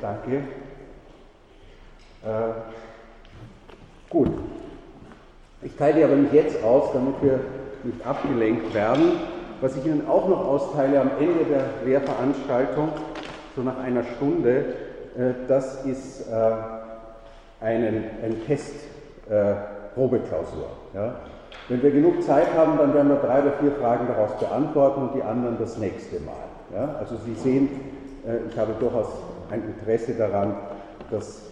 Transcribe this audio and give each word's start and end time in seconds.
danke. 0.00 0.42
Äh, 2.22 2.52
gut. 4.08 4.30
Ich 5.62 5.76
teile 5.76 6.04
aber 6.04 6.16
nicht 6.16 6.32
jetzt 6.32 6.62
aus, 6.62 6.92
damit 6.92 7.14
wir 7.22 7.40
nicht 7.82 8.06
abgelenkt 8.06 8.72
werden. 8.74 9.12
Was 9.60 9.76
ich 9.76 9.84
Ihnen 9.84 10.08
auch 10.08 10.28
noch 10.28 10.46
austeile 10.46 11.00
am 11.00 11.10
Ende 11.20 11.44
der 11.44 11.64
Lehrveranstaltung, 11.84 12.88
so 13.54 13.62
nach 13.62 13.78
einer 13.78 14.04
Stunde, 14.04 14.64
äh, 15.18 15.32
das 15.48 15.84
ist 15.84 16.28
äh, 16.28 17.64
einen, 17.64 18.04
ein 18.22 18.46
Test, 18.46 18.74
äh, 19.28 19.54
Probeklausur. 19.94 20.68
Ja? 20.94 21.16
Wenn 21.68 21.82
wir 21.82 21.90
genug 21.90 22.22
Zeit 22.22 22.54
haben, 22.54 22.78
dann 22.78 22.94
werden 22.94 23.08
wir 23.08 23.16
drei 23.16 23.42
oder 23.42 23.52
vier 23.60 23.72
Fragen 23.72 24.06
daraus 24.06 24.38
beantworten 24.38 25.02
und 25.02 25.14
die 25.14 25.22
anderen 25.22 25.58
das 25.58 25.76
nächste 25.76 26.20
Mal. 26.20 26.34
Ja? 26.74 26.96
Also 26.98 27.16
Sie 27.16 27.34
sehen, 27.34 27.68
ich 28.48 28.58
habe 28.58 28.74
durchaus 28.78 29.08
ein 29.50 29.62
Interesse 29.64 30.14
daran, 30.14 30.54
dass 31.10 31.42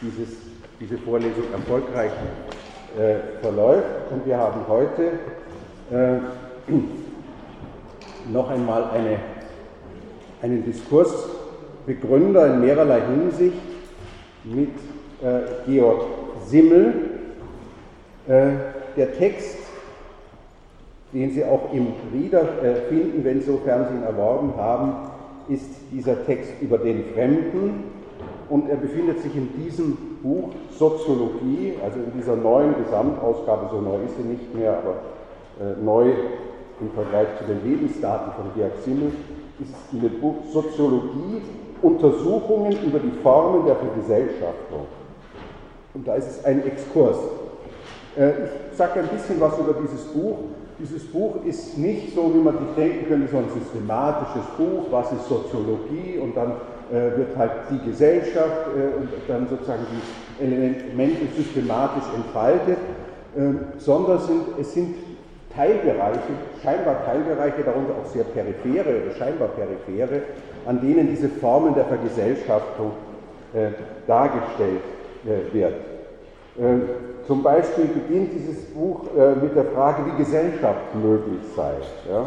dieses, 0.00 0.36
diese 0.80 0.98
Vorlesung 0.98 1.44
erfolgreich 1.52 2.12
äh, 2.98 3.40
verläuft. 3.40 3.88
Und 4.10 4.26
wir 4.26 4.36
haben 4.36 4.60
heute 4.68 5.12
äh, 5.90 6.18
noch 8.30 8.50
einmal 8.50 8.90
eine, 8.90 9.18
einen 10.42 10.64
Diskursbegründer 10.64 12.54
in 12.54 12.60
mehrerlei 12.60 13.00
Hinsicht 13.00 13.56
mit 14.44 14.70
äh, 15.22 15.40
Georg 15.66 16.04
Simmel. 16.46 16.94
Äh, 18.28 18.50
der 18.96 19.16
Text, 19.16 19.56
den 21.12 21.32
Sie 21.32 21.44
auch 21.44 21.72
im 21.72 21.88
Rieder 22.12 22.62
äh, 22.62 22.74
finden, 22.88 23.24
wenn 23.24 23.42
sofern 23.42 23.86
Sie 23.88 23.96
ihn 23.96 24.02
erworben 24.02 24.54
haben, 24.56 25.11
ist 25.48 25.70
dieser 25.90 26.24
Text 26.26 26.52
über 26.60 26.78
den 26.78 27.04
Fremden 27.14 27.84
und 28.48 28.68
er 28.68 28.76
befindet 28.76 29.20
sich 29.20 29.34
in 29.34 29.48
diesem 29.62 29.96
Buch 30.22 30.50
Soziologie, 30.70 31.74
also 31.82 31.98
in 31.98 32.12
dieser 32.18 32.36
neuen 32.36 32.74
Gesamtausgabe, 32.84 33.68
so 33.70 33.80
neu 33.80 34.04
ist 34.04 34.16
sie 34.16 34.28
nicht 34.28 34.54
mehr, 34.54 34.78
aber 34.78 34.94
äh, 35.60 35.82
neu 35.82 36.10
im 36.80 36.90
Vergleich 36.94 37.28
zu 37.38 37.44
den 37.44 37.62
Lebensdaten 37.64 38.32
von 38.32 38.44
Georg 38.54 38.72
Simmel, 38.84 39.12
ist 39.60 39.70
es 39.70 39.92
in 39.92 40.00
dem 40.00 40.20
Buch 40.20 40.36
Soziologie 40.52 41.42
Untersuchungen 41.82 42.72
über 42.84 42.98
die 43.00 43.10
Formen 43.22 43.66
der 43.66 43.76
Vergesellschaftung. 43.76 44.86
Und 45.94 46.06
da 46.06 46.14
ist 46.14 46.28
es 46.28 46.44
ein 46.44 46.64
Exkurs. 46.64 47.16
Äh, 48.16 48.30
ich 48.70 48.76
sage 48.76 49.00
ein 49.00 49.08
bisschen 49.08 49.40
was 49.40 49.58
über 49.58 49.74
dieses 49.74 50.04
Buch. 50.04 50.38
Dieses 50.82 51.04
Buch 51.04 51.36
ist 51.46 51.78
nicht 51.78 52.12
so, 52.12 52.34
wie 52.34 52.38
man 52.38 52.58
sich 52.58 52.74
denken 52.76 53.06
könnte, 53.06 53.28
so 53.30 53.38
ein 53.38 53.48
systematisches 53.54 54.42
Buch, 54.58 54.86
was 54.90 55.12
ist 55.12 55.28
Soziologie 55.28 56.18
und 56.20 56.36
dann 56.36 56.54
äh, 56.90 57.16
wird 57.16 57.36
halt 57.36 57.52
die 57.70 57.88
Gesellschaft 57.88 58.66
äh, 58.76 58.98
und 58.98 59.08
dann 59.28 59.46
sozusagen 59.48 59.86
die 59.92 60.44
Elemente 60.44 61.20
systematisch 61.36 62.02
entfaltet, 62.16 62.78
ähm, 63.38 63.60
sondern 63.78 64.18
sind, 64.18 64.42
es 64.60 64.74
sind 64.74 64.96
Teilbereiche, 65.54 66.34
scheinbar 66.60 67.04
Teilbereiche, 67.04 67.62
darunter 67.62 67.94
auch 68.02 68.10
sehr 68.10 68.24
periphere 68.24 69.04
oder 69.04 69.14
scheinbar 69.16 69.48
periphere, 69.48 70.22
an 70.66 70.80
denen 70.80 71.08
diese 71.08 71.28
Formen 71.28 71.74
der 71.74 71.84
Vergesellschaftung 71.84 72.90
äh, 73.54 73.68
dargestellt 74.08 74.82
äh, 76.58 77.26
zum 77.26 77.42
Beispiel 77.42 77.86
beginnt 77.86 78.32
dieses 78.34 78.64
Buch 78.74 79.02
äh, 79.16 79.34
mit 79.36 79.54
der 79.54 79.64
Frage, 79.66 80.04
wie 80.06 80.22
Gesellschaft 80.22 80.94
möglich 80.94 81.40
sei. 81.56 81.74
Ja? 82.10 82.24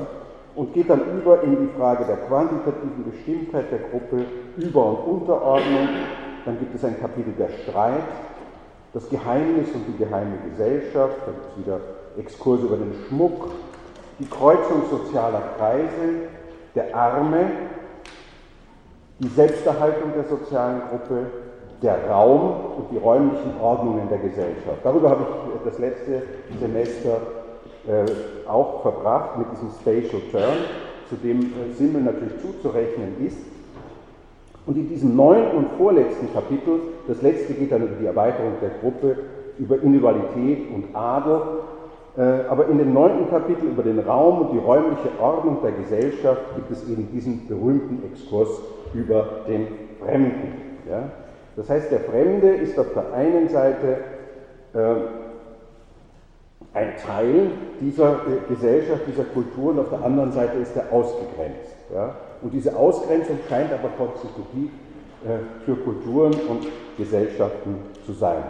Und 0.55 0.73
geht 0.73 0.89
dann 0.89 1.01
über 1.19 1.43
in 1.43 1.67
die 1.67 1.77
Frage 1.77 2.05
der 2.05 2.17
quantitativen 2.17 3.11
Bestimmtheit 3.11 3.65
der 3.71 3.79
Gruppe, 3.79 4.25
Über- 4.57 4.85
und 4.85 5.21
Unterordnung. 5.21 5.89
Dann 6.45 6.59
gibt 6.59 6.73
es 6.73 6.85
ein 6.85 6.99
Kapitel 6.99 7.33
der 7.37 7.49
Streit, 7.49 8.03
das 8.93 9.09
Geheimnis 9.09 9.67
und 9.73 9.85
die 9.87 9.97
geheime 9.97 10.37
Gesellschaft. 10.49 11.17
Da 11.25 11.31
gibt 11.31 11.51
es 11.51 11.65
wieder 11.65 11.79
Exkurs 12.17 12.61
über 12.61 12.77
den 12.77 12.93
Schmuck, 13.07 13.51
die 14.19 14.27
Kreuzung 14.27 14.83
sozialer 14.89 15.41
Kreise, 15.57 16.29
der 16.73 16.95
Arme, 16.95 17.47
die 19.19 19.27
Selbsterhaltung 19.27 20.13
der 20.15 20.23
sozialen 20.23 20.81
Gruppe, 20.89 21.25
der 21.81 22.09
Raum 22.09 22.51
und 22.77 22.91
die 22.91 22.97
räumlichen 22.97 23.59
Ordnungen 23.61 24.07
der 24.09 24.19
Gesellschaft. 24.19 24.79
Darüber 24.83 25.09
habe 25.09 25.21
ich 25.23 25.69
das 25.69 25.79
letzte 25.79 26.23
Semester 26.59 27.17
äh, 27.87 28.49
auch 28.49 28.81
verbracht 28.81 29.37
mit 29.37 29.47
diesem 29.51 29.69
Spatial 29.69 30.21
Turn, 30.31 30.57
zu 31.09 31.15
dem 31.15 31.41
äh, 31.41 31.73
Simmel 31.77 32.01
natürlich 32.01 32.39
zuzurechnen 32.41 33.25
ist. 33.25 33.37
Und 34.65 34.77
in 34.77 34.89
diesem 34.89 35.15
neunten 35.15 35.57
und 35.57 35.67
vorletzten 35.77 36.33
Kapitel, 36.33 36.79
das 37.07 37.21
letzte 37.21 37.53
geht 37.53 37.71
dann 37.71 37.83
über 37.83 37.95
die 37.99 38.05
Erweiterung 38.07 38.53
der 38.61 38.71
Gruppe, 38.81 39.17
über 39.59 39.79
Individualität 39.81 40.65
und 40.73 40.95
Adel, 40.95 41.41
äh, 42.17 42.47
aber 42.49 42.67
in 42.69 42.79
dem 42.79 42.93
neunten 42.93 43.29
Kapitel 43.29 43.67
über 43.67 43.83
den 43.83 43.99
Raum 43.99 44.41
und 44.41 44.53
die 44.53 44.57
räumliche 44.57 45.09
Ordnung 45.19 45.59
der 45.61 45.73
Gesellschaft 45.73 46.41
gibt 46.55 46.71
es 46.71 46.89
eben 46.89 47.09
diesen 47.11 47.47
berühmten 47.47 48.01
Exkurs 48.11 48.49
über 48.93 49.41
den 49.47 49.67
Fremden. 49.99 50.53
Ja? 50.89 51.11
Das 51.55 51.69
heißt, 51.69 51.91
der 51.91 52.01
Fremde 52.01 52.49
ist 52.49 52.77
auf 52.77 52.93
der 52.93 53.13
einen 53.13 53.47
Seite 53.49 53.97
äh, 54.73 54.77
ein 56.73 56.93
Teil 56.97 57.51
dieser 57.79 58.13
äh, 58.13 58.53
Gesellschaft, 58.53 59.03
dieser 59.07 59.23
Kultur 59.23 59.71
und 59.71 59.79
auf 59.79 59.89
der 59.89 60.03
anderen 60.03 60.31
Seite 60.31 60.57
ist 60.57 60.75
er 60.75 60.91
ausgegrenzt. 60.91 61.75
Ja? 61.93 62.15
Und 62.41 62.53
diese 62.53 62.75
Ausgrenzung 62.75 63.39
scheint 63.47 63.71
aber 63.71 63.89
konstitutiv 63.97 64.69
äh, 65.23 65.63
für 65.65 65.75
Kulturen 65.75 66.33
und 66.33 66.67
Gesellschaften 66.97 67.77
zu 68.05 68.11
sein. 68.11 68.43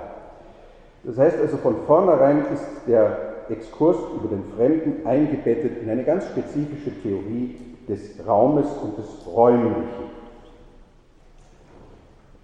Das 1.04 1.18
heißt 1.18 1.38
also, 1.40 1.58
von 1.58 1.76
vornherein 1.86 2.46
ist 2.52 2.66
der 2.88 3.36
Exkurs 3.50 3.98
über 4.16 4.28
den 4.28 4.44
Fremden 4.58 5.06
eingebettet 5.06 5.84
in 5.84 5.90
eine 5.90 6.04
ganz 6.04 6.26
spezifische 6.26 6.90
Theorie 7.04 7.56
des 7.88 8.28
Raumes 8.28 8.66
und 8.82 8.98
des 8.98 9.06
Räumlichen. 9.28 10.05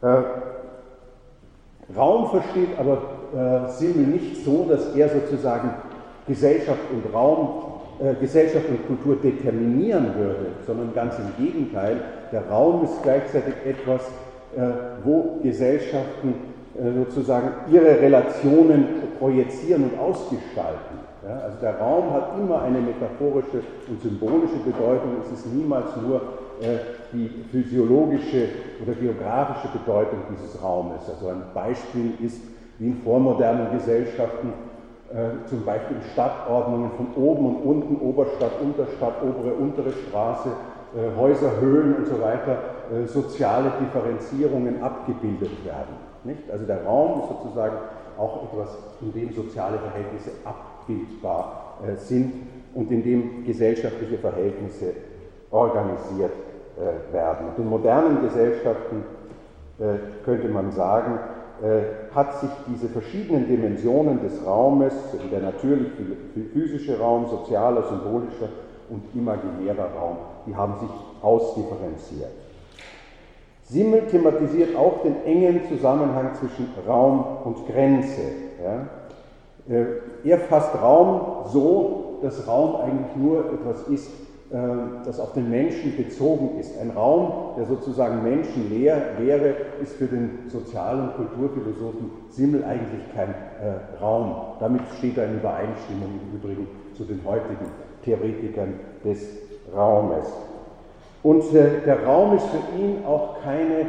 Äh, 0.02 1.96
Raum 1.96 2.30
versteht 2.30 2.70
aber 2.80 3.02
äh, 3.36 3.70
Simmel 3.70 4.08
nicht 4.08 4.44
so, 4.44 4.66
dass 4.70 4.96
er 4.96 5.10
sozusagen 5.10 5.74
Gesellschaft 6.28 6.80
und 6.92 7.14
Raum, 7.14 7.64
äh, 8.00 8.14
Gesellschaft 8.20 8.66
und 8.70 8.88
Kultur 8.88 9.18
determinieren 9.22 10.16
würde, 10.16 10.48
sondern 10.66 10.94
ganz 10.94 11.16
im 11.20 11.46
Gegenteil. 11.46 12.02
Der 12.32 12.48
Raum 12.50 12.84
ist 12.86 13.04
gleichzeitig 13.04 13.54
etwas, 13.66 14.02
äh, 14.56 14.62
wo 15.04 15.40
Gesellschaften 15.44 16.36
äh, 16.76 16.92
sozusagen 17.06 17.50
ihre 17.72 18.00
Relationen 18.00 18.86
projizieren 19.20 19.84
und 19.84 20.00
ausgestalten. 20.00 21.02
Ja, 21.28 21.40
also 21.46 21.58
der 21.62 21.78
Raum 21.78 22.12
hat 22.14 22.32
immer 22.40 22.64
eine 22.64 22.80
metaphorische 22.80 23.62
und 23.88 24.02
symbolische 24.02 24.58
Bedeutung. 24.66 25.18
Es 25.24 25.40
ist 25.40 25.54
niemals 25.54 25.96
nur 25.98 26.22
die 27.12 27.30
physiologische 27.52 28.50
oder 28.84 28.94
geografische 28.94 29.68
Bedeutung 29.78 30.20
dieses 30.32 30.62
Raumes. 30.62 31.02
Also 31.10 31.28
ein 31.28 31.42
Beispiel 31.54 32.14
ist, 32.24 32.40
wie 32.78 32.88
in 32.88 32.98
vormodernen 32.98 33.72
Gesellschaften, 33.72 34.54
äh, 35.14 35.48
zum 35.48 35.66
Beispiel 35.66 35.98
Stadtordnungen 36.14 36.92
von 36.92 37.08
oben 37.22 37.46
und 37.48 37.64
unten, 37.64 37.96
Oberstadt, 37.98 38.62
Unterstadt, 38.62 39.22
obere, 39.22 39.54
untere 39.54 39.92
Straße, 39.92 40.50
äh, 40.96 41.20
Häuser, 41.20 41.60
Höhlen 41.60 41.96
und 41.98 42.08
so 42.08 42.22
weiter, 42.22 42.58
äh, 42.92 43.06
soziale 43.08 43.72
Differenzierungen 43.82 44.82
abgebildet 44.82 45.66
werden. 45.66 45.96
Nicht? 46.24 46.50
Also 46.50 46.66
der 46.66 46.86
Raum 46.86 47.22
ist 47.22 47.30
sozusagen 47.30 47.78
auch 48.18 48.44
etwas, 48.44 48.78
in 49.02 49.12
dem 49.14 49.34
soziale 49.34 49.80
Verhältnisse 49.80 50.32
abbildbar 50.46 51.78
äh, 51.86 51.96
sind 51.98 52.34
und 52.74 52.92
in 52.92 53.04
dem 53.04 53.46
gesellschaftliche 53.46 54.18
Verhältnisse 54.18 54.94
organisiert 55.50 56.32
äh, 56.32 56.51
werden. 57.12 57.48
Und 57.48 57.58
in 57.64 57.70
modernen 57.70 58.22
Gesellschaften 58.22 59.04
äh, 59.80 60.24
könnte 60.26 60.48
man 60.48 60.72
sagen, 60.72 61.20
äh, 61.62 62.14
hat 62.16 62.40
sich 62.40 62.50
diese 62.68 62.88
verschiedenen 62.88 63.48
Dimensionen 63.48 64.22
des 64.22 64.46
Raumes, 64.46 64.94
der 65.32 65.42
natürlich 65.42 65.90
physische 66.54 67.00
Raum, 67.00 67.28
sozialer, 67.28 67.84
symbolischer 67.84 68.50
und 68.90 69.04
imaginärer 69.16 69.90
Raum, 69.98 70.18
die 70.46 70.56
haben 70.56 70.80
sich 70.80 70.90
ausdifferenziert. 71.22 72.32
Simmel 73.64 74.08
thematisiert 74.08 74.76
auch 74.76 75.02
den 75.04 75.24
engen 75.24 75.62
Zusammenhang 75.70 76.32
zwischen 76.34 76.68
Raum 76.86 77.24
und 77.46 77.68
Grenze. 77.68 78.22
Äh, 79.70 79.86
er 80.24 80.40
fasst 80.40 80.76
Raum 80.82 81.46
so, 81.48 82.20
dass 82.22 82.48
Raum 82.48 82.76
eigentlich 82.82 83.16
nur 83.16 83.46
etwas 83.46 83.88
ist, 83.88 84.10
äh, 84.10 84.31
das 85.06 85.20
auf 85.20 85.32
den 85.34 85.50
Menschen 85.50 85.96
bezogen 85.96 86.60
ist. 86.60 86.78
Ein 86.78 86.90
Raum, 86.90 87.56
der 87.58 87.66
sozusagen 87.66 88.22
menschenleer 88.22 89.02
wäre, 89.18 89.56
ist 89.82 89.94
für 89.94 90.08
den 90.08 90.50
Sozial- 90.50 91.00
und 91.00 91.16
Kulturphilosophen 91.16 92.12
Simmel 92.30 92.66
eigentlich 92.66 93.02
kein 93.16 93.30
äh, 93.30 94.02
Raum. 94.02 94.58
Damit 94.60 94.82
steht 94.98 95.18
er 95.18 95.28
in 95.28 95.36
Übereinstimmung 95.36 96.20
im 96.22 96.38
Übrigen 96.38 96.68
zu 96.98 97.06
den 97.06 97.22
heutigen 97.26 97.66
Theoretikern 98.04 98.74
des 99.06 99.26
Raumes. 99.74 100.28
Und 101.24 101.56
äh, 101.56 101.82
der 101.86 102.04
Raum 102.04 102.36
ist 102.36 102.48
für 102.48 102.78
ihn 102.78 103.06
auch 103.06 103.42
keine 103.42 103.86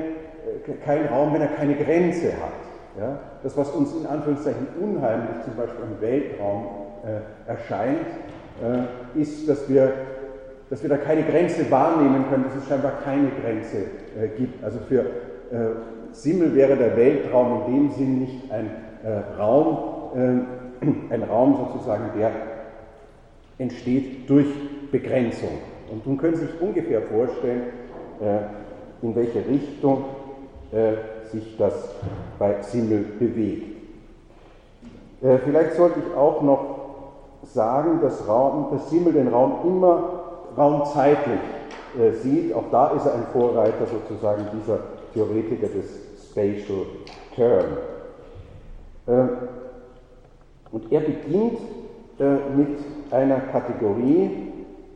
kein 0.84 1.06
Raum, 1.06 1.32
wenn 1.34 1.42
er 1.42 1.48
keine 1.48 1.74
Grenze 1.74 2.32
hat. 2.32 2.98
Ja? 2.98 3.18
Das, 3.42 3.56
was 3.56 3.70
uns 3.70 3.94
in 3.94 4.06
Anführungszeichen 4.06 4.66
unheimlich 4.80 5.42
zum 5.44 5.56
Beispiel 5.56 5.84
im 5.84 6.00
Weltraum 6.00 6.66
äh, 7.04 7.50
erscheint, 7.50 8.06
äh, 8.62 9.20
ist, 9.20 9.48
dass 9.48 9.68
wir, 9.68 9.92
dass 10.72 10.82
wir 10.82 10.88
da 10.88 10.96
keine 10.96 11.22
Grenze 11.22 11.70
wahrnehmen 11.70 12.24
können, 12.30 12.44
dass 12.44 12.54
es 12.54 12.66
scheinbar 12.66 12.92
keine 13.04 13.28
Grenze 13.28 13.76
äh, 14.18 14.28
gibt. 14.38 14.64
Also 14.64 14.78
für 14.88 15.00
äh, 15.00 15.74
Simmel 16.12 16.54
wäre 16.54 16.76
der 16.76 16.96
Weltraum 16.96 17.66
in 17.66 17.74
dem 17.74 17.90
Sinn 17.90 18.20
nicht 18.20 18.50
ein 18.50 18.70
äh, 19.04 19.38
Raum, 19.38 19.76
äh, 20.14 20.86
ein 21.14 21.22
Raum 21.24 21.58
sozusagen, 21.68 22.18
der 22.18 22.30
entsteht 23.58 24.30
durch 24.30 24.46
Begrenzung. 24.90 25.58
Und 25.90 26.06
nun 26.06 26.16
können 26.16 26.36
Sie 26.36 26.46
sich 26.46 26.58
ungefähr 26.58 27.02
vorstellen, 27.02 27.64
in 29.02 29.14
welche 29.14 29.46
Richtung 29.46 30.04
sich 31.30 31.56
das 31.58 31.94
bei 32.38 32.62
Simmel 32.62 33.04
bewegt. 33.18 33.76
Vielleicht 35.20 35.74
sollte 35.74 36.00
ich 36.00 36.16
auch 36.16 36.40
noch 36.40 36.64
sagen, 37.42 38.00
dass, 38.00 38.26
Raum, 38.26 38.68
dass 38.72 38.88
Simmel 38.90 39.12
den 39.12 39.28
Raum 39.28 39.56
immer 39.66 40.21
raumzeitlich 40.56 41.40
äh, 41.98 42.12
sieht. 42.12 42.54
Auch 42.54 42.70
da 42.70 42.88
ist 42.88 43.06
er 43.06 43.14
ein 43.14 43.26
Vorreiter 43.32 43.86
sozusagen 43.86 44.46
dieser 44.52 44.78
Theoretiker 45.12 45.68
des 45.68 46.30
Spatial 46.30 46.86
Term. 47.34 47.64
Äh, 49.06 49.12
und 50.70 50.90
er 50.90 51.00
beginnt 51.00 51.58
äh, 52.18 52.34
mit 52.56 52.78
einer 53.10 53.40
Kategorie, 53.40 54.48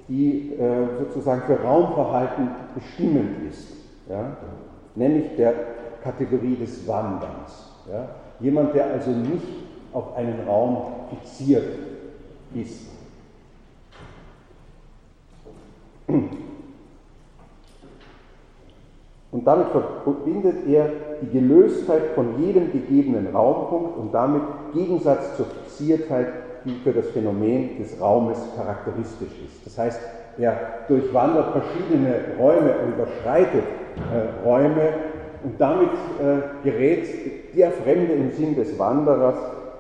die 0.08 0.52
sozusagen 1.00 1.42
für 1.42 1.60
Raumverhalten 1.60 2.48
bestimmend 2.76 3.50
ist, 3.50 3.72
ja? 4.08 4.36
nämlich 4.94 5.34
der 5.36 5.52
Kategorie 6.00 6.54
des 6.54 6.86
Wanderns. 6.86 7.72
Ja? 7.90 8.08
Jemand, 8.38 8.72
der 8.72 8.86
also 8.86 9.10
nicht 9.10 9.42
auf 9.92 10.14
einen 10.16 10.46
Raum 10.46 10.78
fixiert 11.10 11.76
ist. 12.54 12.86
Und 19.32 19.46
damit 19.46 19.66
verbindet 20.04 20.66
er 20.68 20.90
die 21.20 21.30
Gelöstheit 21.30 22.02
von 22.14 22.42
jedem 22.42 22.72
gegebenen 22.72 23.34
Raumpunkt 23.34 23.98
und 23.98 24.14
damit 24.14 24.42
Gegensatz 24.72 25.36
zur 25.36 25.46
Fixiertheit, 25.46 26.28
die 26.64 26.74
für 26.82 26.92
das 26.92 27.10
Phänomen 27.10 27.78
des 27.78 28.00
Raumes 28.00 28.38
charakteristisch 28.56 29.32
ist. 29.44 29.66
Das 29.66 29.78
heißt, 29.78 30.00
er 30.38 30.58
durchwandert 30.88 31.52
verschiedene 31.52 32.14
Räume 32.38 32.74
überschreitet 32.94 33.64
äh, 33.96 34.46
Räume 34.46 34.92
und 35.44 35.60
damit 35.60 35.90
äh, 36.20 36.64
gerät 36.64 37.06
der 37.56 37.70
Fremde 37.70 38.12
im 38.12 38.32
Sinn 38.32 38.54
des 38.54 38.78
Wanderers 38.78 39.36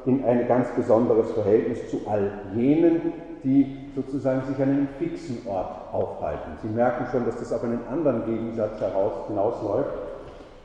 in 0.06 0.24
ein 0.24 0.46
ganz 0.46 0.68
besonderes 0.70 1.32
Verhältnis 1.32 1.90
zu 1.90 2.00
all 2.08 2.30
jenen, 2.54 3.12
die 3.42 3.90
sozusagen 3.94 4.42
sich 4.46 4.56
an 4.62 4.70
einem 4.70 4.88
fixen 4.98 5.46
Ort 5.46 5.92
aufhalten. 5.92 6.52
Sie 6.62 6.68
merken 6.68 7.06
schon, 7.10 7.26
dass 7.26 7.38
das 7.38 7.52
auf 7.52 7.62
einen 7.64 7.80
anderen 7.90 8.24
Gegensatz 8.24 8.80
heraus, 8.80 9.12
hinausläuft, 9.28 9.90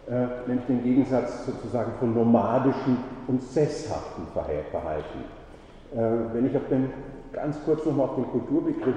äh, 0.09 0.47
nämlich 0.47 0.65
den 0.67 0.83
Gegensatz 0.83 1.45
sozusagen 1.45 1.91
von 1.99 2.13
nomadischen 2.13 2.97
und 3.27 3.41
sesshaften 3.41 4.25
Verhalten. 4.33 5.19
Äh, 5.93 6.33
wenn 6.33 6.45
ich 6.45 6.55
auf 6.55 6.67
den, 6.69 6.89
ganz 7.33 7.57
kurz 7.65 7.85
nochmal 7.85 8.09
auf 8.09 8.15
den 8.15 8.27
Kulturbegriff 8.27 8.95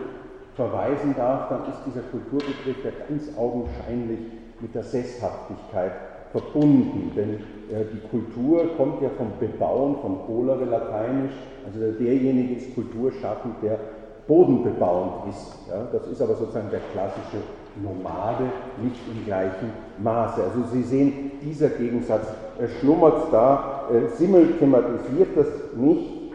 verweisen 0.57 1.15
darf, 1.17 1.49
dann 1.49 1.63
ist 1.71 1.81
dieser 1.87 2.03
Kulturbegriff 2.03 2.85
ja 2.85 2.91
ganz 3.09 3.37
augenscheinlich 3.37 4.21
mit 4.61 4.75
der 4.75 4.83
Sesshaftigkeit 4.83 5.93
verbunden, 6.35 7.13
denn 7.15 7.35
äh, 7.71 7.85
die 7.93 8.09
Kultur 8.09 8.77
kommt 8.77 9.01
ja 9.01 9.09
vom 9.17 9.29
Bebauen, 9.39 9.97
von 10.03 10.27
colere 10.27 10.65
lateinisch, 10.65 11.33
also 11.65 11.79
derjenige 11.93 12.57
ist 12.57 12.75
kulturschaffend, 12.75 13.55
der 13.63 13.79
bodenbebauend 14.27 15.29
ist. 15.31 15.55
Ja? 15.69 15.87
Das 15.93 16.09
ist 16.09 16.21
aber 16.21 16.35
sozusagen 16.35 16.71
der 16.71 16.81
klassische 16.93 17.39
Nomade, 17.81 18.47
nicht 18.83 19.01
im 19.09 19.25
gleichen 19.25 19.71
Maße. 20.03 20.43
Also 20.43 20.65
Sie 20.73 20.83
sehen, 20.83 21.31
dieser 21.41 21.69
Gegensatz 21.69 22.27
äh, 22.59 22.67
schlummert 22.81 23.33
da. 23.33 23.85
Äh, 23.93 24.09
Simmel 24.17 24.59
thematisiert 24.59 25.37
das 25.37 25.47
nicht, 25.77 26.33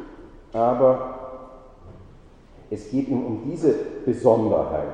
aber 0.54 1.16
es 2.70 2.90
geht 2.90 3.10
ihm 3.10 3.26
um 3.26 3.42
diese 3.52 3.76
Besonderheit. 4.06 4.88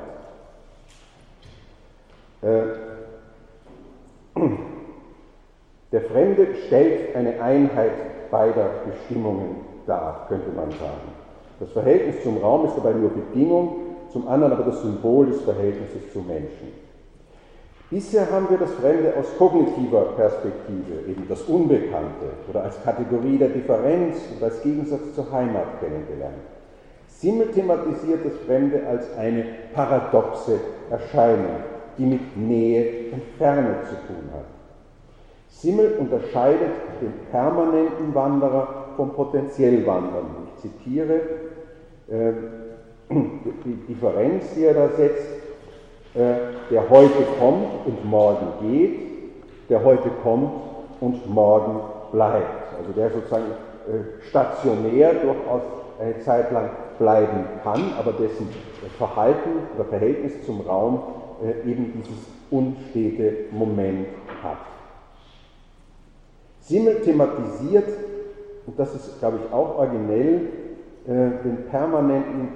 Äh, 2.42 2.64
der 5.96 6.02
Fremde 6.02 6.48
stellt 6.68 7.16
eine 7.16 7.42
Einheit 7.42 8.30
beider 8.30 8.70
Bestimmungen 8.86 9.62
dar, 9.88 10.26
könnte 10.28 10.50
man 10.54 10.70
sagen. 10.72 11.08
Das 11.62 11.72
Verhältnis 11.72 12.22
zum 12.22 12.40
Raum 12.40 12.66
ist 12.66 12.76
dabei 12.76 12.92
nur 12.92 13.12
Bedingung, 13.12 13.78
zum 14.12 14.28
anderen 14.28 14.52
aber 14.52 14.64
das 14.64 14.82
Symbol 14.82 15.28
des 15.28 15.40
Verhältnisses 15.44 16.12
zum 16.12 16.28
Menschen. 16.28 16.74
Bisher 17.90 18.30
haben 18.30 18.50
wir 18.50 18.58
das 18.58 18.74
Fremde 18.74 19.14
aus 19.18 19.28
kognitiver 19.38 20.02
Perspektive, 20.18 21.10
eben 21.10 21.26
das 21.30 21.44
Unbekannte 21.44 22.28
oder 22.50 22.64
als 22.64 22.84
Kategorie 22.84 23.38
der 23.38 23.50
Differenz 23.50 24.18
und 24.36 24.44
als 24.44 24.62
Gegensatz 24.64 25.16
zur 25.16 25.32
Heimat 25.32 25.80
kennengelernt. 25.80 26.44
Simmel 27.08 27.52
thematisiert 27.52 28.26
das 28.26 28.34
Fremde 28.46 28.86
als 28.86 29.16
eine 29.18 29.46
paradoxe 29.74 30.60
Erscheinung, 30.90 31.64
die 31.98 32.06
mit 32.06 32.36
Nähe 32.36 33.14
und 33.14 33.22
Ferne 33.38 33.78
zu 33.88 33.96
tun 34.08 34.30
hat. 34.34 34.55
Simmel 35.62 35.98
unterscheidet 36.00 36.72
den 37.02 37.14
permanenten 37.32 38.14
Wanderer 38.14 38.68
vom 38.98 39.14
potenziell 39.14 39.86
Wandernden. 39.86 40.48
Ich 40.56 40.62
zitiere 40.62 41.22
äh, 42.10 42.34
die 43.10 43.76
Differenz, 43.88 44.54
die 44.56 44.66
er 44.66 44.74
da 44.74 44.90
setzt, 44.90 45.28
äh, 46.14 46.20
der 46.70 46.90
heute 46.90 47.24
kommt 47.40 47.68
und 47.86 48.06
morgen 48.06 48.48
geht, 48.62 49.00
der 49.70 49.84
heute 49.84 50.10
kommt 50.24 50.52
und 51.00 51.30
morgen 51.30 51.80
bleibt. 52.12 52.74
Also 52.78 52.92
der 52.92 53.12
sozusagen 53.12 53.52
äh, 53.88 54.28
stationär 54.28 55.14
durchaus 55.14 55.62
eine 56.00 56.20
Zeit 56.20 56.52
lang 56.52 56.70
bleiben 57.00 57.46
kann, 57.64 57.94
aber 57.98 58.12
dessen 58.12 58.50
Verhalten 58.98 59.50
oder 59.76 59.86
Verhältnis 59.86 60.46
zum 60.46 60.62
Raum 60.62 61.02
äh, 61.44 61.70
eben 61.70 61.94
dieses 61.96 62.28
unstete 62.52 63.46
Moment 63.52 64.08
hat. 64.44 64.75
Simmel 66.68 67.02
thematisiert, 67.02 67.88
und 68.66 68.80
das 68.80 68.96
ist, 68.96 69.20
glaube 69.20 69.40
ich, 69.44 69.54
auch 69.54 69.78
originell, 69.78 70.42
äh, 71.08 71.44
den 71.44 71.66
permanenten 71.70 72.50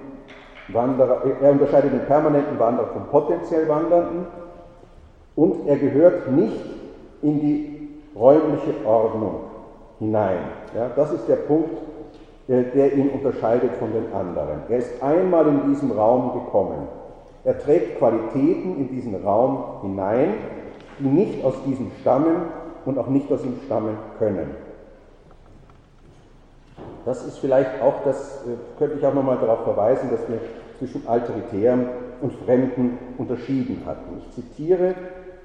Wanderer, 0.70 1.24
äh, 1.26 1.46
er 1.46 1.52
unterscheidet 1.52 1.94
den 1.94 2.06
permanenten 2.06 2.58
Wanderer 2.60 2.88
vom 2.88 3.08
potenziell 3.08 3.68
Wandernden 3.68 4.26
und 5.36 5.68
er 5.68 5.78
gehört 5.78 6.32
nicht 6.32 6.66
in 7.22 7.40
die 7.40 7.90
räumliche 8.16 8.74
Ordnung 8.86 9.42
hinein. 10.00 10.40
Ja, 10.76 10.90
das 10.96 11.12
ist 11.14 11.28
der 11.28 11.36
Punkt, 11.36 11.78
äh, 12.48 12.64
der 12.74 12.94
ihn 12.94 13.10
unterscheidet 13.10 13.72
von 13.78 13.92
den 13.94 14.12
anderen. 14.14 14.62
Er 14.70 14.80
ist 14.80 15.04
einmal 15.04 15.48
in 15.48 15.72
diesem 15.72 15.92
Raum 15.92 16.34
gekommen. 16.34 16.88
Er 17.44 17.60
trägt 17.60 18.00
Qualitäten 18.00 18.78
in 18.78 18.90
diesen 18.90 19.24
Raum 19.24 19.82
hinein, 19.84 20.34
die 21.00 21.08
nicht 21.08 21.46
aus 21.46 21.54
diesem 21.66 21.92
stammen 22.02 22.59
und 22.86 22.98
auch 22.98 23.08
nicht 23.08 23.32
aus 23.32 23.44
ihm 23.44 23.56
stammen 23.66 23.98
können. 24.18 24.50
Das 27.06 27.26
ist 27.26 27.40
vielleicht 27.40 27.82
auch, 27.82 28.04
das 28.04 28.44
äh, 28.46 28.78
könnte 28.78 28.98
ich 29.00 29.06
auch 29.06 29.14
nochmal 29.14 29.38
darauf 29.38 29.64
verweisen, 29.64 30.10
dass 30.12 30.28
wir 30.30 30.40
zwischen 30.78 31.08
Alteritärem 31.08 31.88
und 32.22 32.34
Fremden 32.46 32.98
unterschieden 33.18 33.84
hatten. 33.86 34.20
Ich 34.20 34.36
zitiere, 34.36 34.96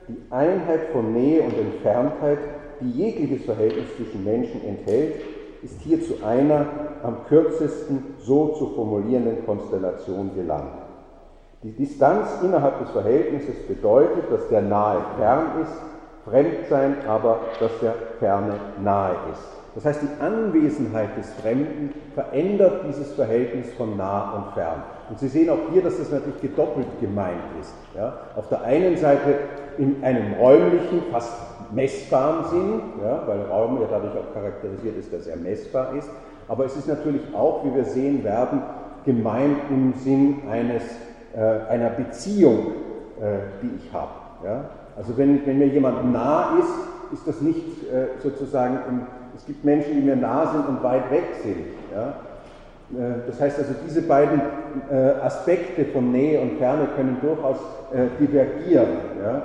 die 0.08 0.20
Einheit 0.30 0.88
von 0.92 1.12
Nähe 1.12 1.42
und 1.42 1.56
Entferntheit, 1.56 2.38
die 2.80 2.90
jegliches 2.90 3.44
Verhältnis 3.44 3.86
zwischen 3.96 4.24
Menschen 4.24 4.64
enthält, 4.64 5.14
ist 5.62 5.80
hier 5.80 6.02
zu 6.02 6.22
einer 6.24 6.66
am 7.02 7.24
kürzesten 7.26 8.14
so 8.20 8.48
zu 8.48 8.74
formulierenden 8.74 9.46
Konstellation 9.46 10.32
gelangt. 10.34 10.84
Die 11.62 11.72
Distanz 11.72 12.28
innerhalb 12.42 12.80
des 12.80 12.90
Verhältnisses 12.90 13.56
bedeutet, 13.66 14.30
dass 14.30 14.48
der 14.48 14.60
Nahe 14.60 14.98
fern 15.16 15.62
ist, 15.62 15.93
Fremdsein 16.24 16.96
aber, 17.06 17.40
dass 17.60 17.72
der 17.80 17.94
Ferne 18.18 18.54
nahe 18.82 19.14
ist. 19.32 19.42
Das 19.74 19.84
heißt, 19.84 20.02
die 20.02 20.22
Anwesenheit 20.22 21.16
des 21.18 21.32
Fremden 21.34 21.92
verändert 22.14 22.84
dieses 22.88 23.12
Verhältnis 23.12 23.72
von 23.74 23.96
nah 23.96 24.32
und 24.34 24.54
fern. 24.54 24.84
Und 25.10 25.18
Sie 25.18 25.28
sehen 25.28 25.50
auch 25.50 25.58
hier, 25.72 25.82
dass 25.82 25.98
das 25.98 26.10
natürlich 26.10 26.40
gedoppelt 26.40 26.86
gemeint 27.00 27.42
ist. 27.60 27.74
Ja? 27.96 28.18
Auf 28.36 28.48
der 28.48 28.62
einen 28.62 28.96
Seite 28.96 29.34
in 29.76 30.02
einem 30.04 30.34
räumlichen, 30.34 31.02
fast 31.10 31.32
messbaren 31.72 32.44
Sinn, 32.50 32.80
ja? 33.02 33.22
weil 33.26 33.42
Raum 33.42 33.80
ja 33.80 33.88
dadurch 33.90 34.14
auch 34.16 34.32
charakterisiert 34.32 34.96
ist, 34.96 35.12
dass 35.12 35.26
er 35.26 35.36
messbar 35.36 35.94
ist. 35.96 36.08
Aber 36.46 36.64
es 36.66 36.76
ist 36.76 36.86
natürlich 36.86 37.22
auch, 37.34 37.64
wie 37.64 37.74
wir 37.74 37.84
sehen 37.84 38.22
werden, 38.22 38.62
gemeint 39.04 39.58
im 39.70 39.92
Sinn 39.94 40.42
eines, 40.48 40.82
äh, 41.34 41.68
einer 41.68 41.90
Beziehung, 41.90 42.74
äh, 43.20 43.60
die 43.60 43.84
ich 43.84 43.92
habe. 43.92 44.12
Ja? 44.44 44.64
Also 44.96 45.16
wenn, 45.16 45.44
wenn 45.46 45.58
mir 45.58 45.66
jemand 45.66 46.12
nah 46.12 46.56
ist, 46.58 47.12
ist 47.12 47.26
das 47.26 47.40
nicht 47.40 47.82
äh, 47.84 48.20
sozusagen, 48.22 48.78
im, 48.88 49.00
es 49.36 49.44
gibt 49.46 49.64
Menschen, 49.64 49.94
die 49.94 50.00
mir 50.00 50.16
nah 50.16 50.46
sind 50.46 50.68
und 50.68 50.82
weit 50.82 51.10
weg 51.10 51.24
sind. 51.42 51.66
Ja? 51.92 52.14
Äh, 52.92 53.26
das 53.26 53.40
heißt 53.40 53.58
also, 53.58 53.74
diese 53.86 54.02
beiden 54.02 54.40
äh, 54.90 54.94
Aspekte 55.22 55.84
von 55.86 56.12
Nähe 56.12 56.40
und 56.40 56.58
Ferne 56.58 56.88
können 56.96 57.18
durchaus 57.20 57.58
äh, 57.92 58.06
divergieren. 58.20 58.88
Ja? 59.22 59.42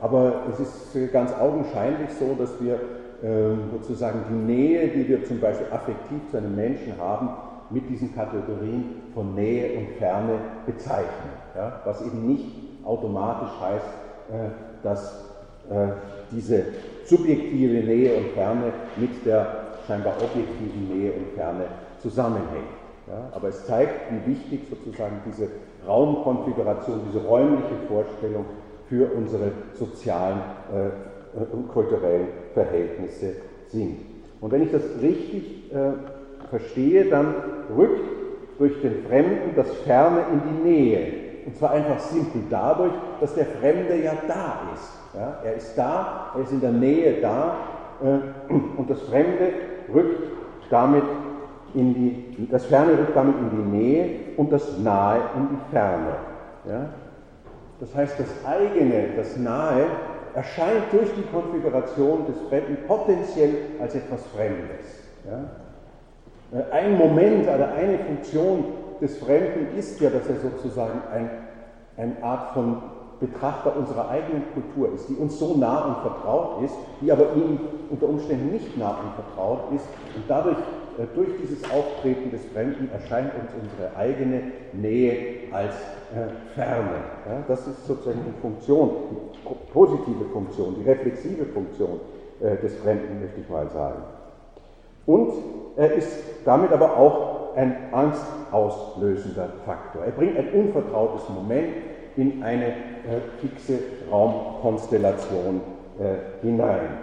Aber 0.00 0.42
es 0.52 0.60
ist 0.60 1.12
ganz 1.12 1.32
augenscheinlich 1.32 2.10
so, 2.18 2.34
dass 2.38 2.60
wir 2.60 2.78
ähm, 3.22 3.70
sozusagen 3.70 4.24
die 4.28 4.52
Nähe, 4.52 4.88
die 4.88 5.08
wir 5.08 5.24
zum 5.24 5.38
Beispiel 5.38 5.68
affektiv 5.70 6.18
zu 6.30 6.38
einem 6.38 6.56
Menschen 6.56 6.94
haben, 6.98 7.30
mit 7.70 7.88
diesen 7.88 8.14
Kategorien 8.14 9.02
von 9.14 9.34
Nähe 9.34 9.78
und 9.78 9.96
Ferne 9.98 10.34
bezeichnen. 10.66 11.30
Ja? 11.56 11.80
Was 11.84 12.04
eben 12.04 12.26
nicht 12.26 12.46
automatisch 12.84 13.52
heißt, 13.60 13.86
dass 14.82 15.24
diese 16.30 16.64
subjektive 17.04 17.86
Nähe 17.86 18.16
und 18.16 18.30
Ferne 18.34 18.72
mit 18.96 19.24
der 19.26 19.62
scheinbar 19.86 20.14
objektiven 20.16 20.88
Nähe 20.88 21.12
und 21.12 21.28
Ferne 21.34 21.64
zusammenhängt. 22.00 22.82
Ja, 23.08 23.28
aber 23.32 23.48
es 23.48 23.66
zeigt, 23.66 23.94
wie 24.10 24.32
wichtig 24.32 24.60
sozusagen 24.70 25.20
diese 25.26 25.48
Raumkonfiguration, 25.86 27.00
diese 27.08 27.24
räumliche 27.24 27.74
Vorstellung 27.88 28.44
für 28.88 29.10
unsere 29.12 29.50
sozialen 29.74 30.38
äh, 30.72 31.52
und 31.52 31.68
kulturellen 31.68 32.28
Verhältnisse 32.54 33.36
sind. 33.68 33.98
Und 34.40 34.52
wenn 34.52 34.62
ich 34.62 34.70
das 34.70 34.82
richtig 35.00 35.72
äh, 35.72 35.92
verstehe, 36.48 37.06
dann 37.06 37.34
rückt 37.76 38.08
durch 38.58 38.80
den 38.82 39.04
Fremden 39.04 39.56
das 39.56 39.70
Ferne 39.84 40.20
in 40.32 40.40
die 40.48 40.68
Nähe. 40.68 41.12
Und 41.46 41.56
zwar 41.56 41.72
einfach 41.72 41.98
simpel 41.98 42.42
dadurch, 42.50 42.92
dass 43.20 43.34
der 43.34 43.46
Fremde 43.46 43.96
ja 44.02 44.12
da 44.28 44.60
ist. 44.74 44.92
Ja, 45.14 45.36
er 45.44 45.54
ist 45.54 45.76
da, 45.76 46.30
er 46.34 46.42
ist 46.42 46.52
in 46.52 46.60
der 46.60 46.72
Nähe 46.72 47.20
da 47.20 47.56
äh, 48.02 48.54
und 48.78 48.88
das 48.88 49.00
Fremde 49.02 49.52
rückt 49.92 50.22
damit 50.70 51.04
in 51.74 51.94
die, 51.94 52.48
das 52.50 52.66
Ferne 52.66 52.92
rückt 52.92 53.14
damit 53.16 53.34
in 53.36 53.50
die 53.50 53.76
Nähe 53.76 54.10
und 54.36 54.52
das 54.52 54.78
Nahe 54.78 55.20
in 55.36 55.48
die 55.50 55.74
Ferne. 55.74 56.16
Ja? 56.68 56.86
Das 57.80 57.94
heißt, 57.94 58.18
das 58.18 58.28
eigene, 58.46 59.08
das 59.16 59.36
Nahe 59.36 59.84
erscheint 60.34 60.84
durch 60.92 61.10
die 61.14 61.22
Konfiguration 61.22 62.26
des 62.26 62.36
Fremden 62.48 62.78
potenziell 62.86 63.54
als 63.80 63.94
etwas 63.94 64.24
Fremdes. 64.34 65.02
Ja? 65.26 66.60
Ein 66.70 66.98
Moment 66.98 67.44
oder 67.44 67.72
eine 67.72 67.98
Funktion 67.98 68.64
des 69.02 69.18
Fremden 69.18 69.76
ist 69.76 70.00
ja, 70.00 70.10
dass 70.10 70.28
er 70.28 70.36
sozusagen 70.36 71.00
ein, 71.12 71.28
eine 71.96 72.22
Art 72.22 72.54
von 72.54 72.76
Betrachter 73.20 73.76
unserer 73.76 74.08
eigenen 74.08 74.44
Kultur 74.52 74.94
ist, 74.94 75.08
die 75.08 75.14
uns 75.14 75.38
so 75.38 75.56
nah 75.56 75.84
und 75.84 75.96
vertraut 76.02 76.62
ist, 76.64 76.74
die 77.00 77.12
aber 77.12 77.34
ihm 77.34 77.58
unter 77.90 78.08
Umständen 78.08 78.52
nicht 78.52 78.76
nah 78.76 78.90
und 78.90 79.14
vertraut 79.14 79.72
ist 79.74 79.86
und 80.16 80.24
dadurch 80.26 80.56
äh, 80.98 81.04
durch 81.14 81.28
dieses 81.40 81.62
Auftreten 81.70 82.30
des 82.30 82.44
Fremden 82.46 82.90
erscheint 82.92 83.32
uns 83.34 83.50
unsere 83.60 83.96
eigene 83.96 84.42
Nähe 84.72 85.52
als 85.52 85.74
äh, 86.14 86.54
Ferne. 86.54 87.44
Das 87.48 87.66
ist 87.66 87.86
sozusagen 87.86 88.20
die 88.26 88.40
Funktion, 88.40 88.90
die 89.10 89.72
positive 89.72 90.24
Funktion, 90.32 90.76
die 90.80 90.88
reflexive 90.88 91.44
Funktion 91.46 92.00
äh, 92.40 92.56
des 92.56 92.76
Fremden, 92.76 93.20
möchte 93.20 93.40
ich 93.40 93.48
mal 93.48 93.68
sagen. 93.70 94.02
Und 95.06 95.32
er 95.76 95.92
ist 95.94 96.12
damit 96.44 96.72
aber 96.72 96.96
auch 96.96 97.31
ein 97.56 97.92
angstauslösender 97.92 99.48
Faktor. 99.64 100.04
Er 100.04 100.12
bringt 100.12 100.36
ein 100.36 100.52
unvertrautes 100.52 101.28
Moment 101.28 101.74
in 102.16 102.42
eine 102.42 102.66
äh, 102.66 103.20
fixe 103.40 103.78
Raumkonstellation 104.10 105.60
äh, 105.98 106.44
hinein. 106.44 106.98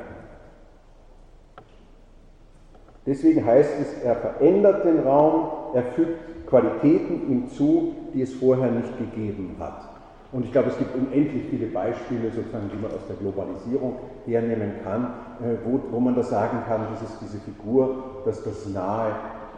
Deswegen 3.05 3.45
heißt 3.45 3.71
es, 3.81 4.03
er 4.03 4.15
verändert 4.15 4.85
den 4.85 4.99
Raum, 4.99 5.49
er 5.73 5.83
fügt 5.83 6.47
Qualitäten 6.47 7.29
ihm 7.29 7.49
zu, 7.49 7.93
die 8.13 8.21
es 8.21 8.33
vorher 8.33 8.71
nicht 8.71 8.97
gegeben 8.97 9.55
hat. 9.59 9.89
Und 10.31 10.45
ich 10.45 10.51
glaube, 10.51 10.69
es 10.69 10.77
gibt 10.77 10.95
unendlich 10.95 11.43
viele 11.49 11.67
Beispiele, 11.67 12.29
sozusagen, 12.31 12.69
die 12.71 12.79
man 12.79 12.91
aus 12.91 13.07
der 13.07 13.15
Globalisierung 13.15 13.95
hernehmen 14.25 14.73
kann, 14.83 15.13
äh, 15.41 15.55
wo, 15.65 15.79
wo 15.91 15.99
man 15.99 16.15
das 16.15 16.29
sagen 16.29 16.59
kann, 16.67 16.87
dieses, 16.93 17.17
diese 17.19 17.39
Figur, 17.39 18.21
dass 18.25 18.43
das 18.43 18.67
Nahe, 18.67 19.11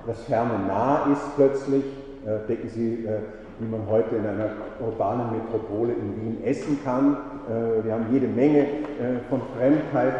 das 0.07 0.21
Ferne 0.23 0.59
nah 0.67 1.11
ist 1.11 1.35
plötzlich. 1.35 1.83
Äh, 2.25 2.47
denken 2.47 2.69
Sie, 2.69 3.05
äh, 3.05 3.19
wie 3.61 3.67
man 3.67 3.87
heute 3.87 4.15
in 4.15 4.25
einer 4.25 4.49
urbanen 4.79 5.37
Metropole 5.37 5.93
in 5.93 6.15
Wien 6.15 6.43
essen 6.43 6.79
kann. 6.83 7.15
Äh, 7.47 7.83
wir 7.85 7.93
haben 7.93 8.07
jede 8.11 8.27
Menge 8.27 8.61
äh, 8.61 9.19
von 9.29 9.41
Fremdheit, 9.55 10.15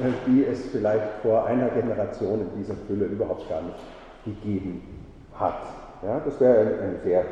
äh, 0.00 0.12
die 0.26 0.44
es 0.44 0.66
vielleicht 0.66 1.20
vor 1.22 1.44
einer 1.46 1.68
Generation 1.68 2.40
in 2.40 2.58
dieser 2.58 2.74
Fülle 2.86 3.06
überhaupt 3.06 3.48
gar 3.48 3.62
nicht 3.62 3.78
gegeben 4.24 4.82
hat. 5.34 5.58
Ja, 6.04 6.20
das 6.24 6.40
wäre 6.40 6.60
ein, 6.60 6.66
ein 6.66 6.96
sehr 7.02 7.24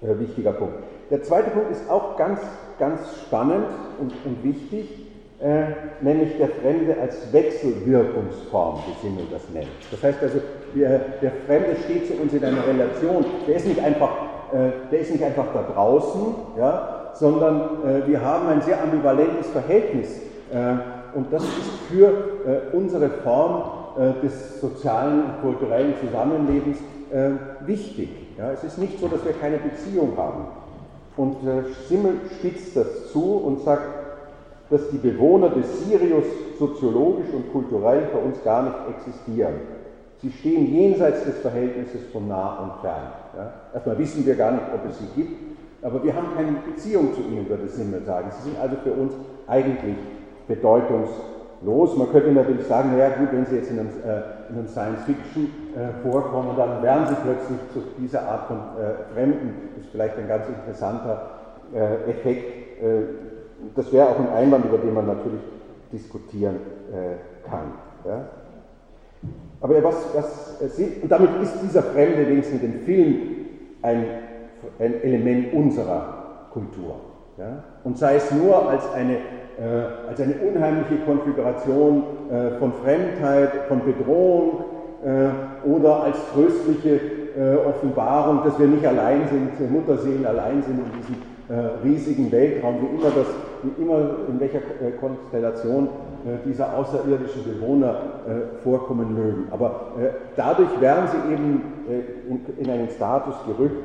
wichtiger 0.00 0.52
Punkt. 0.52 0.74
Der 1.10 1.22
zweite 1.22 1.50
Punkt 1.50 1.70
ist 1.70 1.88
auch 1.90 2.16
ganz, 2.16 2.40
ganz 2.78 3.00
spannend 3.26 3.66
und, 3.98 4.12
und 4.24 4.44
wichtig 4.44 5.07
äh, 5.40 5.66
nämlich 6.00 6.36
der 6.36 6.48
Fremde 6.48 6.96
als 7.00 7.32
Wechselwirkungsform, 7.32 8.80
wie 8.86 9.06
Simmel 9.06 9.24
das 9.30 9.48
nennt. 9.50 9.68
Das 9.90 10.02
heißt 10.02 10.22
also, 10.22 10.40
der, 10.74 10.98
der, 11.22 11.32
Fremde 11.46 11.76
steht 11.84 12.08
zu 12.08 12.14
uns 12.14 12.32
in 12.32 12.44
einer 12.44 12.66
Relation, 12.66 13.24
der 13.46 13.56
ist 13.56 13.66
nicht 13.66 13.80
einfach, 13.80 14.10
äh, 14.52 14.90
der 14.90 14.98
ist 14.98 15.12
nicht 15.12 15.22
einfach 15.22 15.46
da 15.54 15.62
draußen, 15.62 16.34
ja, 16.58 17.12
sondern 17.14 17.60
äh, 17.84 18.06
wir 18.08 18.20
haben 18.24 18.48
ein 18.48 18.62
sehr 18.62 18.82
ambivalentes 18.82 19.48
Verhältnis. 19.50 20.20
Äh, 20.52 21.16
und 21.16 21.32
das 21.32 21.42
ist 21.42 21.70
für 21.88 22.08
äh, 22.10 22.76
unsere 22.76 23.08
Form 23.08 23.62
äh, 23.96 24.20
des 24.22 24.60
sozialen 24.60 25.22
und 25.24 25.40
kulturellen 25.42 25.94
Zusammenlebens 26.00 26.78
wichtig. 27.64 28.10
Ja. 28.36 28.52
Es 28.52 28.62
ist 28.64 28.76
nicht 28.76 29.00
so, 29.00 29.08
dass 29.08 29.24
wir 29.24 29.32
keine 29.32 29.56
Beziehung 29.56 30.14
haben. 30.18 30.44
Und 31.16 31.36
Simmel 31.88 32.16
spitzt 32.38 32.76
das 32.76 33.10
zu 33.12 33.36
und 33.36 33.62
sagt, 33.62 34.07
dass 34.70 34.90
die 34.90 34.98
Bewohner 34.98 35.50
des 35.50 35.84
Sirius 35.84 36.24
soziologisch 36.58 37.32
und 37.32 37.52
kulturell 37.52 38.08
für 38.12 38.18
uns 38.18 38.42
gar 38.44 38.62
nicht 38.64 38.76
existieren. 38.96 39.54
Sie 40.20 40.30
stehen 40.32 40.72
jenseits 40.74 41.24
des 41.24 41.38
Verhältnisses 41.38 42.02
von 42.12 42.26
nah 42.28 42.58
und 42.58 42.80
fern. 42.80 43.12
Ja? 43.36 43.52
Erstmal 43.72 43.98
wissen 43.98 44.26
wir 44.26 44.34
gar 44.34 44.52
nicht, 44.52 44.64
ob 44.74 44.90
es 44.90 44.98
sie 44.98 45.06
gibt, 45.14 45.32
aber 45.80 46.02
wir 46.02 46.14
haben 46.14 46.28
keine 46.36 46.52
Beziehung 46.66 47.14
zu 47.14 47.20
ihnen, 47.20 47.48
würde 47.48 47.68
Simmel 47.68 48.02
sagen. 48.04 48.30
Sie 48.36 48.50
sind 48.50 48.60
also 48.60 48.76
für 48.82 48.92
uns 48.92 49.12
eigentlich 49.46 49.96
bedeutungslos. 50.48 51.96
Man 51.96 52.10
könnte 52.10 52.32
natürlich 52.32 52.66
sagen, 52.66 52.90
naja 52.92 53.10
gut, 53.10 53.28
wenn 53.30 53.46
sie 53.46 53.56
jetzt 53.56 53.70
in 53.70 53.78
einem, 53.78 53.90
äh, 54.04 54.50
in 54.50 54.58
einem 54.58 54.66
Science 54.66 55.04
Fiction 55.06 55.50
äh, 55.76 56.02
vorkommen, 56.02 56.56
dann 56.56 56.82
werden 56.82 57.06
sie 57.06 57.14
plötzlich 57.22 57.58
zu 57.72 57.82
dieser 57.96 58.22
Art 58.22 58.48
von 58.48 58.56
äh, 58.56 59.14
Fremden. 59.14 59.54
Das 59.76 59.84
ist 59.84 59.92
vielleicht 59.92 60.18
ein 60.18 60.26
ganz 60.26 60.46
interessanter 60.48 61.30
äh, 61.72 62.10
Effekt 62.10 62.82
äh, 62.82 63.27
das 63.74 63.92
wäre 63.92 64.08
auch 64.08 64.18
ein 64.18 64.28
Einwand, 64.28 64.64
über 64.64 64.78
den 64.78 64.94
man 64.94 65.06
natürlich 65.06 65.40
diskutieren 65.92 66.56
äh, 66.92 67.48
kann. 67.48 67.72
Ja? 68.04 68.28
Aber 69.60 69.82
was, 69.82 69.96
was 70.14 70.60
und 71.02 71.10
damit 71.10 71.30
ist 71.42 71.54
dieser 71.62 71.82
Fremde 71.82 72.28
wenigstens 72.28 72.62
in 72.62 72.72
dem 72.72 72.80
Film 72.82 73.16
ein, 73.82 74.04
ein 74.78 75.02
Element 75.02 75.52
unserer 75.52 76.48
Kultur. 76.52 76.96
Ja? 77.36 77.64
Und 77.84 77.98
sei 77.98 78.16
es 78.16 78.30
nur 78.30 78.68
als 78.68 78.92
eine, 78.92 79.14
äh, 79.14 80.08
als 80.08 80.20
eine 80.20 80.34
unheimliche 80.34 81.04
Konfiguration 81.04 82.02
äh, 82.30 82.58
von 82.58 82.72
Fremdheit, 82.72 83.50
von 83.68 83.80
Bedrohung 83.84 84.64
äh, 85.04 85.68
oder 85.68 86.04
als 86.04 86.16
tröstliche 86.32 87.00
äh, 87.36 87.56
Offenbarung, 87.68 88.44
dass 88.44 88.58
wir 88.58 88.66
nicht 88.66 88.86
allein 88.86 89.22
sind, 89.28 89.70
Mutterseelen 89.70 90.26
allein 90.26 90.62
sind 90.62 90.78
in 90.78 91.00
diesem 91.00 91.16
äh, 91.48 91.86
riesigen 91.86 92.30
Weltraum, 92.32 92.76
wie 92.82 92.96
immer, 92.96 93.10
das, 93.14 93.26
wie 93.62 93.82
immer 93.82 93.98
in 94.28 94.38
welcher 94.40 94.58
äh, 94.58 94.92
Konstellation 95.00 95.88
äh, 96.24 96.46
dieser 96.46 96.76
außerirdischen 96.76 97.44
Bewohner 97.44 97.96
vorkommen 98.62 99.14
mögen. 99.14 99.48
Aber 99.50 99.92
dadurch 100.36 100.80
werden 100.80 101.08
sie 101.08 101.32
eben 101.32 101.62
in, 102.58 102.70
einen 102.70 102.90
Status 102.90 103.34
gerückt, 103.46 103.82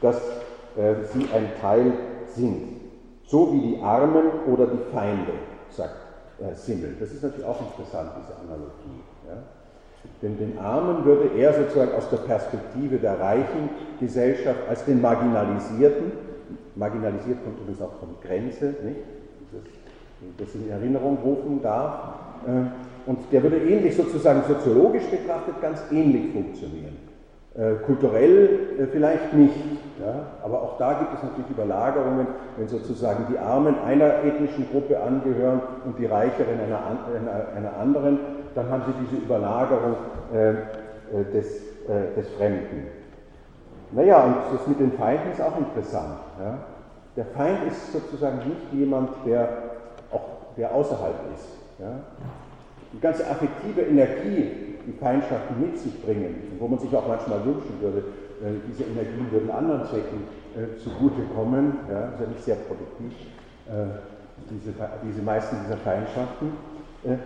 dass 0.00 0.16
sie 1.12 1.26
ein 1.34 1.48
Teil 1.60 1.92
sind. 2.28 2.80
So 3.24 3.52
wie 3.52 3.60
die 3.60 3.82
Armen 3.82 4.24
oder 4.50 4.66
die 4.66 4.94
Feinde, 4.94 5.32
sagt 5.68 5.96
Simmel. 6.54 6.96
Das 6.98 7.12
ist 7.12 7.22
natürlich 7.22 7.46
auch 7.46 7.60
interessant, 7.60 8.12
diese 8.22 8.34
Analogie. 8.38 9.02
Denn 10.22 10.38
den 10.38 10.58
Armen 10.58 11.04
würde 11.04 11.30
er 11.36 11.52
sozusagen 11.52 11.92
aus 11.92 12.08
der 12.10 12.18
Perspektive 12.18 12.96
der 12.96 13.20
reichen 13.20 13.68
Gesellschaft 14.00 14.60
als 14.68 14.84
den 14.84 15.00
Marginalisierten, 15.00 16.27
marginalisiert 16.78 17.42
kommt 17.44 17.58
übrigens 17.60 17.82
auch 17.82 17.94
von 17.98 18.08
Grenze, 18.22 18.74
nicht? 18.84 19.00
Das, 20.38 20.54
in 20.54 20.70
Erinnerung 20.70 21.18
rufen 21.22 21.62
darf. 21.62 22.14
Äh, 22.46 23.08
und 23.08 23.18
der 23.32 23.42
würde 23.42 23.56
ähnlich 23.58 23.96
sozusagen 23.96 24.42
soziologisch 24.48 25.04
betrachtet 25.04 25.60
ganz 25.62 25.82
ähnlich 25.90 26.32
funktionieren. 26.32 26.96
Äh, 27.54 27.74
kulturell 27.86 28.76
äh, 28.78 28.86
vielleicht 28.86 29.32
nicht, 29.34 29.54
ja? 30.00 30.26
aber 30.44 30.62
auch 30.62 30.76
da 30.78 30.94
gibt 30.94 31.14
es 31.14 31.22
natürlich 31.22 31.50
Überlagerungen, 31.50 32.26
wenn 32.56 32.68
sozusagen 32.68 33.26
die 33.30 33.38
Armen 33.38 33.76
einer 33.86 34.24
ethnischen 34.24 34.68
Gruppe 34.70 35.00
angehören 35.00 35.60
und 35.84 35.98
die 35.98 36.06
Reicheren 36.06 36.60
einer, 36.60 36.80
einer, 37.56 37.76
anderen, 37.76 38.18
dann 38.54 38.68
haben 38.68 38.82
sie 38.86 39.06
diese 39.06 39.24
Überlagerung 39.24 39.96
des, 41.32 41.62
des 42.16 42.28
Fremden. 42.36 42.97
Naja, 43.92 44.24
und 44.24 44.54
das 44.54 44.66
mit 44.66 44.80
den 44.80 44.92
Feinden 44.92 45.32
ist 45.32 45.40
auch 45.40 45.56
interessant. 45.58 46.18
Ja? 46.38 46.58
Der 47.16 47.24
Feind 47.26 47.66
ist 47.66 47.92
sozusagen 47.92 48.38
nicht 48.38 48.72
jemand, 48.72 49.10
der, 49.26 49.48
auch, 50.10 50.54
der 50.56 50.74
außerhalb 50.74 51.14
ist. 51.34 51.48
Ja? 51.78 52.00
Die 52.92 53.00
ganze 53.00 53.28
affektive 53.28 53.82
Energie, 53.82 54.76
die 54.86 54.92
Feindschaften 54.92 55.60
mit 55.60 55.78
sich 55.78 56.02
bringen, 56.02 56.56
wo 56.58 56.68
man 56.68 56.78
sich 56.78 56.94
auch 56.94 57.06
manchmal 57.06 57.44
wünschen 57.44 57.80
würde, 57.80 57.98
äh, 57.98 58.52
diese 58.68 58.84
Energien 58.84 59.30
würden 59.30 59.50
anderen 59.50 59.84
Zwecken 59.86 60.24
äh, 60.54 60.78
zugutekommen, 60.78 61.78
ja, 61.90 62.08
ist 62.08 62.20
ja 62.20 62.26
nicht 62.26 62.44
sehr 62.44 62.56
produktiv, 62.56 63.12
äh, 63.68 63.86
diese, 64.50 64.72
diese 65.04 65.22
meisten 65.22 65.56
dieser 65.64 65.76
Feindschaften, 65.78 66.52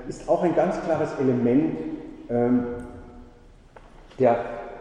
ist 0.09 0.29
auch 0.29 0.43
ein 0.43 0.55
ganz 0.55 0.81
klares 0.83 1.11
Element 1.19 1.77
ähm, 2.29 2.67
der 4.19 4.37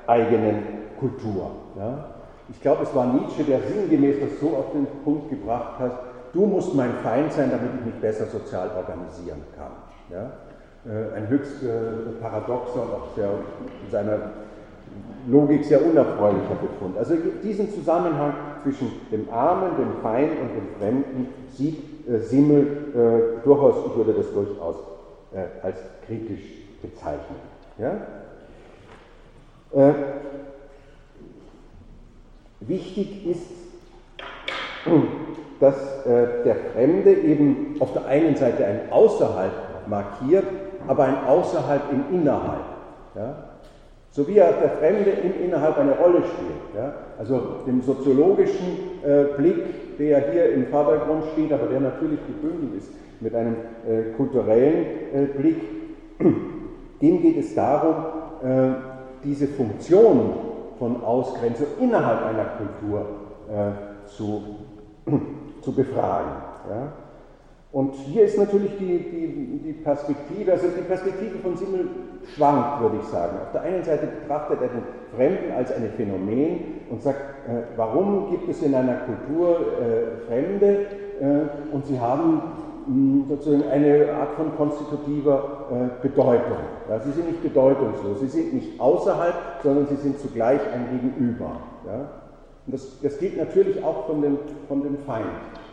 eigenen 0.07 0.80
Kultur. 1.01 1.51
Ja. 1.77 2.05
Ich 2.49 2.61
glaube, 2.61 2.83
es 2.83 2.95
war 2.95 3.07
Nietzsche, 3.13 3.43
der 3.43 3.59
sinngemäß 3.61 4.17
das 4.21 4.39
so 4.39 4.55
auf 4.55 4.71
den 4.71 4.85
Punkt 5.03 5.29
gebracht 5.29 5.79
hat, 5.79 5.99
du 6.33 6.45
musst 6.45 6.75
mein 6.75 6.93
Feind 7.03 7.33
sein, 7.33 7.49
damit 7.51 7.71
ich 7.79 7.85
mich 7.85 7.95
besser 7.95 8.27
sozial 8.27 8.69
organisieren 8.77 9.41
kann. 9.57 9.71
Ja? 10.09 10.31
Äh, 10.83 11.15
ein 11.15 11.27
höchst 11.29 11.63
äh, 11.63 12.19
paradoxer 12.21 12.81
und 12.83 12.93
auch 12.93 13.15
sehr, 13.15 13.29
in 13.85 13.91
seiner 13.91 14.17
Logik 15.27 15.63
sehr 15.63 15.85
unerfreulicher 15.85 16.55
Befund. 16.61 16.97
Also 16.97 17.15
diesen 17.43 17.71
Zusammenhang 17.71 18.33
zwischen 18.63 18.91
dem 19.11 19.29
Armen, 19.31 19.77
dem 19.77 20.01
Feind 20.01 20.31
und 20.31 20.49
dem 20.49 20.67
Fremden 20.79 21.27
sieht 21.53 22.07
äh, 22.07 22.19
Simmel 22.19 23.39
durchaus, 23.43 23.75
ich 23.87 23.95
würde 23.95 24.13
das 24.13 24.33
durchaus 24.33 24.75
als 25.63 25.77
kritisch 26.05 26.43
bezeichnen. 26.81 27.37
Ja? 27.77 27.93
Äh, 32.61 32.67
wichtig 32.67 33.27
ist, 33.27 33.47
dass 35.59 35.75
der 36.03 36.55
Fremde 36.73 37.13
eben 37.13 37.75
auf 37.79 37.93
der 37.93 38.05
einen 38.05 38.35
Seite 38.35 38.65
ein 38.65 38.91
Außerhalb 38.91 39.51
markiert, 39.87 40.45
aber 40.87 41.03
ein 41.03 41.23
Außerhalb 41.27 41.81
im 41.91 42.19
Innerhalb. 42.19 42.65
Ja? 43.15 43.35
So 44.09 44.27
wie 44.27 44.33
der 44.33 44.71
Fremde 44.79 45.11
im 45.11 45.45
Innerhalb 45.45 45.77
eine 45.77 45.93
Rolle 45.93 46.23
spielt. 46.23 46.75
Ja? 46.75 46.93
Also 47.19 47.39
dem 47.67 47.81
soziologischen 47.81 48.77
äh, 49.05 49.37
Blick, 49.37 49.97
der 49.97 50.31
hier 50.31 50.51
im 50.53 50.67
Vordergrund 50.67 51.23
steht, 51.33 51.53
aber 51.53 51.67
der 51.67 51.79
natürlich 51.79 52.19
gebündelt 52.27 52.81
ist 52.81 52.91
mit 53.19 53.35
einem 53.35 53.55
äh, 53.87 54.15
kulturellen 54.17 54.85
äh, 55.13 55.25
Blick, 55.37 55.61
dem 57.01 57.21
geht 57.21 57.37
es 57.37 57.55
darum, 57.55 57.95
äh, 58.43 58.73
diese 59.23 59.47
Funktion 59.47 60.50
von 60.81 61.03
Ausgrenzung 61.03 61.67
innerhalb 61.79 62.25
einer 62.25 62.45
Kultur 62.57 63.05
äh, 63.47 64.07
zu, 64.07 64.41
zu 65.61 65.75
befragen. 65.75 66.31
Ja? 66.67 66.93
Und 67.71 67.93
hier 67.93 68.23
ist 68.23 68.35
natürlich 68.39 68.79
die, 68.79 68.97
die, 68.97 69.61
die, 69.63 69.73
Perspektive, 69.73 70.53
also 70.53 70.69
die 70.75 70.81
Perspektive 70.81 71.37
von 71.37 71.55
Simmel 71.55 71.87
schwankt, 72.35 72.81
würde 72.81 72.97
ich 72.99 73.07
sagen. 73.09 73.37
Auf 73.43 73.51
der 73.51 73.61
einen 73.61 73.83
Seite 73.83 74.07
betrachtet 74.07 74.57
er 74.59 74.69
den 74.69 74.83
Fremden 75.15 75.51
als 75.55 75.71
ein 75.71 75.87
Phänomen 75.95 76.59
und 76.89 77.03
sagt, 77.03 77.19
äh, 77.47 77.61
warum 77.75 78.31
gibt 78.31 78.49
es 78.49 78.63
in 78.63 78.73
einer 78.73 79.01
Kultur 79.01 79.59
äh, 79.59 80.27
Fremde 80.27 80.87
äh, 81.21 81.75
und 81.75 81.85
sie 81.85 81.99
haben 81.99 82.41
sozusagen 83.29 83.69
eine 83.69 84.11
Art 84.13 84.33
von 84.35 84.55
konstitutiver 84.55 85.67
äh, 85.71 86.07
Bedeutung. 86.07 86.57
Ja, 86.89 86.99
sie 86.99 87.11
sind 87.11 87.27
nicht 87.27 87.43
bedeutungslos, 87.43 88.19
sie 88.19 88.27
sind 88.27 88.53
nicht 88.53 88.79
außerhalb, 88.79 89.33
sondern 89.63 89.87
sie 89.87 89.95
sind 89.95 90.19
zugleich 90.19 90.61
ein 90.73 90.87
Gegenüber. 90.91 91.61
Ja? 91.85 92.09
Und 92.65 92.73
das, 92.73 92.99
das 93.01 93.17
gilt 93.19 93.37
natürlich 93.37 93.83
auch 93.83 94.07
von 94.07 94.21
dem, 94.21 94.37
von 94.67 94.83
dem 94.83 94.97
Feind. 94.99 95.25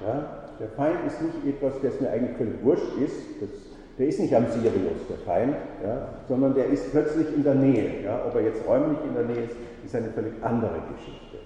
Ja? 0.06 0.44
Der 0.60 0.68
Feind 0.68 0.98
ist 1.06 1.22
nicht 1.22 1.46
etwas, 1.46 1.74
das 1.82 2.00
mir 2.00 2.10
eigentlich 2.10 2.36
völlig 2.36 2.64
wurscht 2.64 2.96
ist. 3.04 3.16
Das, 3.40 3.48
der 3.98 4.08
ist 4.08 4.20
nicht 4.20 4.34
am 4.34 4.46
Sirius, 4.46 5.06
der 5.08 5.18
Feind, 5.26 5.56
sondern 6.28 6.54
der 6.54 6.66
ist 6.66 6.92
plötzlich 6.92 7.26
in 7.34 7.42
der 7.42 7.56
Nähe. 7.56 8.08
Ob 8.28 8.34
er 8.36 8.42
jetzt 8.42 8.66
räumlich 8.66 8.98
in 9.04 9.14
der 9.14 9.24
Nähe 9.24 9.44
ist, 9.44 9.56
ist 9.84 9.94
eine 9.96 10.08
völlig 10.10 10.34
andere 10.40 10.78
Geschichte. 10.94 11.38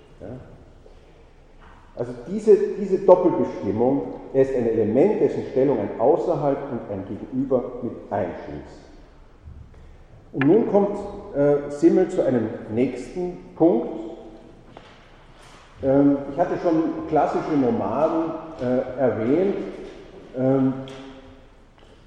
Also 1.95 2.13
diese, 2.27 2.57
diese 2.81 2.99
Doppelbestimmung, 2.99 4.15
er 4.33 4.43
ist 4.43 4.55
ein 4.55 4.67
Element, 4.67 5.21
dessen 5.21 5.45
Stellung 5.51 5.79
ein 5.79 6.01
Außerhalb 6.01 6.59
und 6.71 6.81
ein 6.91 7.05
Gegenüber 7.07 7.73
mit 7.83 7.93
einschließt. 8.11 8.83
Und 10.33 10.47
nun 10.47 10.71
kommt 10.71 10.97
äh, 11.37 11.71
Simmel 11.71 12.09
zu 12.09 12.25
einem 12.25 12.49
nächsten 12.75 13.37
Punkt, 13.57 13.89
ähm, 15.83 16.17
ich 16.33 16.39
hatte 16.39 16.57
schon 16.63 17.09
klassische 17.09 17.57
Nomaden 17.61 18.33
äh, 18.61 19.01
erwähnt, 19.01 19.57
ähm, 20.39 20.75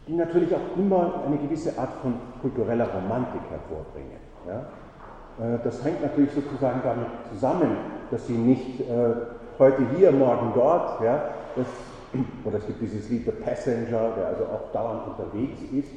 die 0.07 0.13
natürlich 0.13 0.55
auch 0.55 0.77
immer 0.77 1.23
eine 1.27 1.37
gewisse 1.37 1.77
Art 1.77 1.91
von 2.01 2.13
kultureller 2.41 2.87
Romantik 2.87 3.41
hervorbringen. 3.49 4.17
Ja? 4.47 5.55
Äh, 5.55 5.59
das 5.63 5.83
hängt 5.83 6.01
natürlich 6.01 6.31
sozusagen 6.31 6.81
damit 6.83 7.07
zusammen, 7.33 7.75
dass 8.11 8.25
sie 8.27 8.37
nicht 8.37 8.79
äh, 8.79 8.85
heute 9.59 9.83
hier, 9.95 10.11
morgen 10.11 10.51
dort, 10.53 11.01
ja, 11.03 11.29
das, 11.55 11.67
oder 12.43 12.57
es 12.57 12.67
gibt 12.67 12.81
dieses 12.81 13.09
Lied 13.09 13.25
The 13.25 13.31
Passenger, 13.31 14.11
der 14.17 14.27
also 14.27 14.43
auch 14.45 14.71
dauernd 14.71 15.01
unterwegs 15.07 15.59
ist. 15.73 15.89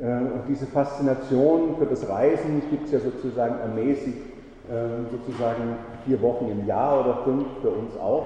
Äh, 0.00 0.06
und 0.06 0.42
diese 0.48 0.66
Faszination 0.66 1.76
für 1.78 1.86
das 1.86 2.08
Reisen 2.08 2.62
gibt 2.70 2.86
es 2.86 2.92
ja 2.92 2.98
sozusagen 3.00 3.60
ermäßigt 3.60 4.34
ähm, 4.70 5.06
sozusagen 5.10 5.76
vier 6.06 6.22
Wochen 6.22 6.50
im 6.50 6.66
Jahr 6.66 7.00
oder 7.00 7.18
fünf 7.24 7.44
für 7.60 7.68
uns 7.68 7.96
auch. 7.98 8.24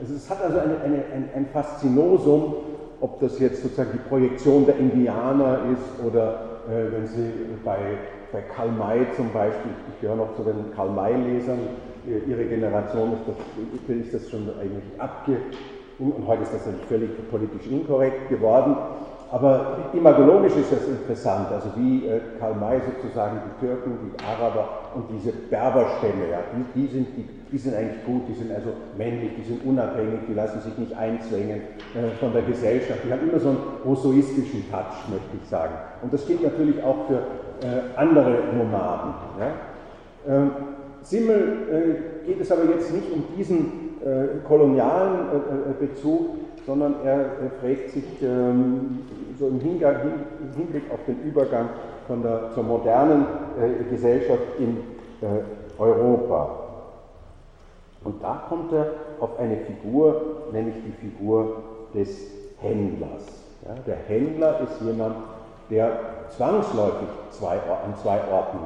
Also 0.00 0.14
es 0.14 0.28
hat 0.28 0.42
also 0.42 0.58
eine, 0.58 0.80
eine, 0.80 0.96
ein, 1.14 1.30
ein 1.34 1.46
Faszinosum, 1.52 2.54
ob 3.00 3.20
das 3.20 3.38
jetzt 3.38 3.62
sozusagen 3.62 3.90
die 3.92 4.08
Projektion 4.08 4.66
der 4.66 4.78
Indianer 4.78 5.60
ist 5.72 6.04
oder 6.04 6.40
äh, 6.68 6.92
wenn 6.92 7.06
Sie 7.06 7.30
bei, 7.64 7.78
bei 8.32 8.40
Karl 8.40 8.70
May 8.72 9.06
zum 9.14 9.32
Beispiel, 9.32 9.70
ich 9.94 10.00
gehöre 10.00 10.16
noch 10.16 10.34
zu 10.34 10.42
den 10.42 10.74
Karl 10.74 10.90
May-Lesern, 10.90 11.60
Ihre 12.06 12.44
Generation 12.44 13.12
ist 13.12 13.22
das, 13.26 13.96
ist 13.96 14.14
das 14.14 14.30
schon 14.30 14.48
eigentlich 14.60 14.84
abge... 14.98 15.38
Und 15.98 16.26
heute 16.26 16.42
ist 16.42 16.52
das 16.52 16.66
natürlich 16.66 16.84
völlig 16.88 17.30
politisch 17.30 17.66
inkorrekt 17.70 18.28
geworden. 18.28 18.76
Aber 19.32 19.78
imagologisch 19.92 20.54
ist 20.54 20.70
das 20.70 20.86
interessant, 20.86 21.48
also 21.50 21.70
wie 21.74 22.06
äh, 22.06 22.20
Karl 22.38 22.54
May 22.54 22.80
sozusagen 22.80 23.40
die 23.44 23.66
Türken, 23.66 23.98
die 24.04 24.24
Araber 24.24 24.68
und 24.94 25.06
diese 25.10 25.32
Berberstämme, 25.32 26.30
ja, 26.30 26.38
die, 26.54 26.80
die, 26.80 26.86
sind, 26.86 27.08
die, 27.16 27.26
die 27.50 27.58
sind 27.58 27.74
eigentlich 27.74 28.04
gut, 28.04 28.22
die 28.28 28.34
sind 28.34 28.52
also 28.52 28.68
männlich, 28.96 29.32
die 29.36 29.42
sind 29.42 29.64
unabhängig, 29.64 30.20
die 30.28 30.34
lassen 30.34 30.60
sich 30.60 30.78
nicht 30.78 30.96
einzwängen 30.96 31.62
äh, 31.94 32.10
von 32.20 32.32
der 32.32 32.42
Gesellschaft, 32.42 33.00
die 33.04 33.12
haben 33.12 33.28
immer 33.28 33.40
so 33.40 33.48
einen 33.48 33.58
rousseauistischen 33.84 34.70
Touch, 34.70 35.08
möchte 35.10 35.36
ich 35.42 35.48
sagen. 35.48 35.74
Und 36.02 36.12
das 36.12 36.24
gilt 36.26 36.44
natürlich 36.44 36.80
auch 36.84 37.08
für 37.08 37.18
äh, 37.66 37.96
andere 37.96 38.38
Nomaden. 38.56 39.14
Ja. 39.40 40.50
Simmel 41.08 42.02
äh, 42.24 42.26
geht 42.26 42.40
es 42.40 42.50
aber 42.50 42.64
jetzt 42.64 42.92
nicht 42.92 43.12
um 43.12 43.24
diesen 43.36 44.00
äh, 44.04 44.44
kolonialen 44.46 45.28
äh, 45.28 45.86
Bezug, 45.86 46.30
sondern 46.66 46.96
er, 47.04 47.30
fragt 47.60 47.90
sich 47.90 48.04
ähm, 48.22 48.98
so 49.38 49.46
im, 49.46 49.60
Hinblick 49.60 50.90
auf 50.92 50.98
den 51.06 51.22
Übergang 51.22 51.68
von 52.08 52.22
der, 52.22 52.50
zur 52.54 52.64
modernen 52.64 53.24
Gesellschaft 53.90 54.42
in 54.58 54.78
Europa. 55.78 56.66
Und 58.02 58.22
da 58.22 58.44
kommt 58.48 58.72
er 58.72 58.86
auf 59.20 59.38
eine 59.38 59.58
Figur, 59.58 60.48
nämlich 60.52 60.74
die 60.86 61.06
Figur 61.06 61.62
des 61.94 62.08
Händlers. 62.58 63.26
Ja, 63.64 63.74
der 63.86 63.96
Händler 64.08 64.60
ist 64.60 64.80
jemand, 64.80 65.16
der 65.70 65.98
zwangsläufig 66.30 67.08
zwei, 67.30 67.54
an 67.54 67.94
zwei 68.02 68.18
Orten 68.32 68.58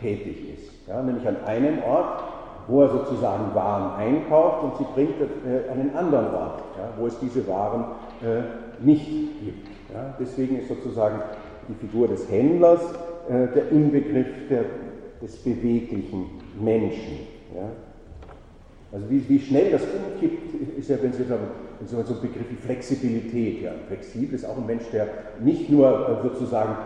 tätig 0.00 0.54
ist. 0.54 0.73
Ja, 0.86 1.02
nämlich 1.02 1.26
an 1.26 1.36
einem 1.46 1.82
Ort, 1.82 2.22
wo 2.66 2.82
er 2.82 2.90
sozusagen 2.90 3.54
Waren 3.54 3.94
einkauft 3.96 4.64
und 4.64 4.76
sie 4.78 4.84
bringt 4.94 5.20
äh, 5.20 5.70
an 5.70 5.80
einen 5.80 5.96
anderen 5.96 6.34
Ort, 6.34 6.62
ja, 6.78 6.88
wo 6.98 7.06
es 7.06 7.18
diese 7.18 7.46
Waren 7.48 7.84
äh, 8.22 8.84
nicht 8.84 9.06
gibt. 9.06 9.68
Ja. 9.92 10.14
Deswegen 10.18 10.58
ist 10.58 10.68
sozusagen 10.68 11.20
die 11.68 11.74
Figur 11.74 12.08
des 12.08 12.30
Händlers 12.30 12.80
äh, 13.28 13.48
der 13.54 13.70
Inbegriff 13.70 14.26
der, 14.50 14.64
des 15.22 15.36
beweglichen 15.36 16.26
Menschen. 16.60 17.26
Ja. 17.54 17.68
Also 18.92 19.10
wie, 19.10 19.28
wie, 19.28 19.40
schnell 19.40 19.72
das 19.72 19.82
umkippt, 19.82 20.78
ist 20.78 20.88
ja, 20.88 20.96
wenn 21.02 21.12
Sie 21.12 21.24
sagen, 21.24 21.48
so 21.86 21.96
ein 21.96 22.04
Begriff 22.04 22.48
wie 22.50 22.56
Flexibilität. 22.56 23.62
Ja. 23.62 23.72
Flexibel 23.88 24.34
ist 24.34 24.44
auch 24.44 24.56
ein 24.56 24.66
Mensch, 24.66 24.84
der 24.92 25.08
nicht 25.40 25.68
nur 25.70 25.88
äh, 25.88 26.22
sozusagen 26.22 26.76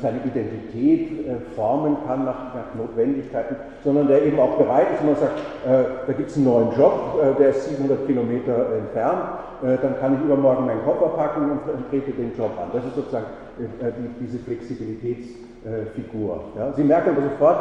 seine 0.00 0.18
Identität 0.18 1.26
äh, 1.26 1.36
formen 1.54 1.96
kann 2.06 2.26
nach, 2.26 2.52
Notwendigkeiten, 2.76 3.56
sondern 3.84 4.08
der 4.08 4.22
eben 4.22 4.38
auch 4.38 4.58
bereit 4.58 4.88
ist, 4.94 5.00
wenn 5.00 5.12
man 5.12 5.20
sagt, 5.20 5.38
äh, 5.66 5.84
da 6.06 6.12
gibt 6.12 6.30
es 6.30 6.36
einen 6.36 6.44
neuen 6.46 6.70
Job, 6.76 7.20
äh, 7.22 7.34
der 7.38 7.50
ist 7.50 7.68
700 7.68 8.06
Kilometer 8.06 8.66
entfernt, 8.76 9.22
äh, 9.62 9.76
dann 9.80 9.98
kann 9.98 10.14
ich 10.14 10.20
übermorgen 10.24 10.66
meinen 10.66 10.82
Koffer 10.84 11.08
packen 11.16 11.52
und, 11.52 11.60
trete 11.90 12.12
den 12.12 12.36
Job 12.36 12.50
an. 12.60 12.68
Das 12.72 12.84
ist 12.84 12.96
sozusagen 12.96 13.26
die, 13.58 14.24
diese 14.24 14.38
Flexibilitätsfigur. 14.38 16.40
Sie 16.74 16.84
merken 16.84 17.10
aber 17.10 17.22
sofort, 17.22 17.58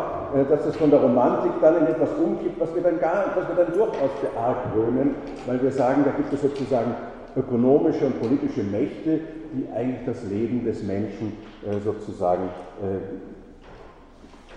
dass 0.49 0.63
das 0.65 0.77
von 0.77 0.89
der 0.89 1.01
Romantik 1.01 1.51
dann 1.61 1.79
in 1.79 1.87
etwas 1.87 2.09
umkippt, 2.13 2.57
was 2.59 2.73
wir 2.73 2.81
dann, 2.81 2.97
gar, 2.99 3.25
was 3.35 3.45
wir 3.49 3.65
dann 3.65 3.73
durchaus 3.73 4.11
beargwöhnen, 4.21 5.15
weil 5.47 5.61
wir 5.61 5.71
sagen, 5.71 6.05
da 6.05 6.11
gibt 6.11 6.31
es 6.31 6.41
sozusagen 6.41 6.95
ökonomische 7.35 8.05
und 8.05 8.21
politische 8.21 8.63
Mächte, 8.63 9.19
die 9.53 9.67
eigentlich 9.73 10.05
das 10.05 10.23
Leben 10.23 10.63
des 10.65 10.83
Menschen 10.83 11.33
äh, 11.65 11.79
sozusagen 11.79 12.49
äh, 12.81 12.99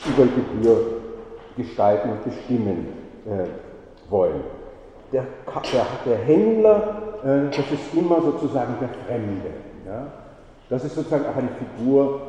über 0.09 0.25
Gebühr 0.25 1.01
gestalten 1.57 2.11
und 2.11 2.25
bestimmen 2.25 2.89
äh, 3.27 4.11
wollen. 4.11 4.43
Der, 5.13 5.25
der, 5.73 5.87
der 6.05 6.19
Händler, 6.19 7.01
das 7.23 7.71
ist 7.71 7.95
immer 7.95 8.21
sozusagen 8.21 8.75
der 8.81 8.89
Fremde. 9.07 9.51
Ja? 9.87 10.09
Das 10.69 10.85
ist 10.85 10.97
sozusagen 10.97 11.25
auch 11.27 11.37
eine 11.37 11.51
Figur 11.51 12.21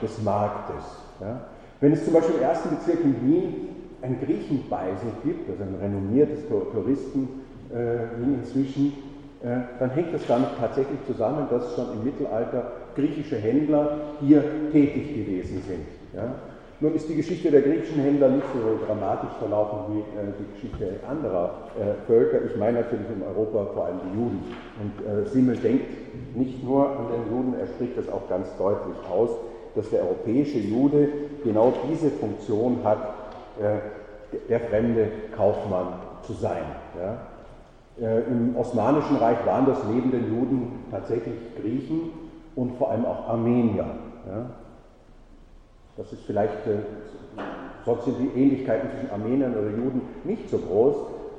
des 0.00 0.22
Marktes. 0.22 0.84
Ja? 1.20 1.40
Wenn 1.80 1.92
es 1.92 2.04
zum 2.04 2.14
Beispiel 2.14 2.36
im 2.36 2.42
ersten 2.42 2.70
Bezirk 2.70 3.00
in 3.04 3.16
Wien 3.22 3.68
ein 4.02 4.20
Griechenbeisel 4.20 5.10
gibt, 5.24 5.50
also 5.50 5.62
ein 5.62 5.74
renommiertes 5.80 6.40
Touristen 6.48 7.28
äh, 7.74 8.22
inzwischen, 8.22 8.92
dann 9.40 9.90
hängt 9.90 10.12
das 10.12 10.26
damit 10.26 10.48
tatsächlich 10.58 10.98
zusammen, 11.06 11.46
dass 11.50 11.74
schon 11.76 11.92
im 11.92 12.04
Mittelalter 12.04 12.72
griechische 12.96 13.36
Händler 13.36 13.98
hier 14.20 14.42
tätig 14.72 15.14
gewesen 15.14 15.62
sind. 15.62 15.86
Ja. 16.12 16.34
Nun 16.80 16.94
ist 16.94 17.08
die 17.08 17.16
Geschichte 17.16 17.50
der 17.50 17.62
griechischen 17.62 18.00
Händler 18.00 18.28
nicht 18.28 18.46
so 18.54 18.86
dramatisch 18.86 19.32
verlaufen 19.40 19.78
wie 19.94 19.98
äh, 19.98 20.32
die 20.38 20.52
Geschichte 20.54 21.00
anderer 21.08 21.70
äh, 21.76 22.06
Völker. 22.06 22.44
Ich 22.44 22.56
meine 22.56 22.82
natürlich 22.82 23.06
in 23.10 23.22
Europa 23.22 23.72
vor 23.74 23.86
allem 23.86 23.98
die 24.04 24.16
Juden. 24.16 24.44
Und 24.80 25.26
äh, 25.26 25.28
Simmel 25.28 25.56
denkt 25.56 25.86
nicht 26.36 26.62
nur 26.62 26.88
an 26.88 27.06
den 27.08 27.36
Juden, 27.36 27.54
er 27.58 27.66
spricht 27.66 27.98
das 27.98 28.08
auch 28.08 28.28
ganz 28.28 28.48
deutlich 28.56 28.96
aus, 29.10 29.30
dass 29.74 29.90
der 29.90 30.02
europäische 30.02 30.58
Jude 30.58 31.08
genau 31.42 31.72
diese 31.90 32.10
Funktion 32.10 32.78
hat, 32.84 32.98
äh, 33.60 33.78
der 34.48 34.60
fremde 34.60 35.08
Kaufmann 35.36 35.94
zu 36.22 36.34
sein. 36.34 36.62
Ja. 36.96 37.18
Äh, 38.00 38.20
Im 38.28 38.56
Osmanischen 38.56 39.16
Reich 39.16 39.44
waren 39.44 39.66
das 39.66 39.78
neben 39.92 40.10
den 40.10 40.28
Juden 40.28 40.84
tatsächlich 40.90 41.34
Griechen 41.60 42.10
und 42.54 42.76
vor 42.76 42.90
allem 42.90 43.04
auch 43.04 43.28
Armenier. 43.28 43.86
Das 45.96 46.12
ist 46.12 46.22
vielleicht, 46.24 46.66
äh, 46.66 46.78
sonst 47.84 48.04
sind 48.04 48.18
die 48.18 48.40
Ähnlichkeiten 48.40 48.90
zwischen 48.90 49.10
Armeniern 49.10 49.52
oder 49.52 49.70
Juden 49.70 50.02
nicht 50.24 50.48
so 50.48 50.58
groß, 50.58 50.96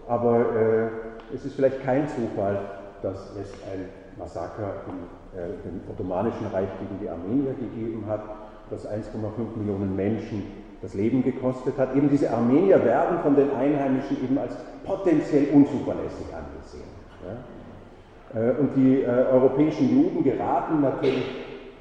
aber 0.07 0.39
äh, 0.39 0.87
es 1.33 1.45
ist 1.45 1.55
vielleicht 1.55 1.81
kein 1.83 2.07
Zufall, 2.07 2.59
dass 3.01 3.31
es 3.37 3.53
ein 3.71 3.85
Massaker 4.17 4.73
im, 4.87 5.69
im 5.69 5.81
Ottomanischen 5.89 6.47
Reich 6.47 6.67
gegen 6.79 6.99
die 7.01 7.09
Armenier 7.09 7.53
gegeben 7.53 8.03
hat, 8.09 8.21
das 8.69 8.85
1,5 8.85 9.57
Millionen 9.57 9.95
Menschen 9.95 10.43
das 10.81 10.93
Leben 10.93 11.23
gekostet 11.23 11.77
hat. 11.77 11.95
Eben 11.95 12.09
diese 12.09 12.31
Armenier 12.31 12.83
werden 12.83 13.19
von 13.21 13.35
den 13.35 13.51
Einheimischen 13.51 14.17
eben 14.23 14.37
als 14.37 14.53
potenziell 14.85 15.47
unzuverlässig 15.53 16.27
angesehen. 16.33 16.89
Ja? 17.25 18.39
Äh, 18.39 18.51
und 18.59 18.75
die 18.75 19.01
äh, 19.01 19.07
europäischen 19.07 19.89
Juden 19.89 20.23
geraten 20.23 20.81
natürlich 20.81 21.25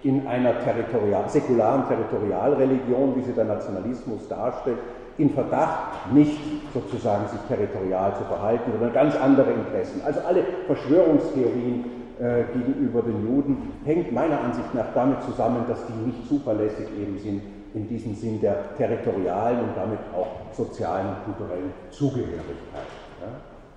in 0.02 0.26
einer 0.26 0.60
territorial, 0.60 1.28
säkularen 1.28 1.86
Territorialreligion, 1.88 3.16
wie 3.16 3.22
sie 3.22 3.32
der 3.32 3.44
Nationalismus 3.44 4.28
darstellt, 4.28 4.78
in 5.16 5.30
Verdacht, 5.30 6.12
nicht 6.12 6.38
sozusagen 6.72 7.26
sich 7.28 7.40
territorial 7.48 8.14
zu 8.16 8.22
verhalten, 8.24 8.70
sondern 8.70 8.92
ganz 8.92 9.16
andere 9.16 9.50
Interessen. 9.50 10.00
Also 10.04 10.20
alle 10.20 10.44
Verschwörungstheorien 10.66 11.84
äh, 12.20 12.44
gegenüber 12.56 13.02
den 13.02 13.26
Juden 13.26 13.72
hängt 13.84 14.12
meiner 14.12 14.40
Ansicht 14.40 14.72
nach 14.74 14.94
damit 14.94 15.20
zusammen, 15.22 15.64
dass 15.68 15.80
die 15.86 16.06
nicht 16.06 16.28
zuverlässig 16.28 16.86
eben 16.96 17.18
sind 17.18 17.42
in 17.74 17.88
diesem 17.88 18.14
Sinn 18.14 18.40
der 18.40 18.76
territorialen 18.76 19.60
und 19.60 19.76
damit 19.76 19.98
auch 20.16 20.28
sozialen 20.52 21.08
und 21.08 21.24
kulturellen 21.24 21.72
Zugehörigkeit. 21.90 22.88
Ja. 23.20 23.28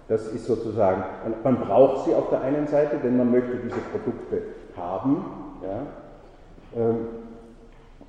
Das 0.07 0.27
ist 0.27 0.45
sozusagen, 0.45 1.03
man 1.43 1.59
braucht 1.59 2.05
sie 2.05 2.15
auf 2.15 2.29
der 2.29 2.41
einen 2.41 2.67
Seite, 2.67 2.97
denn 2.97 3.17
man 3.17 3.31
möchte 3.31 3.57
diese 3.57 3.79
Produkte 3.91 4.41
haben. 4.77 5.25
Ja. 5.61 6.81
Ähm, 6.81 6.97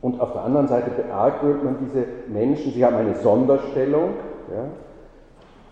und 0.01 0.21
auf 0.21 0.33
der 0.33 0.43
anderen 0.43 0.67
Seite 0.67 0.91
beargwöhnt 0.91 1.63
man 1.63 1.77
diese 1.79 2.05
Menschen, 2.29 2.73
sie 2.73 2.85
haben 2.85 2.97
eine 2.97 3.15
Sonderstellung. 3.15 4.15
Ja. 4.53 4.65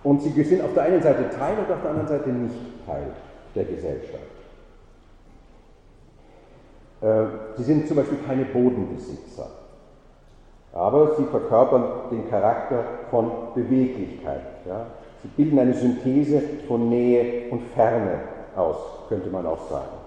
Und 0.03 0.23
sie 0.23 0.31
sind 0.45 0.63
auf 0.63 0.73
der 0.73 0.85
einen 0.85 1.03
Seite 1.03 1.29
Teil 1.31 1.59
und 1.59 1.73
auf 1.73 1.81
der 1.83 1.91
anderen 1.91 2.09
Seite 2.09 2.31
nicht 2.31 2.55
Teil 2.87 3.09
der 3.55 3.65
Gesellschaft. 3.65 4.23
Äh, 7.01 7.25
sie 7.57 7.65
sind 7.65 7.89
zum 7.89 7.97
Beispiel 7.97 8.19
keine 8.27 8.45
Bodenbesitzer. 8.45 9.60
Aber 10.73 11.17
sie 11.17 11.25
verkörpern 11.25 11.85
den 12.11 12.31
Charakter 12.31 12.85
von 13.11 13.31
Beweglichkeit. 13.55 14.43
Ja. 14.67 14.87
Sie 15.23 15.29
bilden 15.29 15.59
eine 15.59 15.75
Synthese 15.75 16.43
von 16.69 16.89
Nähe 16.89 17.51
und 17.51 17.63
Ferne 17.75 18.21
aus, 18.57 18.77
könnte 19.09 19.31
man 19.31 19.47
auch 19.47 19.69
sagen. 19.69 20.01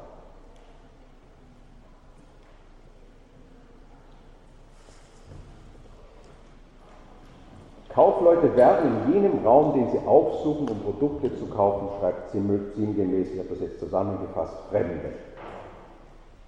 Kaufleute 7.93 8.55
werden 8.55 9.05
in 9.05 9.13
jenem 9.13 9.45
Raum, 9.45 9.73
den 9.75 9.91
sie 9.91 10.07
aufsuchen, 10.07 10.67
um 10.67 10.79
Produkte 10.79 11.35
zu 11.37 11.45
kaufen, 11.45 11.89
schreibt 11.99 12.31
sinngemäß, 12.31 13.33
ich 13.33 13.37
habe 13.37 13.49
das 13.49 13.59
jetzt 13.59 13.79
zusammengefasst, 13.79 14.55
Fremde. 14.71 15.13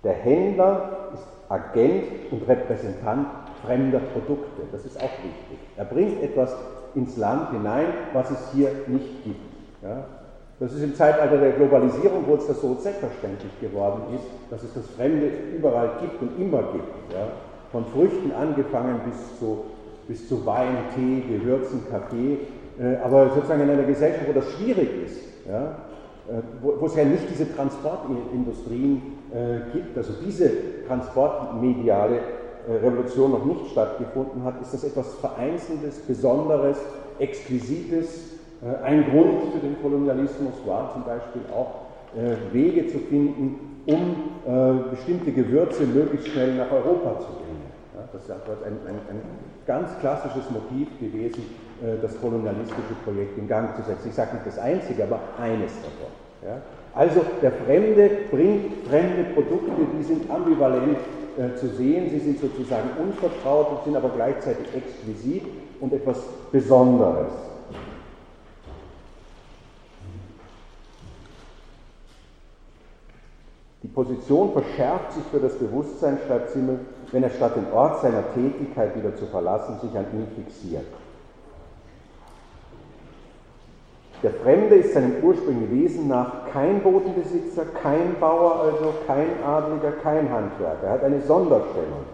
Der 0.04 0.13
Händler 0.13 1.10
ist 1.13 1.28
Agent 1.49 2.32
und 2.32 2.47
Repräsentant 2.47 3.28
fremder 3.63 4.00
Produkte. 4.00 4.63
Das 4.72 4.86
ist 4.86 4.98
auch 4.98 5.12
wichtig. 5.24 5.60
Er 5.78 5.86
bringt 5.86 6.22
etwas 6.24 6.56
ins 6.96 7.18
Land 7.18 7.52
hinein, 7.52 7.88
was 8.13 8.32
es 8.32 8.38
hier 8.54 8.70
nicht 8.88 9.24
gibt. 9.24 9.39
Ja? 9.84 10.06
Das 10.60 10.74
ist 10.74 10.84
im 10.84 10.96
Zeitalter 10.96 11.38
der 11.38 11.52
Globalisierung, 11.52 12.24
wo 12.28 12.36
es 12.36 12.48
das 12.48 12.62
so 12.62 12.76
selbstverständlich 12.76 13.52
geworden 13.60 14.15
ist, 14.15 14.24
dass 14.50 14.63
es 14.63 14.74
das 14.74 14.88
Fremde 14.91 15.30
überall 15.56 15.91
gibt 16.00 16.22
und 16.22 16.39
immer 16.39 16.63
gibt. 16.72 17.13
Ja? 17.13 17.28
Von 17.72 17.86
Früchten 17.88 18.32
angefangen 18.32 19.02
bis 19.06 19.39
zu, 19.39 19.65
bis 20.08 20.30
zu 20.30 20.46
Wein, 20.46 20.78
Tee, 20.96 21.24
Gewürzen, 21.28 21.82
Kaffee. 21.91 22.39
Äh, 22.80 22.98
aber 23.04 23.30
sozusagen 23.30 23.63
in 23.63 23.70
einer 23.70 23.84
Gesellschaft, 23.84 24.28
wo 24.28 24.34
das 24.34 24.50
schwierig 24.54 24.89
ist, 25.06 25.20
ja? 25.48 25.76
Äh, 26.28 26.41
wo, 26.62 26.74
wo 26.80 26.86
es 26.88 26.96
ja 26.96 27.06
nicht 27.06 27.30
diese 27.30 27.54
Transportindustrien 27.56 29.02
äh, 29.32 29.72
gibt, 29.72 29.96
also 29.96 30.13
diese 30.26 30.50
transportmediale 30.88 32.20
Revolution 32.67 33.32
noch 33.32 33.45
nicht 33.45 33.71
stattgefunden 33.71 34.43
hat, 34.43 34.62
ist 34.62 34.73
das 34.73 34.84
etwas 34.84 35.13
Vereinzeltes, 35.15 35.99
Besonderes, 35.99 36.78
Exquisites. 37.19 38.32
Äh, 38.63 38.84
ein 38.84 39.06
Grund 39.12 39.54
für 39.54 39.60
den 39.60 39.82
Kolonialismus 39.82 40.54
war 40.65 40.91
zum 40.93 41.04
Beispiel 41.04 41.41
auch, 41.54 41.86
äh, 42.17 42.54
Wege 42.54 42.88
zu 42.88 42.99
finden, 42.99 43.60
um 43.86 44.15
bestimmte 44.91 45.32
Gewürze 45.32 45.84
möglichst 45.84 46.30
schnell 46.30 46.56
nach 46.56 46.71
Europa 46.71 47.19
zu 47.19 47.28
bringen. 47.34 47.65
Das 48.12 48.21
ist 48.21 48.32
ein, 48.32 48.38
ein, 48.88 48.95
ein 49.10 49.21
ganz 49.67 49.89
klassisches 49.99 50.43
Motiv 50.49 50.88
gewesen, 50.99 51.43
das 52.01 52.19
kolonialistische 52.19 52.93
Projekt 53.04 53.38
in 53.38 53.47
Gang 53.47 53.75
zu 53.75 53.84
setzen. 53.84 54.10
Ich 54.10 54.15
sage 54.15 54.36
nicht 54.36 54.47
das 54.47 54.58
einzige, 54.58 55.04
aber 55.04 55.19
eines 55.39 55.71
davon. 55.82 56.62
Also 56.93 57.21
der 57.41 57.51
Fremde 57.51 58.10
bringt 58.32 58.88
fremde 58.88 59.23
Produkte, 59.34 59.71
die 59.99 60.04
sind 60.04 60.30
ambivalent 60.32 60.97
äh, 61.38 61.56
zu 61.56 61.67
sehen. 61.69 62.10
Sie 62.10 62.19
sind 62.19 62.39
sozusagen 62.39 62.89
unvertraut, 63.00 63.84
sind 63.84 63.95
aber 63.95 64.10
gleichzeitig 64.10 64.67
exquisit 64.74 65.43
und 65.80 65.93
etwas 65.93 66.17
Besonderes. 66.52 67.32
Die 73.84 73.88
Position 73.88 74.52
verschärft 74.52 75.13
sich 75.13 75.24
für 75.32 75.39
das 75.39 75.58
Bewusstsein, 75.60 76.17
schreibt 76.26 76.50
Simmel, 76.52 76.80
wenn 77.12 77.24
er 77.24 77.30
statt 77.30 77.56
den 77.56 77.71
Ort 77.71 78.02
seiner 78.02 78.24
Tätigkeit 78.34 78.95
wieder 78.95 79.15
zu 79.15 79.26
verlassen, 79.28 79.80
sich 79.80 79.95
an 79.95 80.06
ihn 80.13 80.28
fixiert. 80.36 80.86
Der 84.23 84.32
Fremde 84.32 84.75
ist 84.75 84.93
seinem 84.93 85.23
ursprünglichen 85.23 85.71
Wesen 85.71 86.08
nach 86.08 86.49
kein 86.51 86.82
Bodenbesitzer, 86.82 87.65
kein 87.82 88.15
Bauer, 88.19 88.62
also 88.62 88.93
kein 89.06 89.28
Adliger, 89.45 89.91
kein 90.01 90.30
Handwerker. 90.32 90.88
Er 90.88 90.93
hat 90.93 91.04
eine 91.04 91.21
Sonderstellung. 91.21 92.06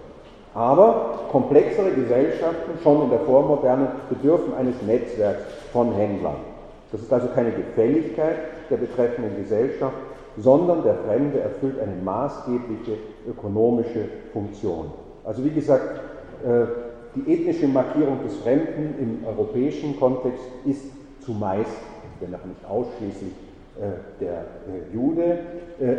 Aber 0.53 1.19
komplexere 1.31 1.91
Gesellschaften, 1.91 2.71
schon 2.83 3.03
in 3.03 3.09
der 3.09 3.19
Vormoderne, 3.19 3.87
bedürfen 4.09 4.53
eines 4.55 4.81
Netzwerks 4.81 5.43
von 5.71 5.93
Händlern. 5.93 6.35
Das 6.91 7.01
ist 7.01 7.13
also 7.13 7.27
keine 7.27 7.51
Gefälligkeit, 7.51 8.37
der 8.69 8.77
betreffenden 8.77 9.37
Gesellschaft, 9.37 9.95
sondern 10.37 10.83
der 10.83 10.95
Fremde 11.05 11.39
erfüllt 11.39 11.79
eine 11.79 11.95
maßgebliche 12.03 12.97
ökonomische 13.29 14.05
Funktion. 14.33 14.91
Also 15.23 15.45
wie 15.45 15.51
gesagt, 15.51 16.01
äh, 16.43 16.65
die 17.15 17.31
ethnische 17.31 17.67
Markierung 17.67 18.23
des 18.23 18.35
Fremden 18.37 18.95
im 18.99 19.27
europäischen 19.27 19.97
Kontext 19.99 20.43
ist 20.65 20.85
zumeist, 21.21 21.71
wenn 22.21 22.33
auch 22.35 22.45
nicht 22.45 22.63
ausschließlich, 22.69 23.31
äh, 23.79 24.21
der 24.21 24.31
äh, 24.31 24.93
Jude. 24.93 25.39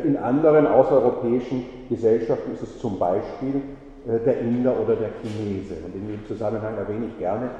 In 0.04 0.16
anderen 0.16 0.68
außereuropäischen 0.68 1.64
Gesellschaften 1.88 2.52
ist 2.52 2.62
es 2.62 2.78
zum 2.78 3.00
Beispiel 3.00 3.60
der 4.06 4.38
Inder 4.40 4.78
oder 4.78 4.94
der 4.94 5.08
Chinese. 5.20 5.74
Und 5.84 5.92
in 5.96 6.06
dem 6.06 6.24
Zusammenhang 6.28 6.76
erwähne 6.76 7.06
ich 7.06 7.18
gerne, 7.18 7.50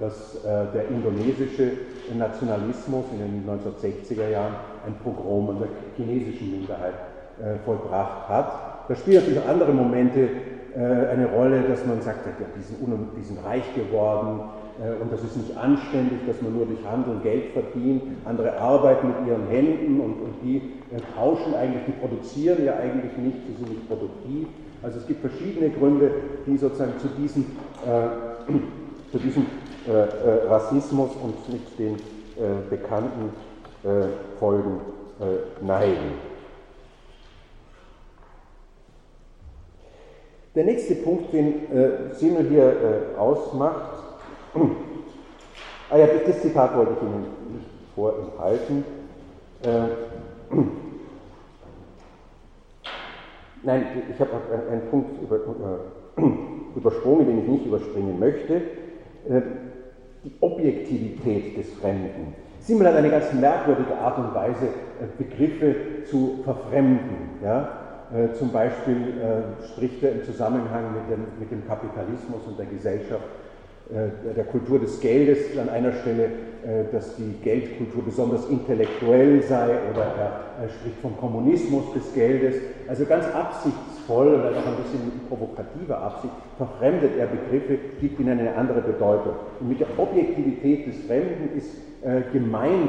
dass 0.00 0.42
der 0.42 0.88
indonesische 0.90 1.72
Nationalismus 2.14 3.06
in 3.12 3.20
den 3.20 3.48
1960er 3.48 4.28
Jahren 4.28 4.52
ein 4.86 4.94
Pogrom 5.02 5.48
an 5.48 5.60
der 5.60 5.68
chinesischen 5.96 6.50
Minderheit 6.50 6.94
vollbracht 7.64 8.28
hat. 8.28 8.88
Da 8.88 8.94
spielen 8.94 9.22
natürlich 9.22 9.48
andere 9.48 9.72
Momente 9.72 10.28
äh, 10.76 11.06
eine 11.12 11.26
Rolle, 11.26 11.62
dass 11.62 11.86
man 11.86 12.02
sagt, 12.02 12.26
die 12.26 13.22
sind, 13.22 13.44
reich 13.44 13.74
geworden 13.76 14.40
äh, 14.40 14.63
und 15.00 15.12
das 15.12 15.22
ist 15.22 15.36
nicht 15.36 15.56
anständig, 15.56 16.26
dass 16.26 16.42
man 16.42 16.54
nur 16.56 16.66
durch 16.66 16.84
Handel 16.84 17.20
Geld 17.22 17.52
verdient. 17.52 18.02
Andere 18.24 18.58
arbeiten 18.58 19.08
mit 19.08 19.28
ihren 19.28 19.46
Händen 19.46 20.00
und, 20.00 20.14
und 20.14 20.34
die 20.42 20.56
äh, 20.56 21.00
tauschen 21.16 21.54
eigentlich, 21.54 21.84
die 21.86 21.92
produzieren 21.92 22.64
ja 22.64 22.74
eigentlich 22.76 23.16
nicht, 23.16 23.36
sie 23.46 23.54
sind 23.54 23.70
nicht 23.70 23.88
produktiv. 23.88 24.48
Also 24.82 24.98
es 24.98 25.06
gibt 25.06 25.20
verschiedene 25.20 25.70
Gründe, 25.70 26.10
die 26.46 26.56
sozusagen 26.56 26.98
zu 26.98 27.08
diesem, 27.16 27.46
äh, 27.86 28.50
zu 29.12 29.18
diesem 29.18 29.46
äh, 29.86 30.48
Rassismus 30.48 31.10
und 31.22 31.52
mit 31.52 31.78
den 31.78 31.94
äh, 31.94 32.68
bekannten 32.68 33.30
Folgen 34.38 34.80
neigen. 35.60 36.14
Der 40.54 40.62
nächste 40.62 40.94
Punkt, 40.94 41.32
den 41.32 41.70
äh, 41.72 42.14
Simmel 42.14 42.48
hier 42.48 42.64
äh, 42.64 43.18
ausmacht, 43.18 43.93
ah 45.90 45.96
ja, 45.96 46.06
das 46.26 46.40
Zitat 46.42 46.76
wollte 46.76 46.92
ich 46.96 47.02
Ihnen 47.02 47.26
nicht 47.54 47.66
vorenthalten. 47.94 48.84
Äh, 49.62 49.88
nein, 53.62 53.86
ich 54.10 54.20
habe 54.20 54.30
einen 54.70 54.90
Punkt 54.90 55.22
über, 55.22 55.36
äh, 55.36 56.22
übersprungen, 56.76 57.26
den 57.26 57.38
ich 57.42 57.48
nicht 57.48 57.66
überspringen 57.66 58.18
möchte. 58.18 58.54
Äh, 58.54 59.42
die 60.24 60.32
Objektivität 60.40 61.58
des 61.58 61.72
Fremden. 61.74 62.34
Simmel 62.60 62.86
hat 62.86 62.96
eine 62.96 63.10
ganz 63.10 63.30
merkwürdige 63.34 63.94
Art 63.98 64.18
und 64.18 64.34
Weise, 64.34 64.66
äh, 64.66 65.06
Begriffe 65.18 65.74
zu 66.06 66.38
verfremden. 66.44 67.40
Ja? 67.42 67.68
Äh, 68.14 68.32
zum 68.34 68.52
Beispiel 68.52 69.18
äh, 69.20 69.64
spricht 69.66 70.02
er 70.02 70.12
im 70.12 70.24
Zusammenhang 70.24 70.94
mit 70.94 71.10
dem, 71.10 71.26
mit 71.38 71.50
dem 71.50 71.66
Kapitalismus 71.66 72.46
und 72.46 72.58
der 72.58 72.66
Gesellschaft 72.66 73.24
der 73.90 74.44
Kultur 74.44 74.78
des 74.78 75.00
Geldes 75.00 75.58
an 75.58 75.68
einer 75.68 75.92
Stelle, 75.92 76.30
dass 76.90 77.16
die 77.16 77.34
Geldkultur 77.42 78.02
besonders 78.02 78.48
intellektuell 78.48 79.42
sei 79.42 79.76
oder 79.92 80.04
er, 80.04 80.68
spricht 80.70 80.96
vom 81.02 81.16
Kommunismus 81.18 81.92
des 81.92 82.14
Geldes. 82.14 82.56
Also 82.88 83.04
ganz 83.04 83.26
absichtsvoll 83.26 84.28
und 84.34 84.40
auch 84.40 84.66
ein 84.66 84.82
bisschen 84.82 85.04
mit 85.04 85.28
provokativer 85.28 85.98
Absicht 85.98 86.32
verfremdet 86.56 87.10
er 87.18 87.26
Begriffe, 87.26 87.78
gibt 88.00 88.18
ihnen 88.18 88.38
eine 88.38 88.54
andere 88.56 88.80
Bedeutung. 88.80 89.34
Und 89.60 89.68
mit 89.68 89.80
der 89.80 89.88
Objektivität 89.98 90.86
des 90.86 91.04
Fremden 91.06 91.54
ist 91.54 91.70
gemeint, 92.32 92.88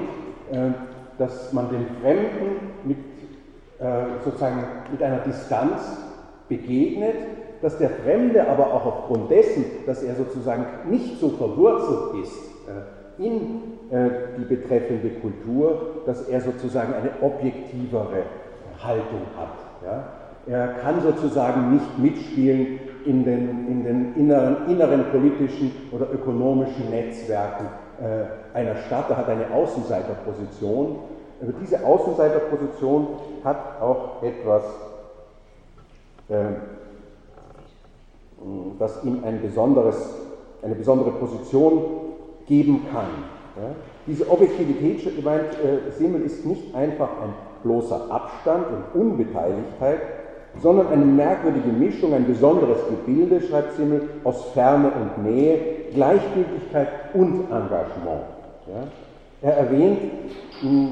dass 1.17 1.51
man 1.51 1.69
den 1.69 1.85
Fremden 2.01 2.71
mit 2.85 2.97
äh, 3.79 4.23
sozusagen 4.23 4.63
mit 4.89 5.03
einer 5.03 5.19
Distanz 5.19 5.81
begegnet, 6.47 7.15
dass 7.65 7.79
der 7.79 7.89
Fremde 7.89 8.47
aber 8.47 8.67
auch 8.67 8.85
aufgrund 8.85 9.31
dessen, 9.31 9.65
dass 9.87 10.03
er 10.03 10.13
sozusagen 10.13 10.65
nicht 10.87 11.19
so 11.19 11.29
verwurzelt 11.29 12.23
ist 12.23 12.37
äh, 12.67 13.25
in 13.25 13.63
äh, 13.89 14.09
die 14.37 14.45
betreffende 14.45 15.09
Kultur, 15.19 16.03
dass 16.05 16.29
er 16.29 16.41
sozusagen 16.41 16.93
eine 16.93 17.09
objektivere 17.21 18.21
Haltung 18.77 19.21
hat. 19.35 19.49
Ja? 19.83 20.03
Er 20.45 20.67
kann 20.75 21.01
sozusagen 21.01 21.73
nicht 21.73 21.97
mitspielen 21.97 22.79
in 23.03 23.25
den, 23.25 23.67
in 23.67 23.83
den 23.83 24.15
inneren, 24.15 24.69
inneren 24.69 25.05
politischen 25.05 25.71
oder 25.91 26.05
ökonomischen 26.13 26.91
Netzwerken 26.91 27.65
einer 28.53 28.75
Stadt. 28.75 29.09
Er 29.09 29.17
hat 29.17 29.29
eine 29.29 29.49
Außenseiterposition 29.51 30.97
aber 31.41 31.51
diese 31.61 31.83
Außenseiterposition 31.85 33.07
hat 33.43 33.81
auch 33.81 34.23
etwas, 34.23 34.63
äh, 36.29 36.45
das 38.79 39.03
ihm 39.03 39.23
ein 39.23 39.41
eine 40.61 40.75
besondere 40.75 41.11
Position 41.11 41.81
geben 42.47 42.85
kann. 42.91 43.07
Ja? 43.55 43.75
Diese 44.07 44.29
Objektivität, 44.29 45.01
meint 45.23 45.53
äh, 45.53 45.91
Simmel, 45.91 46.21
ist 46.21 46.45
nicht 46.45 46.75
einfach 46.75 47.09
ein 47.21 47.33
bloßer 47.63 48.11
Abstand 48.11 48.65
und 48.67 49.01
Unbeteiligtheit, 49.01 49.99
sondern 50.61 50.87
eine 50.87 51.05
merkwürdige 51.05 51.69
Mischung, 51.69 52.13
ein 52.13 52.27
besonderes 52.27 52.77
Gebilde, 52.89 53.41
schreibt 53.41 53.73
Simmel, 53.73 54.09
aus 54.23 54.45
Ferne 54.53 54.91
und 54.91 55.23
Nähe, 55.23 55.59
Gleichgültigkeit 55.93 56.87
und 57.13 57.45
Engagement. 57.45 58.25
Ja? 58.67 58.87
Er 59.41 59.57
erwähnt 59.57 59.99
mh, 60.61 60.89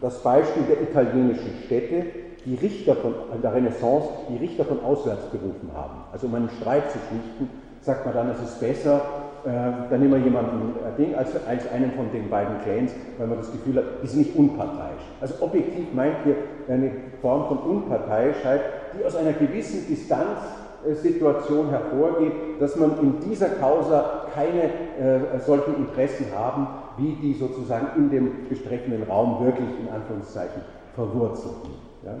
das 0.00 0.22
Beispiel 0.22 0.64
der 0.64 0.82
italienischen 0.82 1.50
Städte, 1.64 2.06
die 2.44 2.56
Richter 2.56 2.94
von 2.96 3.14
der 3.42 3.54
Renaissance, 3.54 4.08
die 4.28 4.36
Richter 4.36 4.64
von 4.64 4.84
auswärts 4.84 5.26
berufen 5.26 5.70
haben. 5.74 6.03
Also 6.14 6.28
um 6.28 6.34
einen 6.36 6.48
Streit 6.48 6.92
zu 6.92 6.98
schlichten, 7.08 7.50
sagt 7.80 8.06
man 8.06 8.14
dann, 8.14 8.30
es 8.30 8.40
ist 8.40 8.60
besser, 8.60 9.00
äh, 9.44 9.50
dann 9.90 10.00
nehmen 10.00 10.12
wir 10.12 10.20
jemanden 10.20 10.74
äh, 10.96 11.14
als, 11.16 11.30
als 11.44 11.68
einen 11.72 11.90
von 11.90 12.10
den 12.12 12.30
beiden 12.30 12.60
Clans, 12.62 12.92
weil 13.18 13.26
man 13.26 13.38
das 13.38 13.50
Gefühl 13.50 13.78
hat, 13.78 13.84
sind 14.04 14.20
nicht 14.20 14.36
unparteiisch. 14.36 15.02
Also 15.20 15.34
objektiv 15.40 15.92
meint 15.92 16.14
hier 16.22 16.36
eine 16.68 16.92
Form 17.20 17.48
von 17.48 17.58
Unparteiischheit, 17.58 18.60
die 18.96 19.04
aus 19.04 19.16
einer 19.16 19.32
gewissen 19.32 19.88
Distanzsituation 19.88 21.70
hervorgeht, 21.70 22.32
dass 22.60 22.76
man 22.76 22.96
in 23.00 23.18
dieser 23.28 23.48
Causa 23.48 24.28
keine 24.36 24.62
äh, 24.62 25.40
solchen 25.44 25.74
Interessen 25.78 26.26
haben, 26.32 26.68
wie 26.96 27.16
die 27.20 27.34
sozusagen 27.34 27.88
in 27.96 28.10
dem 28.10 28.48
bestreffenden 28.48 29.02
Raum 29.02 29.44
wirklich 29.44 29.68
in 29.80 29.92
Anführungszeichen 29.92 30.62
verwurzelten. 30.94 31.70
Ja? 32.04 32.12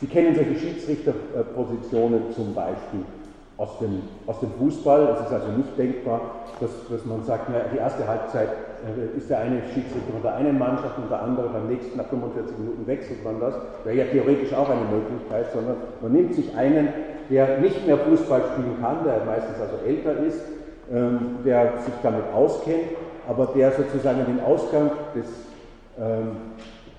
Sie 0.00 0.06
kennen 0.06 0.34
solche 0.34 0.56
Schiedsrichterpositionen 0.56 2.32
zum 2.34 2.52
Beispiel 2.54 3.04
aus 3.58 3.78
dem, 3.78 4.02
aus 4.26 4.40
dem 4.40 4.50
Fußball. 4.58 5.14
Es 5.14 5.26
ist 5.26 5.32
also 5.32 5.48
nicht 5.52 5.76
denkbar, 5.76 6.20
dass, 6.60 6.70
dass 6.90 7.04
man 7.04 7.22
sagt, 7.24 7.50
na, 7.52 7.60
die 7.72 7.76
erste 7.76 8.08
Halbzeit 8.08 8.48
äh, 8.48 9.18
ist 9.18 9.28
der 9.28 9.40
eine 9.40 9.60
Schiedsrichter 9.74 10.12
von 10.12 10.22
der 10.22 10.34
einen 10.36 10.58
Mannschaft 10.58 10.96
und 10.96 11.10
der 11.10 11.20
andere 11.22 11.48
beim 11.50 11.68
nächsten, 11.68 11.98
nach 11.98 12.06
45 12.06 12.56
Minuten 12.58 12.86
wechselt 12.86 13.22
man 13.22 13.40
das. 13.40 13.54
Wäre 13.84 13.96
ja 13.96 14.04
theoretisch 14.06 14.54
auch 14.54 14.70
eine 14.70 14.86
Möglichkeit, 14.90 15.52
sondern 15.52 15.76
man 16.00 16.12
nimmt 16.12 16.34
sich 16.34 16.56
einen, 16.56 16.88
der 17.28 17.58
nicht 17.58 17.86
mehr 17.86 17.98
Fußball 17.98 18.40
spielen 18.52 18.80
kann, 18.80 19.04
der 19.04 19.24
meistens 19.26 19.60
also 19.60 19.76
älter 19.84 20.16
ist, 20.24 20.40
ähm, 20.90 21.38
der 21.44 21.72
sich 21.84 21.94
damit 22.02 22.24
auskennt 22.32 22.96
aber 23.28 23.46
der 23.54 23.72
sozusagen 23.72 24.24
den 24.24 24.40
Ausgang 24.40 24.90
des, 25.14 25.26
ähm, 26.00 26.36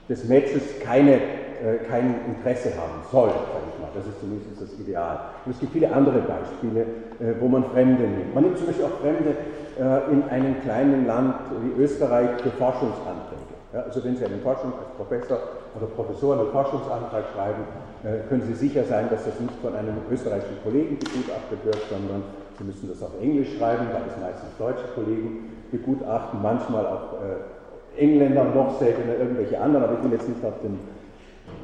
des 0.07 0.25
Matches 0.25 0.79
keine, 0.83 1.19
äh, 1.59 1.83
kein 1.89 2.15
Interesse 2.25 2.69
haben 2.77 3.03
soll, 3.11 3.29
sage 3.29 3.67
ich 3.73 3.81
mal. 3.81 3.89
Das 3.93 4.07
ist 4.07 4.19
zumindest 4.19 4.61
das 4.61 4.79
Ideal. 4.79 5.19
Und 5.45 5.51
es 5.51 5.59
gibt 5.59 5.73
viele 5.73 5.91
andere 5.91 6.19
Beispiele, 6.19 6.81
äh, 7.19 7.35
wo 7.39 7.47
man 7.47 7.65
Fremde 7.65 8.03
nimmt. 8.03 8.33
Man 8.33 8.43
nimmt 8.45 8.57
zum 8.57 8.67
Beispiel 8.67 8.85
auch 8.85 8.99
Fremde 9.01 9.35
äh, 9.75 10.11
in 10.11 10.23
einem 10.29 10.61
kleinen 10.61 11.05
Land 11.05 11.35
wie 11.61 11.81
Österreich 11.81 12.29
für 12.41 12.51
Forschungsanträge. 12.51 13.59
Also 13.73 14.03
wenn 14.03 14.15
Sie 14.15 14.25
einen 14.25 14.41
Forschung 14.41 14.73
als 14.73 14.89
Professor 14.97 15.37
oder 15.77 15.85
Professor 15.85 16.39
einen 16.39 16.49
Forschungsantrag 16.49 17.23
schreiben, 17.35 17.61
können 18.27 18.41
Sie 18.41 18.55
sicher 18.55 18.83
sein, 18.83 19.05
dass 19.11 19.25
das 19.25 19.39
nicht 19.39 19.53
von 19.61 19.75
einem 19.75 19.93
österreichischen 20.09 20.57
Kollegen 20.63 20.97
begutachtet 20.97 21.63
wird, 21.63 21.77
sondern 21.87 22.23
Sie 22.57 22.63
müssen 22.63 22.89
das 22.89 23.03
auf 23.03 23.11
Englisch 23.21 23.59
schreiben, 23.59 23.85
weil 23.93 24.01
es 24.09 24.17
meistens 24.19 24.57
deutsche 24.57 24.87
Kollegen 24.95 25.53
begutachten, 25.71 26.41
manchmal 26.41 26.87
auch 26.87 27.13
Engländer, 27.95 28.45
noch 28.45 28.79
seltener 28.79 29.17
irgendwelche 29.19 29.61
anderen, 29.61 29.83
aber 29.83 29.97
ich 29.99 30.03
will 30.03 30.13
jetzt 30.13 30.27
nicht 30.27 30.43
auf 30.43 30.59
den 30.63 30.79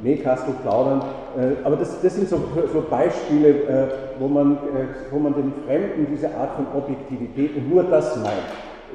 Nähkastel 0.03 0.53
plaudern. 0.61 1.01
Äh, 1.37 1.65
aber 1.65 1.77
das, 1.77 2.01
das 2.01 2.15
sind 2.15 2.29
so, 2.29 2.41
so 2.71 2.81
Beispiele, 2.89 3.49
äh, 3.49 3.87
wo, 4.19 4.27
man, 4.27 4.53
äh, 4.53 5.11
wo 5.11 5.19
man 5.19 5.33
den 5.33 5.53
Fremden 5.65 6.07
diese 6.11 6.33
Art 6.35 6.55
von 6.55 6.67
Objektivität 6.75 7.55
und 7.57 7.69
nur 7.69 7.83
das 7.83 8.15
meint. 8.17 8.33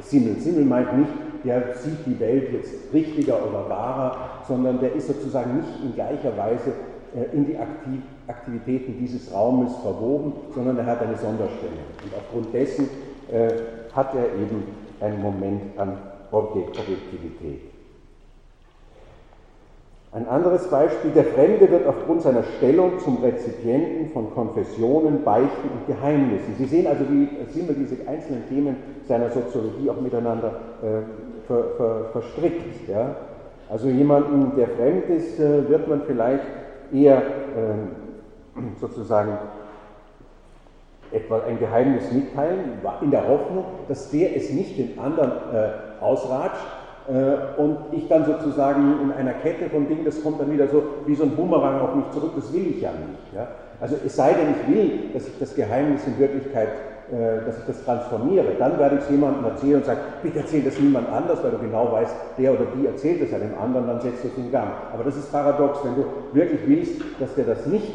Simmel. 0.00 0.36
Simmel 0.36 0.64
meint 0.64 0.96
nicht, 0.96 1.10
der 1.44 1.74
sieht 1.74 2.06
die 2.06 2.18
Welt 2.20 2.52
jetzt 2.52 2.72
richtiger 2.92 3.34
oder 3.34 3.68
wahrer, 3.68 4.16
sondern 4.46 4.80
der 4.80 4.94
ist 4.94 5.08
sozusagen 5.08 5.56
nicht 5.56 5.68
in 5.82 5.94
gleicher 5.94 6.36
Weise 6.36 6.72
in 7.32 7.44
die 7.44 7.56
Aktiv 7.56 8.00
Aktivitäten 8.28 8.96
dieses 9.00 9.34
Raumes 9.34 9.74
verwoben, 9.78 10.32
sondern 10.54 10.78
er 10.78 10.86
hat 10.86 11.02
eine 11.02 11.16
Sonderstellung. 11.16 11.84
Und 12.04 12.14
aufgrund 12.16 12.54
dessen 12.54 12.88
hat 13.92 14.14
er 14.14 14.26
eben 14.40 14.62
einen 15.00 15.20
Moment 15.20 15.76
an 15.76 15.98
Objektivität. 16.30 17.69
Ein 20.20 20.28
anderes 20.28 20.68
Beispiel, 20.68 21.12
der 21.12 21.24
Fremde 21.24 21.70
wird 21.70 21.87
aufgrund 21.87 22.20
seiner 22.20 22.42
Stellung 22.42 22.98
zum 22.98 23.24
Rezipienten 23.24 24.11
von 24.12 24.30
Konfessionen, 24.35 25.24
Beichten 25.24 25.70
und 25.72 25.87
Geheimnissen. 25.87 26.56
Sie 26.59 26.66
sehen 26.66 26.87
also, 26.87 27.04
wie 27.09 27.26
Simmel 27.48 27.74
diese 27.74 28.06
einzelnen 28.06 28.46
Themen 28.46 28.76
seiner 29.09 29.30
Soziologie 29.30 29.88
auch 29.88 29.98
miteinander 29.98 30.61
äh, 30.83 31.46
ver, 31.46 31.64
ver, 31.78 32.04
verstrickt. 32.12 32.87
Ja? 32.87 33.16
Also 33.70 33.88
jemanden, 33.88 34.52
der 34.59 34.68
fremd 34.68 35.09
ist, 35.09 35.40
äh, 35.40 35.66
wird 35.70 35.88
man 35.88 36.02
vielleicht 36.06 36.44
eher 36.92 37.16
äh, 37.16 38.61
sozusagen 38.78 39.38
etwa 41.12 41.40
ein 41.48 41.59
Geheimnis 41.59 42.12
mitteilen, 42.12 42.78
in 43.00 43.11
der 43.11 43.26
Hoffnung, 43.26 43.64
dass 43.88 44.11
der 44.11 44.37
es 44.37 44.52
nicht 44.52 44.76
den 44.76 44.98
anderen 44.98 45.30
äh, 45.54 46.02
ausratscht 46.02 46.79
und 47.57 47.77
ich 47.92 48.07
dann 48.09 48.25
sozusagen 48.25 49.01
in 49.03 49.12
einer 49.12 49.33
Kette 49.33 49.68
von 49.68 49.88
Dingen, 49.88 50.05
das 50.05 50.23
kommt 50.23 50.40
dann 50.40 50.53
wieder 50.53 50.68
so 50.68 50.83
wie 51.07 51.14
so 51.14 51.25
ein 51.25 51.31
Bumerang 51.31 51.81
auf 51.81 51.94
mich 51.94 52.09
zurück, 52.11 52.33
das 52.37 52.53
will 52.53 52.68
ich 52.68 52.81
ja 52.81 52.90
nicht. 52.90 53.35
Ja? 53.35 53.49
Also 53.81 53.96
es 54.05 54.14
sei 54.14 54.35
denn, 54.35 54.55
ich 54.61 54.75
will, 54.75 55.11
dass 55.14 55.27
ich 55.27 55.38
das 55.38 55.55
Geheimnis 55.55 56.07
in 56.07 56.18
Wirklichkeit, 56.18 56.68
äh, 57.11 57.44
dass 57.44 57.59
ich 57.59 57.64
das 57.66 57.85
transformiere, 57.85 58.53
dann 58.59 58.79
werde 58.79 58.96
ich 58.96 59.03
es 59.03 59.11
jemandem 59.11 59.44
erzählen 59.44 59.77
und 59.77 59.87
sagen, 59.87 60.01
bitte 60.23 60.40
erzähl 60.40 60.62
das 60.62 60.79
niemand 60.79 61.09
anders, 61.09 61.42
weil 61.42 61.51
du 61.51 61.59
genau 61.59 61.90
weißt, 61.90 62.14
der 62.38 62.53
oder 62.53 62.66
die 62.77 62.87
erzählt 62.87 63.23
es 63.23 63.31
dem 63.31 63.59
anderen, 63.61 63.87
dann 63.88 64.01
setzt 64.01 64.23
du 64.23 64.29
es 64.29 64.37
in 64.37 64.53
Gang. 64.53 64.70
Aber 64.92 65.03
das 65.03 65.16
ist 65.16 65.33
paradox, 65.33 65.81
wenn 65.85 65.96
du 65.96 66.05
wirklich 66.33 66.61
willst, 66.66 67.01
dass 67.18 67.35
der 67.35 67.46
das 67.46 67.66
nicht 67.66 67.90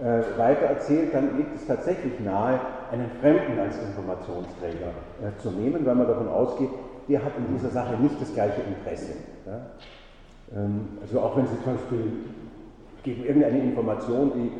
äh, 0.00 0.38
weitererzählt, 0.38 1.12
dann 1.12 1.36
liegt 1.36 1.56
es 1.56 1.66
tatsächlich 1.66 2.20
nahe, 2.20 2.60
einen 2.92 3.10
Fremden 3.20 3.58
als 3.58 3.76
Informationsträger 3.78 4.92
äh, 5.22 5.42
zu 5.42 5.50
nehmen, 5.50 5.84
weil 5.84 5.94
man 5.94 6.06
davon 6.06 6.28
ausgeht, 6.28 6.70
der 7.08 7.24
hat 7.24 7.32
in 7.38 7.54
dieser 7.54 7.70
Sache 7.70 7.96
nicht 8.00 8.20
das 8.20 8.32
gleiche 8.32 8.60
Interesse. 8.62 9.12
Ja? 9.46 9.60
Ähm, 10.56 10.88
also 11.00 11.20
auch 11.20 11.36
wenn 11.36 11.46
Sie 11.46 11.56
zum 11.62 11.74
Beispiel 11.74 12.12
geben 13.02 13.24
irgendeine 13.24 13.58
Information, 13.60 14.32
die 14.34 14.50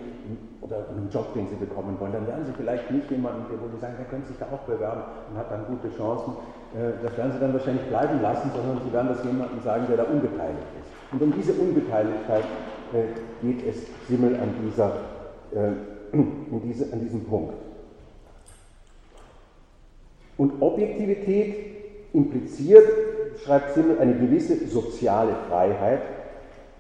oder 0.61 0.89
einen 0.91 1.09
Job, 1.11 1.35
den 1.35 1.49
Sie 1.49 1.57
bekommen 1.57 1.99
wollen, 1.99 2.13
dann 2.13 2.27
werden 2.27 2.45
Sie 2.47 2.53
vielleicht 2.53 2.91
nicht 2.91 3.11
jemanden, 3.11 3.45
wo 3.49 3.69
Sie 3.75 3.81
sagen, 3.81 3.95
der 3.99 4.07
könnte 4.07 4.29
sich 4.29 4.37
da 4.39 4.47
auch 4.47 4.65
bewerben 4.67 5.03
und 5.31 5.39
hat 5.39 5.51
dann 5.51 5.67
gute 5.67 5.89
Chancen. 5.97 6.35
Äh, 6.75 7.03
das 7.03 7.17
werden 7.17 7.33
Sie 7.33 7.41
dann 7.41 7.53
wahrscheinlich 7.53 7.85
bleiben 7.87 8.21
lassen, 8.23 8.51
sondern 8.55 8.81
Sie 8.85 8.93
werden 8.93 9.09
das 9.09 9.25
jemandem 9.25 9.61
sagen, 9.63 9.85
der 9.89 9.97
da 9.97 10.05
unbeteiligt 10.05 10.71
ist. 10.79 11.13
Und 11.13 11.23
um 11.23 11.33
diese 11.35 11.53
Unbeteiligkeit 11.55 12.45
äh, 12.93 13.47
geht 13.47 13.67
es 13.67 13.87
Simmel 14.09 14.37
an 14.37 14.55
dieser 14.63 14.93
äh, 15.53 15.73
an 16.13 17.01
diesem 17.01 17.25
Punkt. 17.25 17.55
Und 20.37 20.61
Objektivität 20.61 21.80
impliziert, 22.13 22.89
schreibt 23.45 23.75
Simmel, 23.75 23.99
eine 23.99 24.15
gewisse 24.15 24.67
soziale 24.67 25.33
Freiheit. 25.49 26.03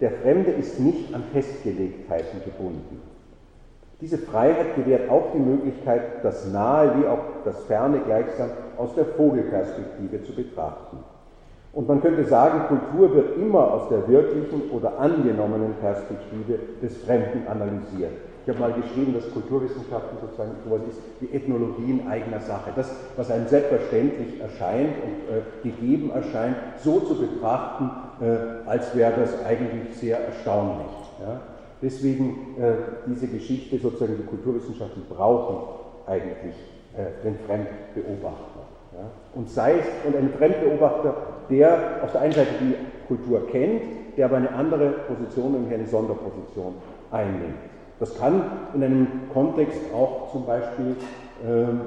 Der 0.00 0.10
Fremde 0.10 0.50
ist 0.50 0.80
nicht 0.80 1.14
an 1.14 1.24
Festgelegtheiten 1.32 2.42
gebunden. 2.44 3.02
Diese 4.00 4.16
Freiheit 4.16 4.76
gewährt 4.76 5.10
auch 5.10 5.32
die 5.34 5.38
Möglichkeit, 5.38 6.24
das 6.24 6.50
Nahe 6.50 6.94
wie 6.98 7.06
auch 7.06 7.18
das 7.44 7.64
Ferne 7.64 8.00
gleichsam 8.00 8.48
aus 8.78 8.94
der 8.94 9.04
Vogelperspektive 9.04 10.22
zu 10.22 10.34
betrachten. 10.34 10.98
Und 11.72 11.86
man 11.86 12.00
könnte 12.00 12.24
sagen, 12.24 12.66
Kultur 12.66 13.14
wird 13.14 13.36
immer 13.36 13.72
aus 13.72 13.88
der 13.90 14.08
wirklichen 14.08 14.70
oder 14.70 14.98
angenommenen 14.98 15.74
Perspektive 15.74 16.58
des 16.82 16.96
Fremden 17.04 17.46
analysiert. 17.46 18.12
Ich 18.42 18.48
habe 18.48 18.58
mal 18.58 18.72
geschrieben, 18.72 19.12
dass 19.14 19.30
Kulturwissenschaften 19.32 20.18
sozusagen 20.20 20.52
sowas 20.64 20.80
ist 20.88 20.98
wie 21.20 21.36
Ethnologie 21.36 21.90
in 21.90 22.08
eigener 22.08 22.40
Sache. 22.40 22.70
Das, 22.74 22.90
was 23.16 23.30
einem 23.30 23.46
selbstverständlich 23.48 24.40
erscheint 24.40 24.94
und 25.04 25.36
äh, 25.36 25.42
gegeben 25.62 26.10
erscheint, 26.10 26.56
so 26.82 27.00
zu 27.00 27.16
betrachten, 27.16 27.90
äh, 28.24 28.68
als 28.68 28.94
wäre 28.96 29.12
das 29.20 29.44
eigentlich 29.44 29.94
sehr 29.96 30.24
erstaunlich. 30.24 30.86
Ja? 31.20 31.40
Deswegen 31.82 32.56
äh, 32.58 32.72
diese 33.06 33.28
Geschichte, 33.28 33.78
sozusagen 33.78 34.16
die 34.16 34.26
Kulturwissenschaften 34.26 35.02
brauchen 35.08 35.76
eigentlich 36.06 36.54
äh, 36.96 37.22
den 37.22 37.38
Fremdbeobachter. 37.46 38.60
Ja? 38.94 39.10
Und 39.34 39.50
sei 39.50 39.74
es 39.80 39.86
und 40.06 40.16
ein 40.16 40.30
Fremdbeobachter, 40.36 41.14
der 41.50 42.00
auf 42.02 42.12
der 42.12 42.22
einen 42.22 42.32
Seite 42.32 42.50
die 42.60 42.74
Kultur 43.06 43.46
kennt, 43.48 43.82
der 44.16 44.26
aber 44.26 44.38
eine 44.38 44.52
andere 44.52 44.90
Position, 45.08 45.52
nämlich 45.52 45.74
eine 45.74 45.86
Sonderposition 45.86 46.74
einnimmt. 47.10 47.69
Das 48.00 48.18
kann 48.18 48.42
in 48.74 48.82
einem 48.82 49.06
Kontext 49.32 49.78
auch 49.94 50.32
zum 50.32 50.46
Beispiel, 50.46 50.96
ähm, 51.46 51.80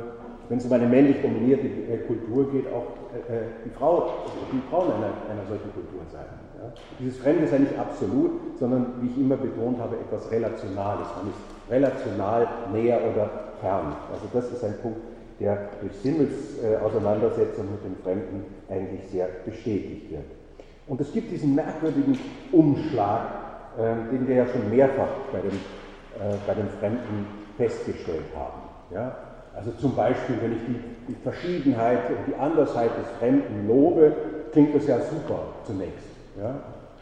wenn 0.47 0.59
es 0.59 0.65
um 0.65 0.71
eine 0.71 0.85
männlich 0.85 1.21
dominierte 1.23 1.65
äh, 1.65 1.97
Kultur 2.05 2.51
geht, 2.51 2.67
auch 2.67 2.85
äh, 3.29 3.33
äh, 3.33 3.41
die, 3.65 3.71
Frau, 3.71 4.09
die 4.51 4.61
Frauen 4.69 4.91
einer, 4.91 5.13
einer 5.29 5.47
solchen 5.49 5.73
Kultur 5.73 6.01
sein. 6.11 6.25
Ja? 6.61 6.71
Dieses 6.99 7.17
Fremde 7.17 7.45
ist 7.45 7.51
ja 7.51 7.59
nicht 7.59 7.77
absolut, 7.79 8.59
sondern 8.59 8.93
wie 9.01 9.07
ich 9.07 9.17
immer 9.17 9.37
betont 9.37 9.79
habe, 9.79 9.95
etwas 9.95 10.29
Relationales. 10.31 11.07
Man 11.17 11.29
ist 11.31 11.71
relational 11.71 12.47
näher 12.71 12.99
oder 13.11 13.29
fern. 13.59 13.95
Also 14.11 14.27
das 14.31 14.51
ist 14.51 14.63
ein 14.63 14.75
Punkt, 14.83 14.99
der 15.39 15.69
durch 15.81 15.93
Simmels 16.03 16.59
äh, 16.63 16.77
Auseinandersetzung 16.77 17.65
mit 17.71 17.83
dem 17.83 17.95
Fremden 18.03 18.45
eigentlich 18.69 19.01
sehr 19.11 19.29
bestätigt 19.45 20.11
wird. 20.11 20.25
Und 20.87 21.01
es 21.01 21.11
gibt 21.11 21.31
diesen 21.31 21.55
merkwürdigen 21.55 22.19
Umschlag, 22.51 23.21
äh, 23.79 24.11
den 24.11 24.27
wir 24.27 24.35
ja 24.35 24.45
schon 24.45 24.69
mehrfach 24.69 25.09
bei 25.31 25.39
dem 25.39 25.57
äh, 26.19 26.35
bei 26.45 26.53
den 26.53 26.69
Fremden 26.79 27.27
festgestellt 27.57 28.25
haben. 28.35 28.61
Ja? 28.93 29.15
Also 29.55 29.71
zum 29.71 29.95
Beispiel, 29.95 30.35
wenn 30.41 30.53
ich 30.53 30.65
die, 30.67 31.13
die 31.13 31.15
Verschiedenheit 31.21 32.09
und 32.09 32.27
die 32.27 32.35
Andersheit 32.35 32.89
des 32.97 33.07
Fremden 33.19 33.67
lobe, 33.67 34.13
klingt 34.51 34.75
das 34.75 34.87
ja 34.87 34.99
super 34.99 35.39
zunächst. 35.65 36.07
Ja? 36.37 36.55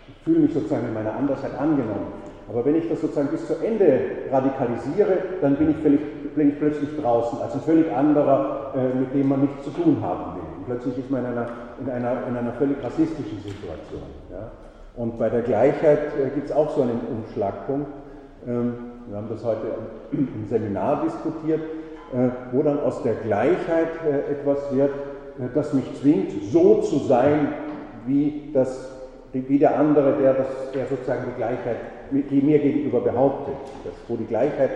Ich 0.08 0.24
fühle 0.24 0.39
mich 0.39 0.54
sozusagen 0.54 0.88
in 0.88 0.93
meiner 0.93 1.15
Andersheit 1.15 1.58
angenommen. 1.58 2.13
Aber 2.50 2.65
wenn 2.65 2.76
ich 2.76 2.89
das 2.89 3.00
sozusagen 3.00 3.30
bis 3.30 3.47
zu 3.47 3.56
Ende 3.63 4.02
radikalisiere, 4.30 5.17
dann 5.41 5.56
bin 5.56 5.71
ich, 5.71 5.78
völlig, 5.78 6.02
bin 6.36 6.50
ich 6.50 6.60
plötzlich 6.60 6.89
draußen 7.00 7.39
als 7.39 7.54
ein 7.54 7.62
völlig 7.62 7.89
anderer, 7.91 8.74
äh, 8.76 9.00
mit 9.00 9.13
dem 9.13 9.30
man 9.30 9.41
nichts 9.41 9.63
zu 9.63 9.69
tun 9.69 9.97
haben 10.02 10.36
will. 10.36 10.43
Und 10.58 10.65
plötzlich 10.65 10.97
ist 10.97 11.10
man 11.10 11.21
in 11.21 11.28
einer, 11.28 11.47
in 11.80 11.89
einer, 11.89 12.28
in 12.28 12.36
einer 12.36 12.52
völlig 12.54 12.84
rassistischen 12.84 13.39
Situation. 13.41 14.04
Ja? 14.30 14.52
Und 14.97 15.17
bei 15.17 15.30
der 15.30 15.41
Gleichheit 15.43 16.00
äh, 16.19 16.30
gibt 16.36 16.47
es 16.47 16.52
auch 16.52 16.76
so 16.76 16.82
einen 16.82 17.00
Umschlagpunkt. 17.10 17.88
Ähm, 18.48 18.74
wir 19.08 19.18
haben 19.18 19.30
das 19.30 19.44
heute 19.44 19.68
im 20.12 20.48
Seminar 20.50 21.04
diskutiert, 21.04 21.62
äh, 22.14 22.30
wo 22.52 22.62
dann 22.62 22.80
aus 22.80 23.04
der 23.04 23.14
Gleichheit 23.16 23.88
äh, 24.06 24.32
etwas 24.32 24.74
wird, 24.74 24.92
äh, 25.40 25.48
das 25.54 25.74
mich 25.74 25.86
zwingt, 26.02 26.32
so 26.52 26.82
zu 26.82 27.00
sein, 27.00 27.54
wie, 28.06 28.50
das, 28.54 28.92
wie 29.32 29.60
der 29.60 29.80
andere, 29.80 30.14
der, 30.20 30.34
das, 30.34 30.48
der 30.74 30.88
sozusagen 30.88 31.24
die 31.30 31.38
Gleichheit 31.38 31.78
die 32.12 32.42
mir 32.42 32.60
gegenüber 32.60 33.00
behauptet. 33.00 33.54
Das, 33.86 33.94
wo 34.10 34.18
die 34.18 34.26
Gleichheit 34.26 34.72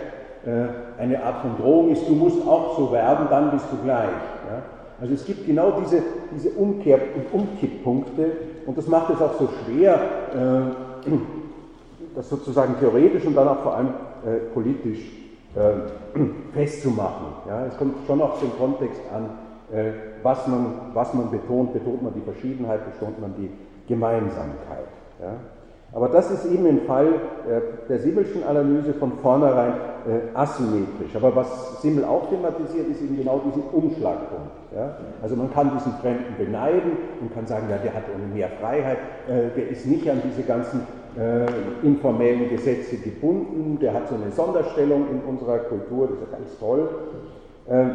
eine 0.97 1.21
Art 1.21 1.41
von 1.41 1.57
Drohung 1.57 1.91
ist, 1.91 2.07
du 2.07 2.13
musst 2.13 2.47
auch 2.47 2.77
so 2.77 2.93
werden, 2.93 3.27
dann 3.29 3.51
bist 3.51 3.65
du 3.71 3.83
gleich. 3.83 4.07
Ja? 4.47 4.61
Also 5.01 5.15
es 5.15 5.25
gibt 5.25 5.45
genau 5.45 5.81
diese, 5.81 6.01
diese 6.33 6.49
Umkehr- 6.51 6.99
und 7.15 7.41
Umkipppunkte 7.41 8.31
und 8.67 8.77
das 8.77 8.87
macht 8.87 9.09
es 9.09 9.21
auch 9.21 9.33
so 9.39 9.49
schwer, 9.65 9.99
das 12.15 12.29
sozusagen 12.29 12.75
theoretisch 12.79 13.25
und 13.25 13.35
dann 13.35 13.47
auch 13.47 13.59
vor 13.59 13.75
allem 13.75 13.89
äh, 14.25 14.37
politisch 14.53 14.99
äh, 15.55 16.19
festzumachen. 16.53 17.27
Ja, 17.47 17.65
es 17.65 17.77
kommt 17.77 17.95
schon 18.07 18.21
auf 18.21 18.39
den 18.39 18.51
Kontext 18.57 19.01
an, 19.13 19.29
äh, 19.75 19.91
was, 20.23 20.47
man, 20.47 20.91
was 20.93 21.13
man 21.13 21.31
betont. 21.31 21.73
Betont 21.73 22.01
man 22.01 22.13
die 22.13 22.21
Verschiedenheit, 22.21 22.81
betont 22.85 23.19
man 23.21 23.33
die 23.37 23.49
Gemeinsamkeit. 23.87 24.87
Ja. 25.21 25.33
Aber 25.93 26.09
das 26.09 26.29
ist 26.29 26.45
eben 26.45 26.65
im 26.65 26.81
Fall 26.81 27.07
äh, 27.47 27.87
der 27.87 27.99
Simmelschen 27.99 28.43
Analyse 28.43 28.93
von 28.95 29.13
vornherein 29.21 29.73
äh, 30.05 30.37
asymmetrisch. 30.37 31.15
Aber 31.15 31.33
was 31.35 31.81
Simmel 31.81 32.03
auch 32.03 32.29
thematisiert, 32.29 32.89
ist 32.89 33.01
eben 33.01 33.15
genau 33.15 33.41
diesen 33.45 33.63
Umschlagpunkt. 33.71 34.51
Ja? 34.75 34.97
Also 35.21 35.37
man 35.37 35.53
kann 35.53 35.71
diesen 35.73 35.93
Fremden 36.01 36.35
beneiden 36.37 36.91
und 37.21 37.33
kann 37.33 37.47
sagen, 37.47 37.67
ja, 37.69 37.77
der 37.77 37.93
hat 37.93 38.03
mehr 38.33 38.49
Freiheit, 38.59 38.97
äh, 39.29 39.55
der 39.55 39.69
ist 39.69 39.85
nicht 39.85 40.09
an 40.09 40.21
diese 40.25 40.43
ganzen 40.43 40.81
äh, 41.17 41.85
informellen 41.85 42.49
Gesetze 42.49 42.97
gebunden, 42.97 43.79
der 43.79 43.93
hat 43.93 44.09
so 44.09 44.15
eine 44.15 44.31
Sonderstellung 44.31 45.07
in 45.09 45.21
unserer 45.21 45.59
Kultur, 45.59 46.07
das 46.07 46.17
ist 46.17 46.31
ja 46.31 46.37
ganz 46.37 46.59
toll. 46.59 46.89
Ähm, 47.69 47.91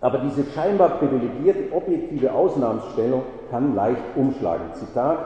aber 0.00 0.18
diese 0.18 0.44
scheinbar 0.50 0.98
privilegierte 0.98 1.72
objektive 1.72 2.32
Ausnahmsstellung 2.32 3.22
kann 3.50 3.76
leicht 3.76 4.02
umschlagen. 4.16 4.74
Zitat, 4.74 5.18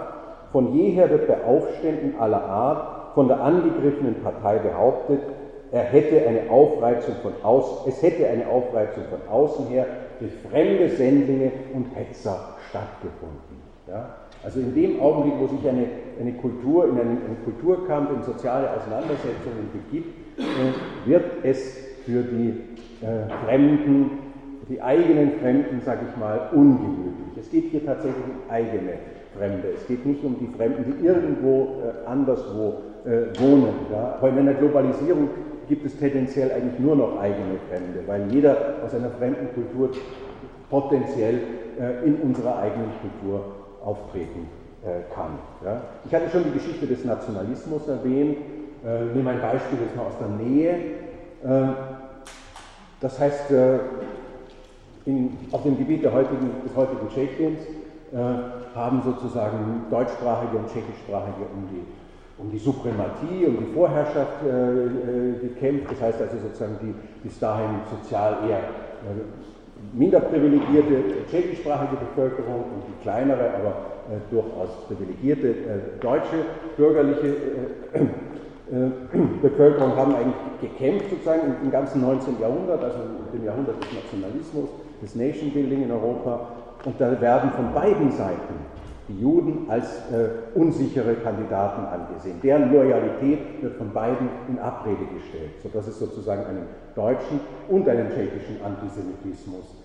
von 0.53 0.75
jeher 0.75 1.09
wird 1.11 1.29
bei 1.29 1.43
Aufständen 1.45 2.19
aller 2.21 2.45
Art 2.45 3.15
von 3.15 3.29
der 3.29 3.41
angegriffenen 3.41 4.23
Partei 4.23 4.59
behauptet, 4.59 5.21
er 5.73 5.83
hätte 5.83 6.27
eine 6.29 6.51
Aufreizung 6.51 7.15
von 7.23 7.33
außen, 7.43 7.89
es 7.89 8.03
hätte 8.03 8.29
eine 8.29 8.47
Aufreizung 8.49 9.05
von 9.11 9.29
außen 9.29 9.67
her 9.67 9.87
durch 10.21 10.33
fremde 10.51 10.89
Sendlinge 10.91 11.51
und 11.75 11.87
Hetzer 11.95 12.57
stattgefunden. 12.69 13.63
Ja? 13.89 14.11
Also 14.47 14.61
in 14.61 14.73
dem 14.77 15.01
Augenblick, 15.01 15.35
wo 15.41 15.49
sich 15.49 15.69
eine, 15.69 15.87
eine 16.21 16.33
Kultur 16.35 16.85
in 16.85 16.93
einen, 16.93 17.19
einen 17.19 17.39
Kulturkampf, 17.43 18.13
in 18.13 18.23
soziale 18.23 18.71
Auseinandersetzungen 18.71 19.71
begibt, 19.73 20.07
äh, 20.39 21.11
wird 21.11 21.25
es 21.43 21.77
für 22.05 22.23
die 22.23 22.51
äh, 23.05 23.29
Fremden, 23.45 24.11
die 24.69 24.81
eigenen 24.81 25.33
Fremden, 25.41 25.81
sage 25.85 26.03
ich 26.09 26.17
mal, 26.17 26.49
ungemütlich. 26.53 27.37
Es 27.41 27.51
geht 27.51 27.73
hier 27.73 27.85
tatsächlich 27.85 28.23
um 28.23 28.49
eigene 28.49 28.93
Fremde. 29.37 29.67
Es 29.75 29.85
geht 29.89 30.07
nicht 30.07 30.23
um 30.23 30.39
die 30.39 30.57
Fremden, 30.57 30.95
die 30.95 31.05
irgendwo 31.05 31.83
äh, 31.83 32.09
anderswo 32.09 32.75
äh, 33.05 33.37
wohnen. 33.41 33.75
Ja? 33.91 34.15
Aber 34.19 34.29
in 34.29 34.39
einer 34.39 34.55
Globalisierung 34.55 35.29
gibt 35.69 35.85
es 35.85 35.99
tendenziell 35.99 36.53
eigentlich 36.53 36.79
nur 36.79 36.95
noch 36.95 37.19
eigene 37.19 37.59
Fremde, 37.69 38.07
weil 38.07 38.31
jeder 38.31 38.77
aus 38.85 38.95
einer 38.95 39.11
fremden 39.11 39.53
Kultur 39.55 39.91
potenziell 40.71 41.41
äh, 41.81 42.07
in 42.07 42.15
unserer 42.23 42.59
eigenen 42.59 42.91
Kultur 43.01 43.66
auftreten 43.87 44.49
äh, 44.85 45.15
kann. 45.15 45.39
Ja? 45.65 45.81
Ich 46.05 46.15
hatte 46.15 46.29
schon 46.31 46.45
die 46.45 46.53
Geschichte 46.53 46.87
des 46.87 47.05
Nationalismus 47.05 47.89
erwähnt. 47.89 48.39
Äh, 48.85 49.05
nehme 49.15 49.31
ein 49.31 49.41
Beispiel 49.41 49.79
jetzt 49.81 49.97
mal 49.97 50.03
aus 50.03 50.19
der 50.21 50.29
Nähe. 50.29 50.75
Äh, 51.45 51.73
das 53.01 53.19
heißt, 53.19 53.51
äh, 53.53 53.79
in, 55.07 55.39
auf 55.53 55.63
dem 55.63 55.79
Gebiet 55.79 56.05
heutigen, 56.05 56.51
des 56.65 56.75
heutigen 56.75 57.09
Tschechiens 57.09 57.61
äh, 58.13 58.17
haben 58.75 59.03
sozusagen 59.05 59.85
deutschsprachige 59.91 60.57
und 60.59 60.67
tschechischsprachige 60.67 61.47
um 61.55 61.69
die, 61.71 61.85
um 62.39 62.51
die 62.51 62.59
Suprematie, 62.59 63.47
um 63.47 63.59
die 63.59 63.73
Vorherrschaft 63.73 64.43
äh, 64.45 64.87
äh 64.87 65.39
gekämpft. 65.41 65.93
Das 65.93 66.01
heißt 66.01 66.21
also 66.21 66.37
sozusagen 66.39 66.77
die 66.83 66.95
bis 67.23 67.39
dahin 67.39 67.81
sozial 67.91 68.39
eher 68.49 68.61
äh, 69.95 69.99
minder 69.99 70.21
privilegierte 70.21 71.27
tschechischsprachige 71.31 71.97
Bevölkerung 71.97 72.61
und 72.61 72.83
die 72.89 73.03
kleinere, 73.03 73.51
aber 73.55 73.71
äh, 74.09 74.19
durchaus 74.31 74.87
privilegierte 74.87 75.55
deutsche 76.01 76.37
bürgerliche 76.77 77.35
Bevölkerung 79.43 79.97
haben 79.97 80.15
eigentlich 80.17 80.35
gekämpft 80.61 81.11
sozusagen 81.11 81.55
im, 81.63 81.71
ganzen 81.71 82.01
19. 82.01 82.41
Jahrhundert, 82.41 82.83
also 82.83 82.99
im 83.33 83.45
Jahrhundert 83.45 83.77
des 83.83 83.93
Nationalismus, 83.93 84.69
des 85.01 85.15
Nation 85.15 85.51
Building 85.53 85.85
in 85.85 85.93
Europa. 85.93 86.49
Und 86.85 87.01
da 87.01 87.21
werden 87.21 87.51
von 87.53 87.73
beiden 87.73 88.11
Seiten 88.11 88.55
die 89.09 89.21
Juden 89.21 89.67
als 89.69 89.87
äh, 90.11 90.59
unsichere 90.59 91.15
Kandidaten 91.15 91.85
angesehen. 91.87 92.41
Deren 92.43 92.73
Loyalität 92.73 93.63
wird 93.63 93.77
von 93.77 93.93
beiden 93.93 94.29
in 94.49 94.59
Abrede 94.59 95.07
gestellt, 95.15 95.53
sodass 95.63 95.87
es 95.87 95.99
sozusagen 95.99 96.45
einen 96.45 96.67
deutschen 96.95 97.41
und 97.69 97.89
einen 97.89 98.09
tschechischen 98.09 98.59
Antisemitismus 98.65 99.65
äh, 99.65 99.76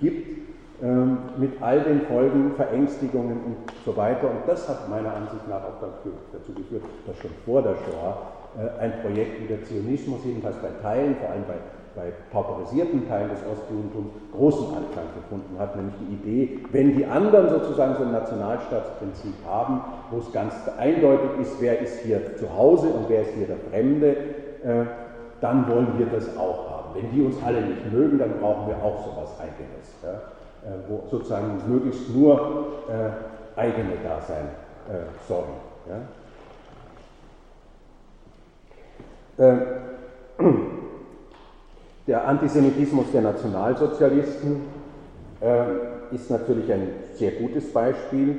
gibt, 0.00 0.38
ähm, 0.82 1.18
mit 1.38 1.60
all 1.60 1.80
den 1.80 2.02
Folgen, 2.02 2.52
Verängstigungen 2.56 3.38
und 3.44 3.56
so 3.84 3.96
weiter. 3.96 4.30
Und 4.30 4.46
das 4.46 4.68
hat 4.68 4.88
meiner 4.88 5.14
Ansicht 5.14 5.46
nach 5.48 5.62
auch 5.62 5.80
dazu 5.80 6.52
geführt, 6.52 6.82
dass 7.06 7.16
schon 7.18 7.30
vor 7.44 7.62
der 7.62 7.74
Shoah 7.74 8.22
äh, 8.58 8.80
ein 8.80 8.92
Projekt 9.02 9.42
wie 9.42 9.46
der 9.46 9.62
Zionismus, 9.64 10.20
jedenfalls 10.24 10.56
bei 10.56 10.68
Teilen, 10.82 11.16
vor 11.16 11.30
allem 11.30 11.44
bei 11.46 11.54
bei 11.94 12.10
pauperisierten 12.30 13.06
Teilen 13.08 13.28
des 13.30 13.40
Ostjudentums 13.50 14.12
großen 14.34 14.66
Anklang 14.68 15.06
gefunden 15.14 15.58
hat, 15.58 15.76
nämlich 15.76 15.94
die 16.00 16.14
Idee, 16.14 16.58
wenn 16.72 16.96
die 16.96 17.04
anderen 17.04 17.50
sozusagen 17.50 17.96
so 17.96 18.04
ein 18.04 18.12
Nationalstaatsprinzip 18.12 19.34
haben, 19.46 19.80
wo 20.10 20.18
es 20.18 20.32
ganz 20.32 20.54
eindeutig 20.78 21.30
ist, 21.42 21.60
wer 21.60 21.80
ist 21.80 22.00
hier 22.00 22.36
zu 22.36 22.52
Hause 22.56 22.88
und 22.88 23.08
wer 23.08 23.22
ist 23.22 23.32
hier 23.34 23.46
der 23.46 23.58
Fremde, 23.70 24.16
äh, 24.64 24.86
dann 25.40 25.68
wollen 25.68 25.88
wir 25.98 26.06
das 26.06 26.34
auch 26.36 26.70
haben. 26.70 26.81
Wenn 26.94 27.10
die 27.10 27.22
uns 27.22 27.36
alle 27.44 27.62
nicht 27.62 27.92
mögen, 27.92 28.18
dann 28.18 28.40
brauchen 28.40 28.68
wir 28.68 28.76
auch 28.82 29.04
sowas 29.04 29.38
Eigenes, 29.40 29.94
ja, 30.02 30.12
äh, 30.68 30.74
wo 30.88 31.02
sozusagen 31.10 31.60
möglichst 31.66 32.14
nur 32.14 32.66
äh, 32.88 33.58
eigene 33.58 33.92
da 34.02 34.20
sein 34.20 34.48
äh, 34.88 35.04
sollen. 35.28 35.44
Ja. 35.88 36.00
Äh, 39.38 39.56
der 42.06 42.26
Antisemitismus 42.26 43.12
der 43.12 43.22
Nationalsozialisten 43.22 44.62
äh, 45.40 46.14
ist 46.14 46.30
natürlich 46.30 46.72
ein 46.72 46.88
sehr 47.14 47.32
gutes 47.32 47.72
Beispiel. 47.72 48.36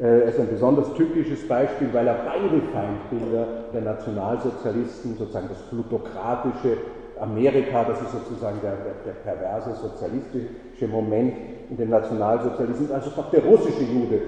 Äh, 0.00 0.02
er 0.02 0.24
ist 0.24 0.38
ein 0.38 0.48
besonders 0.48 0.92
typisches 0.94 1.46
Beispiel, 1.48 1.88
weil 1.92 2.06
er 2.06 2.18
beide 2.24 2.60
Feindbilder 2.72 3.46
der 3.72 3.80
Nationalsozialisten, 3.82 5.16
sozusagen 5.16 5.48
das 5.48 5.62
plutokratische 5.70 6.76
Amerika, 7.20 7.84
das 7.84 8.00
ist 8.02 8.12
sozusagen 8.12 8.58
der, 8.62 8.72
der, 8.72 8.94
der 9.04 9.12
perverse 9.12 9.74
sozialistische 9.74 10.88
Moment 10.88 11.34
in 11.70 11.76
den 11.76 11.90
Nationalsozialismus, 11.90 12.90
also 12.90 13.10
auch 13.20 13.30
der 13.30 13.44
russische 13.44 13.82
Jude, 13.82 14.20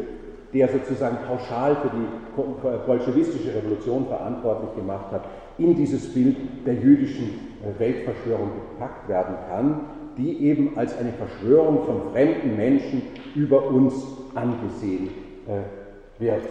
der 0.52 0.68
sozusagen 0.68 1.18
pauschal 1.26 1.76
für 1.76 1.90
die 1.90 2.86
bolschewistische 2.86 3.54
Revolution 3.54 4.06
verantwortlich 4.06 4.74
gemacht 4.76 5.12
hat, 5.12 5.22
in 5.58 5.74
dieses 5.74 6.12
Bild 6.14 6.36
der 6.66 6.74
jüdischen 6.74 7.28
äh, 7.62 7.78
Weltverschwörung 7.78 8.50
gepackt 8.54 9.08
werden 9.08 9.34
kann, 9.48 9.80
die 10.16 10.46
eben 10.46 10.76
als 10.78 10.96
eine 10.98 11.12
Verschwörung 11.12 11.84
von 11.84 12.12
fremden 12.12 12.56
Menschen 12.56 13.02
über 13.34 13.66
uns 13.68 13.94
angesehen 14.34 15.10
äh, 15.46 16.20
wird. 16.20 16.42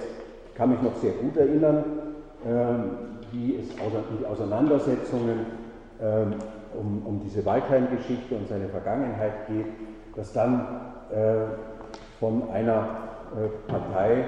Ich 0.49 0.55
kann 0.55 0.69
mich 0.69 0.81
noch 0.81 0.95
sehr 0.97 1.13
gut 1.13 1.35
erinnern, 1.37 1.83
ähm, 2.45 2.83
wie 3.31 3.55
es 3.55 3.69
in 3.71 4.17
die 4.19 4.25
Auseinandersetzungen 4.25 5.29
ähm, 5.29 5.56
um, 5.99 7.01
um 7.05 7.21
diese 7.23 7.45
Waldheim-Geschichte 7.45 8.35
und 8.35 8.47
seine 8.47 8.69
Vergangenheit 8.69 9.47
geht, 9.47 9.65
dass 10.15 10.31
dann 10.33 10.81
äh, 11.11 11.45
von 12.19 12.49
einer 12.51 12.87
Partei 13.67 14.25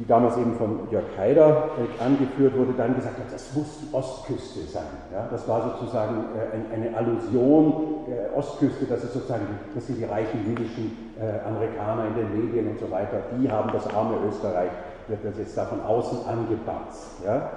die 0.00 0.06
damals 0.06 0.38
eben 0.38 0.54
von 0.54 0.88
Jörg 0.90 1.04
Haider 1.18 1.68
äh, 1.76 2.02
angeführt 2.02 2.56
wurde, 2.56 2.72
dann 2.76 2.94
gesagt 2.94 3.18
hat, 3.18 3.30
das 3.30 3.54
muss 3.54 3.66
die 3.82 3.94
Ostküste 3.94 4.60
sein. 4.60 4.88
Ja, 5.12 5.28
das 5.30 5.46
war 5.46 5.76
sozusagen 5.76 6.24
äh, 6.34 6.74
eine 6.74 6.96
Allusion 6.96 8.06
der 8.08 8.34
Ostküste, 8.34 8.86
das 8.86 9.04
ist 9.04 9.12
sozusagen, 9.12 9.46
das 9.74 9.86
sind 9.86 9.98
die 9.98 10.04
reichen 10.04 10.40
jüdischen 10.46 11.12
äh, 11.20 11.46
Amerikaner 11.46 12.06
in 12.06 12.14
den 12.14 12.46
Medien 12.46 12.68
und 12.68 12.80
so 12.80 12.90
weiter, 12.90 13.20
die 13.38 13.50
haben 13.50 13.70
das 13.72 13.86
arme 13.94 14.16
Österreich, 14.26 14.70
wird 15.08 15.22
das 15.22 15.36
jetzt 15.36 15.56
da 15.56 15.66
von 15.66 15.82
außen 15.82 16.20
angebatzt. 16.26 17.22
Ja. 17.26 17.50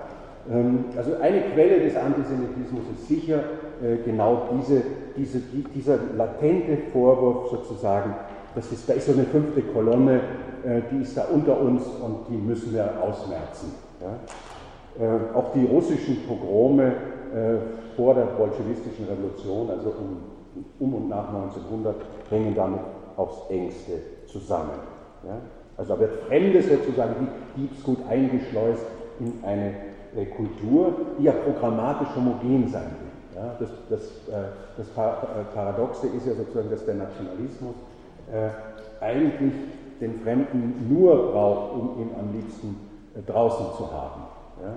Ähm, 0.52 0.86
also 0.98 1.16
eine 1.22 1.42
Quelle 1.54 1.80
des 1.80 1.96
Antisemitismus 1.96 2.84
ist 2.98 3.08
sicher 3.08 3.44
genau 4.06 4.48
diese, 4.54 4.82
diese, 5.18 5.40
dieser 5.76 5.98
latente 6.16 6.78
Vorwurf 6.94 7.50
sozusagen, 7.50 8.16
das 8.56 8.72
ist, 8.72 8.88
da 8.88 8.94
ist 8.94 9.08
so 9.08 9.14
eine 9.14 9.24
fünfte 9.24 9.62
Kolonne, 9.62 10.22
äh, 10.64 10.82
die 10.92 11.02
ist 11.02 11.18
da 11.18 11.26
unter 11.26 11.60
uns 11.60 11.84
und 11.86 12.28
die 12.30 12.38
müssen 12.38 12.74
wir 12.74 12.90
ausmerzen. 13.02 13.74
Ja? 14.00 15.06
Äh, 15.06 15.36
auch 15.36 15.52
die 15.54 15.66
russischen 15.66 16.26
Pogrome 16.28 16.88
äh, 16.88 17.96
vor 17.96 18.14
der 18.14 18.26
bolschewistischen 18.26 19.06
Revolution, 19.08 19.70
also 19.70 19.90
um, 19.90 20.18
um 20.80 20.94
und 20.94 21.10
nach 21.10 21.28
1900, 21.30 21.96
hängen 22.30 22.56
damit 22.56 22.80
aufs 23.18 23.50
engste 23.50 23.94
zusammen. 24.26 24.80
Ja? 25.26 25.38
Also 25.76 25.96
da 25.96 26.00
wird 26.00 26.12
Fremdes 26.28 26.70
sozusagen 26.70 27.16
wie 27.20 27.62
Diebsgut 27.62 27.98
eingeschleust 28.08 28.86
in 29.20 29.34
eine 29.44 29.70
äh, 29.70 29.74
Kultur, 30.36 30.94
die 31.20 31.24
ja 31.24 31.32
programmatisch 31.32 32.10
homogen 32.16 32.70
sein 32.70 32.92
will. 33.00 33.42
Ja? 33.42 33.56
Das, 33.60 33.70
das, 33.90 34.02
äh, 34.34 34.50
das 34.78 34.88
Paradoxe 35.54 36.08
ist 36.08 36.28
ja 36.28 36.34
sozusagen, 36.34 36.70
dass 36.70 36.86
der 36.86 36.96
Nationalismus 36.96 37.76
äh, 38.32 38.50
eigentlich 39.04 39.54
den 40.00 40.22
Fremden 40.22 40.88
nur 40.90 41.32
braucht, 41.32 41.74
um 41.74 42.02
ihn 42.02 42.10
am 42.20 42.34
liebsten 42.34 42.76
äh, 43.16 43.22
draußen 43.30 43.66
zu 43.78 43.92
haben. 43.92 44.22
Ja? 44.62 44.74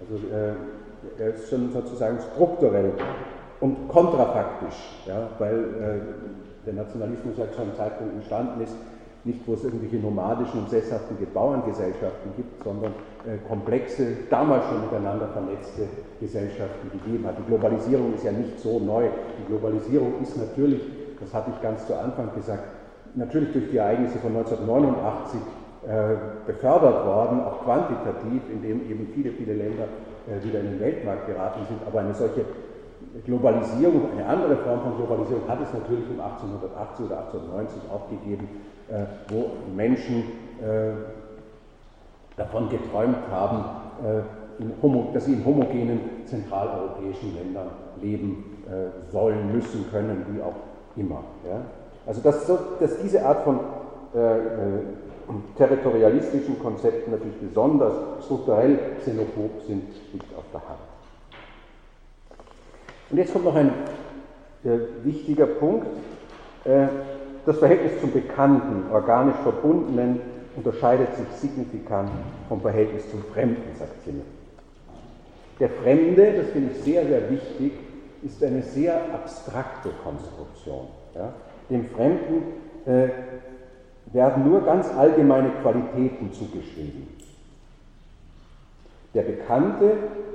Also 0.00 0.26
äh, 0.26 1.22
er 1.22 1.34
ist 1.34 1.48
schon 1.48 1.72
sozusagen 1.72 2.18
strukturell 2.34 2.92
und 3.60 3.88
kontrafaktisch, 3.88 4.76
ja? 5.06 5.28
weil 5.38 5.54
äh, 5.54 6.66
der 6.66 6.74
Nationalismus 6.74 7.38
ja 7.38 7.50
zu 7.52 7.62
einem 7.62 7.74
Zeitpunkt 7.76 8.14
entstanden 8.14 8.60
ist, 8.60 8.74
nicht 9.26 9.40
wo 9.46 9.54
es 9.54 9.64
irgendwelche 9.64 9.96
nomadischen 9.96 10.60
und 10.60 10.70
sesshaften 10.70 11.16
Bauerngesellschaften 11.34 12.30
gibt, 12.36 12.62
sondern 12.62 12.92
äh, 13.26 13.38
komplexe, 13.48 14.06
damals 14.30 14.64
schon 14.66 14.80
miteinander 14.82 15.28
vernetzte 15.28 15.88
Gesellschaften 16.20 16.90
gegeben 16.92 17.26
hat. 17.26 17.34
Die 17.38 17.46
Globalisierung 17.50 18.14
ist 18.14 18.24
ja 18.24 18.32
nicht 18.32 18.58
so 18.60 18.78
neu. 18.78 19.08
Die 19.42 19.46
Globalisierung 19.48 20.14
ist 20.22 20.36
natürlich, 20.36 20.80
das 21.20 21.34
hatte 21.34 21.50
ich 21.54 21.60
ganz 21.60 21.86
zu 21.86 21.98
Anfang 21.98 22.30
gesagt, 22.34 22.62
natürlich 23.16 23.52
durch 23.52 23.70
die 23.70 23.78
Ereignisse 23.78 24.18
von 24.18 24.30
1989 24.36 25.40
äh, 25.86 26.16
befördert 26.46 27.04
worden, 27.04 27.40
auch 27.40 27.64
quantitativ, 27.64 28.42
indem 28.52 28.88
eben 28.88 29.08
viele, 29.12 29.32
viele 29.32 29.54
Länder 29.54 29.88
äh, 30.30 30.42
wieder 30.44 30.60
in 30.60 30.72
den 30.72 30.80
Weltmarkt 30.80 31.26
geraten 31.26 31.66
sind. 31.66 31.80
Aber 31.86 32.00
eine 32.00 32.14
solche 32.14 32.44
Globalisierung, 33.24 34.10
eine 34.12 34.26
andere 34.26 34.56
Form 34.58 34.80
von 34.82 34.96
Globalisierung 34.96 35.48
hat 35.48 35.60
es 35.62 35.72
natürlich 35.72 36.06
um 36.10 36.20
1880 36.20 37.06
oder 37.06 37.18
1890 37.26 37.82
auch 37.90 38.08
gegeben, 38.10 38.48
wo 39.28 39.50
Menschen 39.74 40.24
davon 42.36 42.68
geträumt 42.68 43.16
haben, 43.30 43.64
dass 45.12 45.24
sie 45.24 45.32
in 45.32 45.44
homogenen 45.44 46.00
zentraleuropäischen 46.24 47.34
Ländern 47.34 47.70
leben 48.00 48.62
sollen, 49.10 49.52
müssen, 49.52 49.90
können, 49.90 50.24
wie 50.30 50.40
auch 50.40 50.54
immer. 50.96 51.24
Also 52.06 52.20
dass, 52.20 52.46
dass 52.46 53.02
diese 53.02 53.24
Art 53.24 53.42
von 53.42 53.60
äh, 54.14 54.18
äh, 54.18 54.80
territorialistischen 55.58 56.58
Konzepten 56.60 57.10
natürlich 57.10 57.36
besonders 57.38 58.24
strukturell 58.24 58.78
xenophob 59.00 59.62
sind, 59.66 59.82
liegt 60.12 60.32
auf 60.36 60.44
der 60.52 60.60
Hand. 60.60 60.78
Und 63.10 63.18
jetzt 63.18 63.32
kommt 63.32 63.44
noch 63.44 63.56
ein 63.56 63.72
äh, 64.64 64.78
wichtiger 65.02 65.46
Punkt. 65.46 65.88
Äh, 66.64 66.86
das 67.46 67.58
Verhältnis 67.58 68.00
zum 68.00 68.12
Bekannten, 68.12 68.90
organisch 68.92 69.36
Verbundenen, 69.42 70.20
unterscheidet 70.56 71.14
sich 71.14 71.26
signifikant 71.40 72.10
vom 72.48 72.60
Verhältnis 72.60 73.08
zum 73.10 73.22
Fremden, 73.32 73.76
sagt 73.78 74.02
Simmel. 74.04 74.24
Der 75.60 75.70
Fremde, 75.70 76.32
das 76.32 76.50
finde 76.50 76.72
ich 76.72 76.82
sehr, 76.82 77.06
sehr 77.06 77.30
wichtig, 77.30 77.72
ist 78.22 78.42
eine 78.42 78.62
sehr 78.62 79.00
abstrakte 79.14 79.90
Konstruktion. 80.02 80.88
Ja? 81.14 81.32
Dem 81.70 81.86
Fremden 81.86 82.42
äh, 82.84 83.08
werden 84.12 84.48
nur 84.48 84.62
ganz 84.62 84.88
allgemeine 84.92 85.50
Qualitäten 85.62 86.32
zugeschrieben. 86.32 87.08
Der 89.14 89.22
Bekannte 89.22 89.92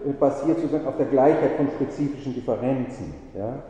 äh, 0.07 0.11
basiert 0.13 0.59
sozusagen 0.59 0.87
auf 0.87 0.97
der 0.97 1.07
Gleichheit 1.07 1.57
von 1.57 1.67
spezifischen 1.75 2.33
Differenzen. 2.33 3.13
Ja? 3.37 3.61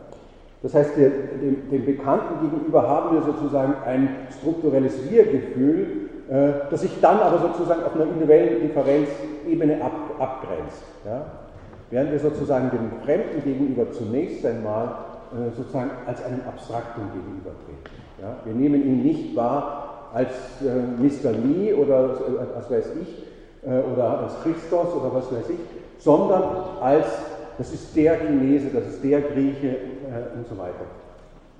Das 0.62 0.74
heißt, 0.74 0.96
dem, 0.96 1.70
dem, 1.70 1.84
Bekannten 1.84 2.48
gegenüber 2.48 2.88
haben 2.88 3.16
wir 3.16 3.22
sozusagen 3.22 3.74
ein 3.84 4.08
strukturelles 4.38 5.10
Wir-Gefühl, 5.10 6.08
äh, 6.30 6.70
das 6.70 6.82
sich 6.82 7.00
dann 7.00 7.18
aber 7.18 7.38
sozusagen 7.38 7.82
auf 7.82 7.94
einer 7.94 8.04
individuellen 8.04 8.60
Differenzebene 8.60 9.82
ab, 9.82 9.92
abgrenzt. 10.20 10.84
Ja? 11.04 11.26
Während 11.90 12.12
wir 12.12 12.20
sozusagen 12.20 12.70
dem 12.70 13.02
Fremden 13.04 13.42
gegenüber 13.42 13.90
zunächst 13.90 14.46
einmal 14.46 14.94
äh, 15.32 15.54
sozusagen 15.56 15.90
als 16.06 16.24
einem 16.24 16.42
Abstraktum 16.46 17.04
gegenübertreten. 17.12 18.02
Ja? 18.20 18.36
Wir 18.44 18.54
nehmen 18.54 18.86
ihn 18.86 19.02
nicht 19.02 19.34
wahr 19.34 20.10
als 20.14 20.30
äh, 20.62 21.02
Mr. 21.02 21.32
Me 21.32 21.74
oder 21.74 22.04
äh, 22.04 22.56
was 22.56 22.70
weiß 22.70 22.90
ich, 23.00 23.68
äh, 23.68 23.80
oder 23.92 24.20
als 24.20 24.40
Christos 24.42 24.94
oder 24.94 25.12
was 25.12 25.32
weiß 25.32 25.50
ich, 25.50 25.58
sondern 25.98 26.42
als, 26.80 27.06
das 27.58 27.72
ist 27.72 27.96
der 27.96 28.16
Chinese, 28.18 28.68
das 28.72 28.86
ist 28.86 29.04
der 29.04 29.22
Grieche 29.22 29.76
äh, 30.12 30.36
und 30.36 30.46
so 30.46 30.56
weiter. 30.58 30.84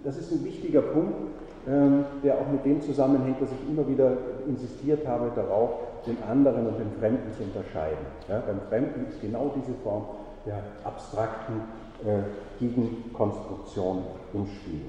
Das 0.04 0.18
ist 0.18 0.32
ein 0.32 0.44
wichtiger 0.44 0.82
Punkt, 0.82 1.14
ähm, 1.68 2.04
der 2.24 2.34
auch 2.34 2.48
mit 2.50 2.64
dem 2.64 2.82
zusammenhängt, 2.82 3.40
dass 3.40 3.50
ich 3.50 3.70
immer 3.70 3.86
wieder 3.88 4.16
insistiert 4.48 5.06
habe 5.06 5.30
darauf, 5.34 5.70
den 6.06 6.16
anderen 6.28 6.66
und 6.66 6.78
den 6.78 6.90
Fremden 6.98 7.32
zu 7.36 7.44
unterscheiden. 7.44 8.04
Ja, 8.28 8.42
beim 8.44 8.60
Fremden 8.68 9.06
ist 9.08 9.20
genau 9.20 9.52
diese 9.54 9.72
Form 9.84 10.04
der 10.44 10.58
abstrakten 10.82 11.54
äh, 12.04 12.22
Gegenkonstruktion 12.58 13.98
im 14.34 14.46
Spiel. 14.46 14.80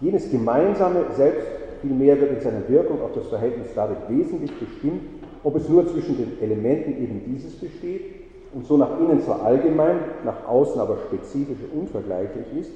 Jenes 0.00 0.30
Gemeinsame 0.30 1.06
selbst 1.16 1.48
vielmehr 1.82 2.20
wird 2.20 2.36
in 2.36 2.40
seiner 2.40 2.68
Wirkung 2.68 3.02
auf 3.02 3.12
das 3.14 3.26
Verhältnis 3.26 3.68
dadurch 3.74 3.98
wesentlich 4.08 4.52
bestimmt, 4.56 5.02
ob 5.42 5.56
es 5.56 5.68
nur 5.68 5.88
zwischen 5.88 6.16
den 6.16 6.40
Elementen 6.40 7.02
eben 7.02 7.22
dieses 7.26 7.56
besteht 7.56 8.17
und 8.54 8.66
so 8.66 8.76
nach 8.76 8.98
innen 8.98 9.20
zwar 9.20 9.42
allgemein, 9.42 9.96
nach 10.24 10.46
außen 10.48 10.80
aber 10.80 10.96
spezifisch 11.08 11.58
und 11.72 11.80
unvergleichlich 11.80 12.46
ist, 12.60 12.70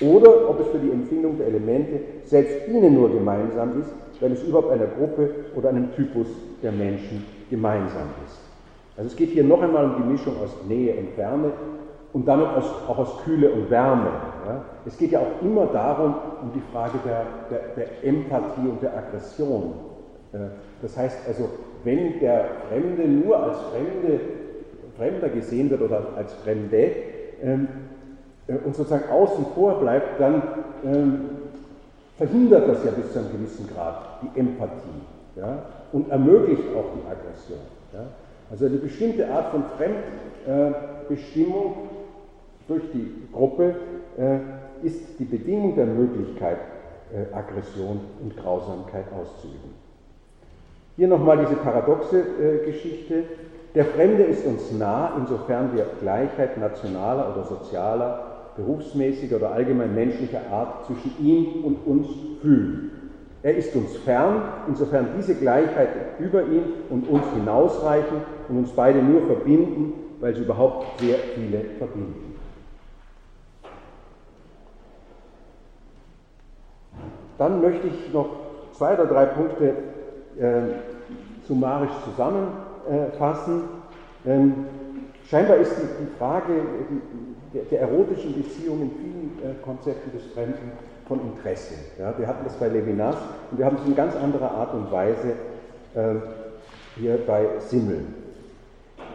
oder 0.00 0.50
ob 0.50 0.60
es 0.60 0.66
für 0.68 0.78
die 0.78 0.90
Empfindung 0.90 1.38
der 1.38 1.46
Elemente 1.46 2.00
selbst 2.24 2.68
ihnen 2.68 2.94
nur 2.94 3.10
gemeinsam 3.10 3.80
ist, 3.80 3.90
weil 4.20 4.32
es 4.32 4.42
überhaupt 4.42 4.70
einer 4.70 4.86
Gruppe 4.86 5.30
oder 5.54 5.70
einem 5.70 5.92
Typus 5.94 6.26
der 6.62 6.72
Menschen 6.72 7.24
gemeinsam 7.50 8.08
ist. 8.26 8.38
Also 8.96 9.08
es 9.08 9.16
geht 9.16 9.30
hier 9.30 9.44
noch 9.44 9.62
einmal 9.62 9.84
um 9.84 10.02
die 10.02 10.12
Mischung 10.12 10.34
aus 10.42 10.50
Nähe 10.68 10.94
und 10.96 11.10
Ferne 11.10 11.52
und 12.12 12.26
damit 12.26 12.46
auch 12.46 12.98
aus 12.98 13.18
Kühle 13.24 13.50
und 13.50 13.70
Wärme. 13.70 14.10
Es 14.86 14.96
geht 14.96 15.12
ja 15.12 15.20
auch 15.20 15.42
immer 15.44 15.66
darum, 15.66 16.14
um 16.42 16.52
die 16.54 16.62
Frage 16.72 16.98
der, 17.04 17.26
der, 17.50 17.60
der 17.76 18.04
Empathie 18.04 18.68
und 18.68 18.82
der 18.82 18.96
Aggression. 18.96 19.74
Das 20.82 20.96
heißt 20.96 21.26
also, 21.28 21.48
wenn 21.84 22.18
der 22.20 22.46
Fremde 22.68 23.06
nur 23.06 23.38
als 23.38 23.58
Fremde, 23.70 24.20
Fremder 24.96 25.28
gesehen 25.28 25.70
wird 25.70 25.82
oder 25.82 26.02
als 26.16 26.32
Fremde 26.34 26.92
ähm, 27.42 27.68
äh, 28.46 28.54
und 28.64 28.74
sozusagen 28.74 29.10
außen 29.10 29.46
vor 29.54 29.80
bleibt, 29.80 30.20
dann 30.20 30.42
ähm, 30.84 31.20
verhindert 32.16 32.68
das 32.68 32.84
ja 32.84 32.90
bis 32.92 33.12
zu 33.12 33.18
einem 33.18 33.32
gewissen 33.32 33.68
Grad 33.68 34.20
die 34.22 34.38
Empathie 34.38 35.02
ja, 35.36 35.58
und 35.92 36.10
ermöglicht 36.10 36.62
auch 36.74 36.86
die 36.94 37.06
Aggression. 37.06 37.58
Ja. 37.92 38.06
Also 38.50 38.66
eine 38.66 38.76
bestimmte 38.76 39.28
Art 39.28 39.50
von 39.50 39.64
Fremdbestimmung 39.76 41.64
äh, 41.66 42.68
durch 42.68 42.82
die 42.92 43.12
Gruppe 43.32 43.74
äh, 44.16 44.38
ist 44.86 45.18
die 45.18 45.24
Bedingung 45.24 45.74
der 45.76 45.86
Möglichkeit, 45.86 46.58
Aggression 47.32 48.00
und 48.20 48.36
Grausamkeit 48.36 49.04
auszuüben. 49.16 49.70
Hier 50.96 51.06
nochmal 51.06 51.38
diese 51.38 51.54
paradoxe 51.54 52.24
Geschichte. 52.64 53.22
Der 53.76 53.84
Fremde 53.84 54.22
ist 54.22 54.46
uns 54.46 54.72
nah, 54.72 55.12
insofern 55.18 55.76
wir 55.76 55.84
Gleichheit 56.00 56.56
nationaler 56.56 57.34
oder 57.34 57.44
sozialer, 57.44 58.24
berufsmäßiger 58.56 59.36
oder 59.36 59.50
allgemein 59.50 59.94
menschlicher 59.94 60.40
Art 60.50 60.86
zwischen 60.86 61.12
ihm 61.22 61.62
und 61.62 61.86
uns 61.86 62.06
fühlen. 62.40 62.90
Er 63.42 63.54
ist 63.54 63.76
uns 63.76 63.94
fern, 63.98 64.40
insofern 64.66 65.08
diese 65.18 65.34
Gleichheit 65.34 65.90
über 66.18 66.44
ihn 66.44 66.62
und 66.88 67.06
uns 67.06 67.22
hinausreichen 67.34 68.22
und 68.48 68.56
uns 68.56 68.70
beide 68.70 69.02
nur 69.02 69.26
verbinden, 69.26 69.92
weil 70.20 70.34
sie 70.34 70.40
überhaupt 70.40 70.98
sehr 70.98 71.18
viele 71.34 71.60
verbinden. 71.76 72.34
Dann 77.36 77.60
möchte 77.60 77.88
ich 77.88 78.10
noch 78.14 78.30
zwei 78.72 78.94
oder 78.94 79.04
drei 79.04 79.26
Punkte 79.26 79.74
äh, 80.40 80.62
summarisch 81.46 81.90
zusammenfassen. 82.86 83.62
Ähm, 84.26 84.54
scheinbar 85.28 85.56
ist 85.56 85.72
die, 85.76 86.04
die 86.04 86.18
Frage 86.18 86.52
die, 87.52 87.58
der, 87.70 87.80
erotischen 87.80 88.34
Beziehung 88.34 88.82
in 88.82 88.90
vielen 88.90 89.50
äh, 89.50 89.54
Konzepten 89.62 90.12
des 90.12 90.26
Fremden 90.32 90.72
von 91.06 91.20
Interesse. 91.20 91.74
Ja, 91.98 92.16
wir 92.18 92.26
hatten 92.26 92.44
das 92.44 92.54
bei 92.54 92.68
Levinas 92.68 93.16
und 93.50 93.58
wir 93.58 93.66
haben 93.66 93.76
es 93.80 93.86
in 93.86 93.94
ganz 93.94 94.16
anderer 94.16 94.50
Art 94.50 94.74
und 94.74 94.90
Weise 94.90 95.32
äh, 95.94 96.14
hier 96.96 97.18
bei 97.26 97.46
Simmel. 97.60 98.00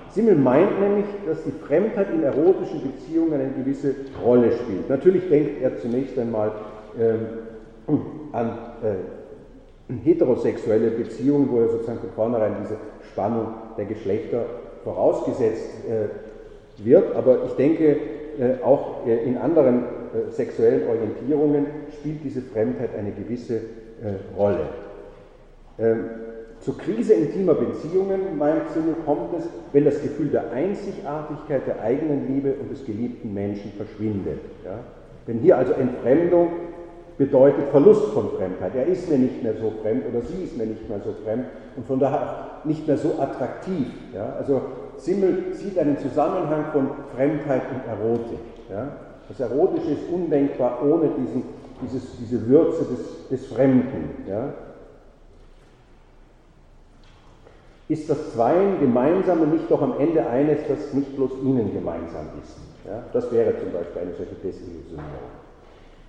Simmel 0.10 0.36
meint 0.36 0.80
nämlich, 0.80 1.06
dass 1.26 1.44
die 1.44 1.52
Fremdheit 1.52 2.08
in 2.14 2.24
erotischen 2.24 2.82
Beziehungen 2.82 3.34
eine 3.34 3.50
gewisse 3.52 3.96
Rolle 4.24 4.52
spielt. 4.52 4.90
Natürlich 4.90 5.30
denkt 5.30 5.62
er 5.62 5.80
zunächst 5.80 6.18
einmal 6.20 6.52
ähm, 7.00 7.98
an 8.34 8.50
äh, 8.84 8.96
heterosexuelle 10.00 10.92
Beziehungen, 10.92 11.50
wo 11.52 11.62
ja 11.62 11.68
sozusagen 11.68 12.00
von 12.00 12.12
vornherein 12.12 12.56
diese 12.64 12.78
Spannung 13.12 13.48
der 13.78 13.86
Geschlechter 13.86 14.46
vorausgesetzt 14.84 15.70
äh, 15.89 16.86
wird. 16.86 17.16
Aber 17.16 17.46
ich 17.46 17.54
denke, 17.54 17.98
äh, 18.39 18.64
auch 18.64 19.06
äh, 19.06 19.24
in 19.26 19.38
anderen 19.38 19.84
äh, 19.84 20.32
sexuellen 20.32 20.88
Orientierungen 20.88 21.66
spielt 22.00 22.24
diese 22.24 22.42
Fremdheit 22.42 22.89
eine 22.98 23.12
gewisse 23.12 23.56
äh, 23.56 24.38
Rolle. 24.38 24.70
Ähm, 25.78 26.06
zur 26.62 26.78
Krise 26.78 27.14
intimer 27.14 27.56
Beziehungen, 27.56 28.38
meint 28.38 28.70
Simmel, 28.72 28.96
kommt 29.04 29.34
es, 29.38 29.46
wenn 29.74 29.84
das 29.84 30.02
Gefühl 30.02 30.28
der 30.28 30.52
Einzigartigkeit 30.52 31.66
der 31.66 31.82
eigenen 31.82 32.36
Liebe 32.36 32.54
und 32.54 32.72
des 32.72 32.86
geliebten 32.86 33.34
Menschen 33.34 33.72
verschwindet. 33.78 34.39
Ja? 34.64 34.80
Wenn 35.26 35.39
hier 35.39 35.58
also 35.58 35.74
Entfremdung 35.74 36.50
bedeutet 37.22 37.70
Verlust 37.70 38.14
von 38.14 38.32
Fremdheit. 38.32 38.74
Er 38.76 38.88
ist 38.88 39.08
mir 39.08 39.20
nicht 39.20 39.44
mehr 39.44 39.54
so 39.54 39.72
fremd 39.84 40.06
oder 40.10 40.26
sie 40.26 40.44
ist 40.44 40.58
mir 40.58 40.66
nicht 40.66 40.90
mehr 40.90 41.00
so 41.06 41.14
fremd 41.24 41.46
und 41.76 41.86
von 41.86 42.00
daher 42.00 42.20
auch 42.20 42.66
nicht 42.66 42.88
mehr 42.88 42.98
so 42.98 43.14
attraktiv. 43.20 43.86
Ja? 44.12 44.34
Also 44.40 44.60
Simmel 44.98 45.54
sieht 45.54 45.78
einen 45.78 46.00
Zusammenhang 46.00 46.72
von 46.72 46.90
Fremdheit 47.16 47.62
und 47.70 47.88
Erotik. 47.88 48.40
Ja? 48.72 48.88
Das 49.30 49.40
Erotische 49.40 49.92
ist 49.92 50.10
undenkbar 50.12 50.80
ohne 50.84 51.10
diesen, 51.10 51.44
dieses, 51.84 52.18
diese 52.18 52.48
Würze 52.48 52.86
des, 52.86 53.28
des 53.30 53.54
Fremden. 53.54 54.26
Ja? 54.28 54.54
Ist 57.88 58.10
das 58.10 58.34
Zweien 58.34 58.80
Gemeinsame 58.80 59.46
nicht 59.46 59.70
doch 59.70 59.84
am 59.84 60.00
Ende 60.00 60.26
eines, 60.26 60.62
das 60.68 60.92
nicht 60.94 61.16
bloß 61.16 61.34
Ihnen 61.44 61.72
gemeinsam 61.72 62.30
ist? 62.42 62.58
Ja? 62.88 63.04
Das 63.14 63.32
wäre 63.32 63.54
zum 63.60 63.72
Beispiel 63.72 64.02
eine 64.02 64.14
solche 64.16 64.34
Desillusionierung. 64.44 65.41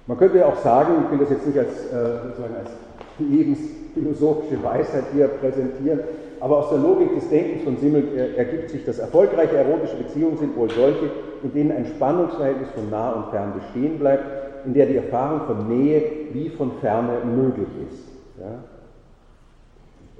Man 0.06 0.18
könnte 0.18 0.38
ja 0.38 0.46
auch 0.46 0.58
sagen, 0.58 1.04
ich 1.04 1.10
will 1.10 1.18
das 1.18 1.30
jetzt 1.30 1.46
nicht 1.46 1.58
als, 1.58 1.86
äh, 1.86 2.28
sozusagen 2.28 2.56
als 2.56 2.70
lebensphilosophische 3.18 4.62
Weisheit 4.62 5.04
hier 5.14 5.28
präsentieren, 5.28 6.00
aber 6.40 6.58
aus 6.58 6.70
der 6.70 6.78
Logik 6.78 7.14
des 7.14 7.28
Denkens 7.28 7.62
von 7.62 7.76
Simmel 7.76 8.34
ergibt 8.36 8.70
sich, 8.70 8.84
dass 8.84 8.98
erfolgreiche 8.98 9.56
erotische 9.56 9.96
Beziehungen 9.96 10.38
sind 10.38 10.56
wohl 10.56 10.68
solche, 10.70 11.08
in 11.44 11.52
denen 11.52 11.70
ein 11.70 11.86
Spannungsverhältnis 11.86 12.68
von 12.74 12.90
nah 12.90 13.12
und 13.12 13.30
fern 13.30 13.52
bestehen 13.54 13.98
bleibt, 14.00 14.24
in 14.66 14.74
der 14.74 14.86
die 14.86 14.96
Erfahrung 14.96 15.42
von 15.46 15.68
Nähe 15.68 16.02
wie 16.32 16.48
von 16.48 16.72
Ferne 16.80 17.18
möglich 17.24 17.68
ist. 17.88 18.08
Ja? 18.40 18.64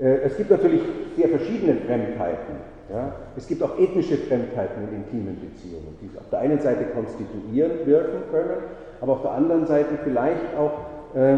Äh, 0.07 0.21
es 0.27 0.37
gibt 0.37 0.51
natürlich 0.51 0.83
sehr 1.17 1.29
verschiedene 1.29 1.75
Fremdheiten. 1.75 2.57
Ja? 2.93 3.17
Es 3.37 3.47
gibt 3.47 3.63
auch 3.63 3.79
ethnische 3.79 4.17
Fremdheiten 4.17 4.89
in 4.89 5.03
intimen 5.03 5.39
Beziehungen, 5.41 5.97
die 6.01 6.19
auf 6.19 6.29
der 6.31 6.41
einen 6.41 6.61
Seite 6.61 6.85
konstituierend 6.95 7.87
wirken 7.87 8.31
können, 8.31 8.63
aber 9.03 9.13
auf 9.13 9.23
der 9.23 9.33
anderen 9.33 9.67
Seite 9.67 9.99
vielleicht 10.03 10.57
auch 10.57 11.17
äh, 11.17 11.37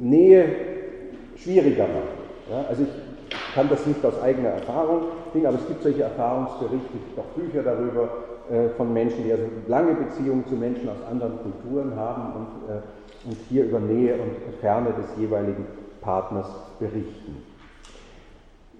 Nähe 0.00 0.44
schwieriger 1.36 1.84
machen. 1.84 2.18
Ja? 2.50 2.64
Also 2.68 2.82
ich 2.82 3.54
kann 3.54 3.68
das 3.68 3.86
nicht 3.86 4.04
aus 4.04 4.20
eigener 4.20 4.48
Erfahrung 4.48 5.02
bringen, 5.32 5.46
aber 5.46 5.58
es 5.58 5.68
gibt 5.68 5.82
solche 5.82 6.02
Erfahrungsberichte, 6.02 6.86
es 6.86 7.04
gibt 7.04 7.18
auch 7.18 7.40
Bücher 7.40 7.62
darüber 7.62 8.08
äh, 8.50 8.68
von 8.76 8.92
Menschen, 8.92 9.22
die 9.22 9.30
also 9.30 9.44
lange 9.68 9.94
Beziehungen 9.94 10.44
zu 10.48 10.56
Menschen 10.56 10.88
aus 10.88 11.06
anderen 11.08 11.38
Kulturen 11.42 11.94
haben 11.94 12.32
und 12.34 12.74
äh, 12.74 12.80
und 13.24 13.36
hier 13.48 13.64
über 13.64 13.80
Nähe 13.80 14.14
und 14.14 14.54
Ferne 14.60 14.90
des 14.90 15.06
jeweiligen 15.18 15.66
Partners 16.00 16.46
berichten. 16.78 17.42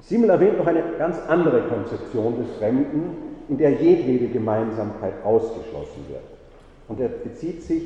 Simmel 0.01 0.31
erwähnt 0.31 0.59
noch 0.59 0.67
eine 0.67 0.83
ganz 0.99 1.19
andere 1.29 1.63
Konzeption 1.63 2.39
des 2.39 2.57
Fremden, 2.59 3.17
in 3.49 3.59
der 3.59 3.73
jedwede 3.73 4.29
Gemeinsamkeit 4.29 5.15
ausgeschlossen 5.25 6.05
wird. 6.09 6.38
Und 6.89 7.01
er 7.01 7.09
bezieht 7.09 7.63
sich 7.63 7.83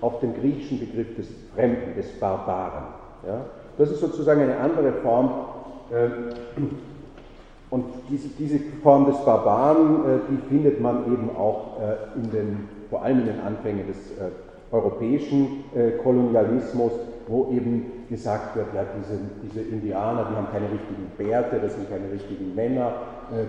auf 0.00 0.20
den 0.20 0.34
griechischen 0.34 0.80
Begriff 0.80 1.14
des 1.16 1.28
Fremden, 1.54 1.94
des 1.96 2.08
Barbaren. 2.18 2.84
Ja? 3.26 3.46
Das 3.78 3.90
ist 3.90 4.00
sozusagen 4.00 4.42
eine 4.42 4.58
andere 4.58 4.92
Form. 5.02 5.30
Äh, 5.90 6.08
und 7.70 7.84
diese, 8.10 8.28
diese, 8.38 8.58
Form 8.82 9.06
des 9.06 9.16
Barbaren, 9.24 10.04
äh, 10.04 10.18
die 10.30 10.48
findet 10.48 10.80
man 10.80 11.06
eben 11.06 11.30
auch 11.36 11.80
äh, 11.80 12.18
in 12.18 12.30
den, 12.30 12.68
vor 12.90 13.02
allem 13.02 13.20
in 13.20 13.26
den 13.26 13.40
Anfängen 13.40 13.86
des 13.86 13.96
europäischen 14.70 15.64
Kolonialismus, 16.02 16.92
wo 17.28 17.50
eben 17.52 18.04
gesagt 18.08 18.56
wird, 18.56 18.68
ja, 18.74 18.84
diese, 18.98 19.18
diese 19.42 19.60
Indianer, 19.68 20.26
die 20.30 20.36
haben 20.36 20.48
keine 20.50 20.70
richtigen 20.70 21.10
Bärte, 21.18 21.60
das 21.60 21.74
sind 21.74 21.90
keine 21.90 22.10
richtigen 22.10 22.54
Männer, 22.54 22.92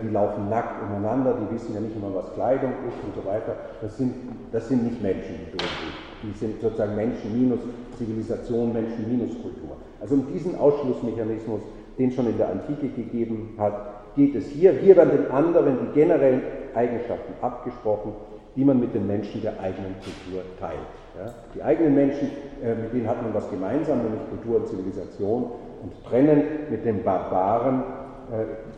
die 0.04 0.10
laufen 0.10 0.50
nackt 0.50 0.82
umeinander, 0.84 1.36
die 1.40 1.56
wissen 1.56 1.74
ja 1.74 1.82
nicht 1.82 1.96
immer, 1.96 2.14
was 2.14 2.34
Kleidung 2.34 2.72
ist 2.88 2.98
und 3.04 3.16
so 3.16 3.28
weiter. 3.28 3.56
Das 3.82 3.98
sind, 3.98 4.14
das 4.52 4.68
sind 4.68 4.84
nicht 4.84 5.02
Menschen, 5.02 5.36
die 5.46 5.58
durchgehen. 5.58 5.94
Die 6.24 6.38
sind 6.38 6.62
sozusagen 6.62 6.96
Menschen 6.96 7.38
minus 7.38 7.60
Zivilisation, 7.98 8.72
Menschen 8.72 9.06
minus 9.10 9.32
Kultur. 9.42 9.78
Also 10.00 10.16
um 10.16 10.28
diesen 10.32 10.58
Ausschlussmechanismus, 10.58 11.62
den 11.98 12.12
schon 12.12 12.28
in 12.28 12.38
der 12.38 12.50
Antike 12.50 12.88
gegeben 12.90 13.56
hat, 13.58 14.16
geht 14.16 14.36
es 14.36 14.48
hier. 14.48 14.74
Hier 14.74 14.96
werden 14.96 15.12
den 15.12 15.32
anderen 15.32 15.78
die 15.82 15.94
generellen 15.94 16.42
Eigenschaften 16.76 17.34
abgesprochen, 17.42 18.14
die 18.56 18.64
man 18.64 18.80
mit 18.80 18.94
den 18.94 19.08
Menschen 19.08 19.42
der 19.42 19.60
eigenen 19.60 19.96
Kultur 19.96 20.44
teilt. 20.60 20.78
Ja? 21.18 21.34
Die 21.56 21.64
eigenen 21.64 21.96
Menschen, 21.96 22.30
äh, 22.64 22.76
mit 22.76 22.94
denen 22.94 23.08
hat 23.08 23.22
man 23.22 23.34
was 23.34 23.50
gemeinsam, 23.50 24.04
nämlich 24.04 24.22
Kultur 24.30 24.58
und 24.58 24.68
Zivilisation. 24.68 25.52
Und 25.84 26.04
Trennen 26.06 26.44
mit 26.70 26.86
den 26.86 27.04
Barbaren 27.04 27.80
äh, 27.82 28.03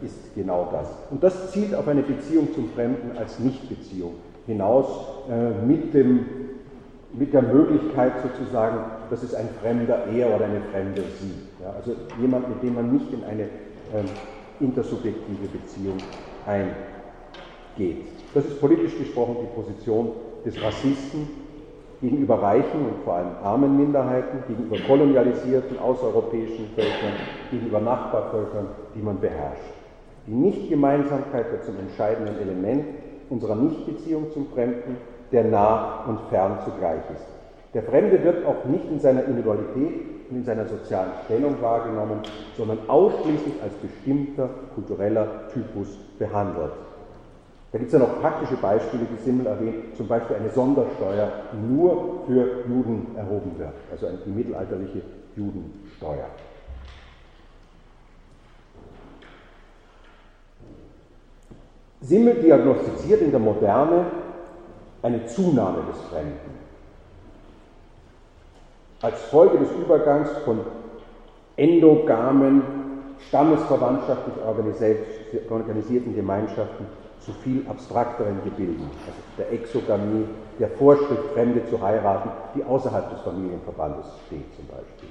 ist 0.03 0.35
genau 0.35 0.69
das. 0.71 0.87
Und 1.11 1.23
das 1.23 1.51
zielt 1.51 1.73
auf 1.75 1.87
eine 1.87 2.03
Beziehung 2.03 2.53
zum 2.53 2.69
Fremden 2.71 3.17
als 3.17 3.39
Nichtbeziehung 3.39 4.15
hinaus 4.47 4.85
äh, 5.29 5.65
mit, 5.65 5.93
dem, 5.93 6.25
mit 7.13 7.33
der 7.33 7.41
Möglichkeit 7.41 8.13
sozusagen, 8.21 8.77
dass 9.09 9.23
es 9.23 9.33
ein 9.33 9.49
Fremder 9.61 10.05
er 10.07 10.35
oder 10.35 10.45
eine 10.45 10.61
Fremde 10.71 11.03
sie. 11.19 11.63
Ja? 11.63 11.73
Also 11.77 11.95
jemand, 12.19 12.49
mit 12.49 12.63
dem 12.63 12.75
man 12.75 12.91
nicht 12.91 13.11
in 13.13 13.23
eine 13.23 13.43
ähm, 13.93 14.05
intersubjektive 14.59 15.47
Beziehung 15.47 15.97
eingeht. 16.45 18.05
Das 18.33 18.45
ist 18.45 18.59
politisch 18.59 18.97
gesprochen 18.97 19.37
die 19.41 19.61
Position 19.61 20.11
des 20.45 20.61
Rassisten 20.61 21.44
gegenüber 22.09 22.41
reichen 22.41 22.85
und 22.85 23.03
vor 23.03 23.15
allem 23.15 23.31
armen 23.43 23.77
Minderheiten, 23.77 24.43
gegenüber 24.47 24.77
kolonialisierten 24.87 25.79
außereuropäischen 25.79 26.67
Völkern, 26.75 27.13
gegenüber 27.51 27.79
Nachbarvölkern, 27.79 28.67
die 28.95 29.01
man 29.01 29.19
beherrscht. 29.19 29.73
Die 30.27 30.33
Nichtgemeinsamkeit 30.33 31.51
wird 31.51 31.65
zum 31.65 31.79
entscheidenden 31.79 32.39
Element 32.41 32.85
unserer 33.29 33.55
Nichtbeziehung 33.55 34.31
zum 34.31 34.47
Fremden, 34.53 34.97
der 35.31 35.45
nah 35.45 36.05
und 36.07 36.19
fern 36.29 36.59
zugleich 36.63 37.01
ist. 37.13 37.25
Der 37.73 37.83
Fremde 37.83 38.23
wird 38.23 38.45
auch 38.45 38.65
nicht 38.65 38.89
in 38.89 38.99
seiner 38.99 39.25
Individualität 39.25 40.29
und 40.29 40.37
in 40.37 40.43
seiner 40.43 40.65
sozialen 40.65 41.11
Stellung 41.25 41.61
wahrgenommen, 41.61 42.19
sondern 42.55 42.79
ausschließlich 42.87 43.55
als 43.61 43.73
bestimmter 43.75 44.49
kultureller 44.75 45.49
Typus 45.53 45.97
behandelt. 46.17 46.71
Da 47.71 47.79
gibt 47.79 47.87
es 47.87 47.93
ja 47.93 47.99
noch 47.99 48.21
praktische 48.21 48.55
Beispiele, 48.55 49.05
die 49.05 49.23
Simmel 49.23 49.47
erwähnt, 49.47 49.97
zum 49.97 50.07
Beispiel 50.07 50.37
eine 50.37 50.49
Sondersteuer, 50.49 51.29
die 51.51 51.73
nur 51.73 52.23
für 52.25 52.63
Juden 52.69 53.07
erhoben 53.17 53.51
wird, 53.57 53.73
also 53.91 54.07
die 54.25 54.29
mittelalterliche 54.29 55.01
Judensteuer. 55.35 56.29
Simmel 62.01 62.35
diagnostiziert 62.35 63.21
in 63.21 63.31
der 63.31 63.39
Moderne 63.39 64.05
eine 65.01 65.25
Zunahme 65.25 65.79
des 65.91 65.99
Fremden. 66.09 66.55
Als 69.01 69.21
Folge 69.23 69.57
des 69.57 69.71
Übergangs 69.71 70.29
von 70.45 70.61
endogamen, 71.57 72.61
stammesverwandtschaftlich 73.27 74.35
organisierten 75.49 76.15
Gemeinschaften 76.15 76.85
zu 77.25 77.31
viel 77.43 77.65
abstrakteren 77.67 78.37
Gebilden, 78.43 78.83
also 79.05 79.19
der 79.37 79.51
Exogamie, 79.51 80.25
der 80.59 80.69
Vorschrift, 80.69 81.33
Fremde 81.33 81.65
zu 81.69 81.81
heiraten, 81.81 82.29
die 82.55 82.63
außerhalb 82.63 83.09
des 83.09 83.21
Familienverbandes 83.21 84.05
steht 84.27 84.53
zum 84.55 84.67
Beispiel. 84.67 85.09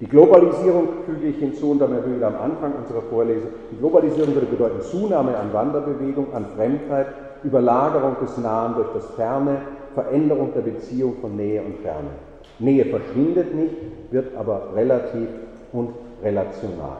Die 0.00 0.06
Globalisierung 0.06 0.88
füge 1.06 1.28
ich 1.28 1.36
hinzu, 1.38 1.70
und 1.70 1.78
damit 1.78 2.04
ich 2.06 2.24
am 2.24 2.34
Anfang 2.36 2.74
unserer 2.74 3.02
Vorlesung, 3.02 3.50
die 3.70 3.78
Globalisierung 3.78 4.34
würde 4.34 4.46
bedeuten 4.46 4.82
Zunahme 4.82 5.36
an 5.36 5.52
Wanderbewegung, 5.52 6.34
an 6.34 6.46
Fremdheit, 6.56 7.06
Überlagerung 7.42 8.16
des 8.20 8.36
Nahen 8.38 8.74
durch 8.74 8.92
das 8.92 9.06
Ferne, 9.14 9.62
Veränderung 9.94 10.52
der 10.52 10.62
Beziehung 10.62 11.16
von 11.20 11.36
Nähe 11.36 11.62
und 11.62 11.78
Ferne. 11.78 12.10
Nähe 12.58 12.84
verschwindet 12.86 13.54
nicht, 13.54 13.76
wird 14.10 14.36
aber 14.36 14.74
relativ 14.74 15.28
und 15.72 15.90
relational. 16.22 16.98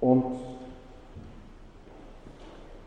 Und 0.00 0.24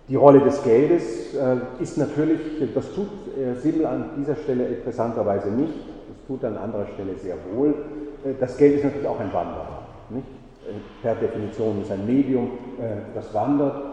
die 0.09 0.15
Rolle 0.15 0.41
des 0.41 0.61
Geldes 0.63 1.33
äh, 1.33 1.81
ist 1.81 1.97
natürlich, 1.97 2.39
das 2.73 2.93
tut 2.93 3.07
äh, 3.37 3.55
Simmel 3.59 3.85
an 3.85 4.09
dieser 4.17 4.35
Stelle 4.35 4.65
interessanterweise 4.65 5.49
nicht, 5.49 5.73
das 5.73 6.27
tut 6.27 6.43
an 6.43 6.57
anderer 6.57 6.87
Stelle 6.93 7.15
sehr 7.17 7.35
wohl. 7.53 7.73
Äh, 8.25 8.33
das 8.39 8.57
Geld 8.57 8.77
ist 8.77 8.83
natürlich 8.83 9.07
auch 9.07 9.19
ein 9.19 9.31
Wanderer. 9.31 9.83
Nicht? 10.09 10.27
Äh, 10.67 10.73
per 11.01 11.15
Definition 11.15 11.81
ist 11.81 11.91
ein 11.91 12.05
Medium, 12.05 12.51
das 13.13 13.33
wandert. 13.33 13.83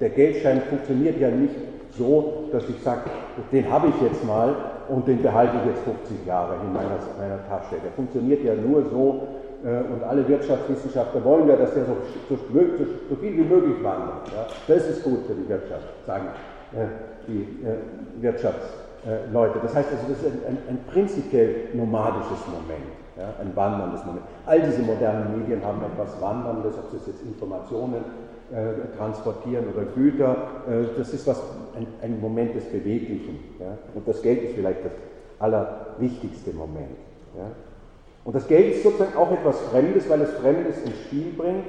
Der 0.00 0.10
Geldschein 0.10 0.62
funktioniert 0.68 1.18
ja 1.18 1.30
nicht 1.30 1.54
so, 1.90 2.48
dass 2.52 2.68
ich 2.68 2.80
sage, 2.82 3.02
den 3.50 3.70
habe 3.70 3.88
ich 3.88 4.02
jetzt 4.02 4.24
mal 4.24 4.54
und 4.88 5.08
den 5.08 5.22
behalte 5.22 5.56
ich 5.62 5.70
jetzt 5.70 5.84
50 5.84 6.26
Jahre 6.26 6.56
in 6.64 6.72
meiner, 6.72 6.98
meiner 7.18 7.48
Tasche. 7.48 7.76
Der 7.82 7.92
funktioniert 7.92 8.44
ja 8.44 8.54
nur 8.54 8.82
so, 8.90 9.22
und 9.64 10.02
alle 10.02 10.28
Wirtschaftswissenschaftler 10.28 11.24
wollen 11.24 11.48
ja, 11.48 11.56
dass 11.56 11.72
der 11.72 11.86
so, 11.86 11.96
so, 12.28 12.36
so, 12.36 12.60
so 13.08 13.16
viel 13.16 13.32
wie 13.32 13.44
möglich 13.44 13.82
wandert. 13.82 14.28
Ja. 14.28 14.46
Das 14.68 14.86
ist 14.86 15.02
gut 15.02 15.20
für 15.26 15.34
die 15.34 15.48
Wirtschaft, 15.48 15.84
sagen 16.06 16.26
äh, 16.72 16.86
die 17.26 17.64
äh, 17.64 18.22
Wirtschaftsleute. 18.22 19.58
Das 19.62 19.74
heißt 19.74 19.88
also, 19.90 20.04
das 20.08 20.18
ist 20.18 20.26
ein, 20.26 20.40
ein, 20.48 20.58
ein 20.68 20.78
prinzipiell 20.86 21.68
nomadisches 21.72 22.44
Moment, 22.46 22.92
ja, 23.16 23.32
ein 23.40 23.56
wanderndes 23.56 24.04
Moment. 24.04 24.24
All 24.44 24.60
diese 24.60 24.82
modernen 24.82 25.38
Medien 25.38 25.64
haben 25.64 25.80
etwas 25.82 26.20
Wanderndes, 26.20 26.74
ob 26.76 26.92
es 26.92 27.06
jetzt 27.06 27.22
Informationen 27.22 28.04
äh, 28.52 28.96
transportieren 28.98 29.64
oder 29.74 29.86
Güter, 29.86 30.36
äh, 30.68 30.98
das 30.98 31.14
ist 31.14 31.26
was, 31.26 31.40
ein, 31.74 31.86
ein 32.02 32.20
Moment 32.20 32.54
des 32.54 32.64
Beweglichen. 32.64 33.38
Ja. 33.58 33.78
Und 33.94 34.06
das 34.06 34.20
Geld 34.20 34.42
ist 34.42 34.54
vielleicht 34.54 34.84
das 34.84 34.92
allerwichtigste 35.38 36.52
Moment. 36.52 36.98
Ja. 37.34 37.50
Und 38.24 38.34
das 38.34 38.48
Geld 38.48 38.74
ist 38.74 38.82
sozusagen 38.82 39.16
auch 39.16 39.30
etwas 39.30 39.60
Fremdes, 39.60 40.08
weil 40.08 40.22
es 40.22 40.32
Fremdes 40.34 40.82
ins 40.82 40.98
Spiel 41.06 41.32
bringt. 41.36 41.66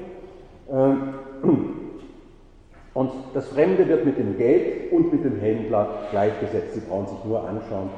Ähm, 0.71 1.13
und 2.93 3.11
das 3.33 3.49
Fremde 3.49 3.87
wird 3.87 4.05
mit 4.05 4.17
dem 4.17 4.37
Geld 4.37 4.91
und 4.91 5.11
mit 5.11 5.25
dem 5.25 5.37
Händler 5.37 6.07
gleichgesetzt. 6.11 6.75
Sie 6.75 6.79
brauchen 6.79 7.07
sich 7.07 7.25
nur 7.25 7.45
anschauen. 7.45 7.89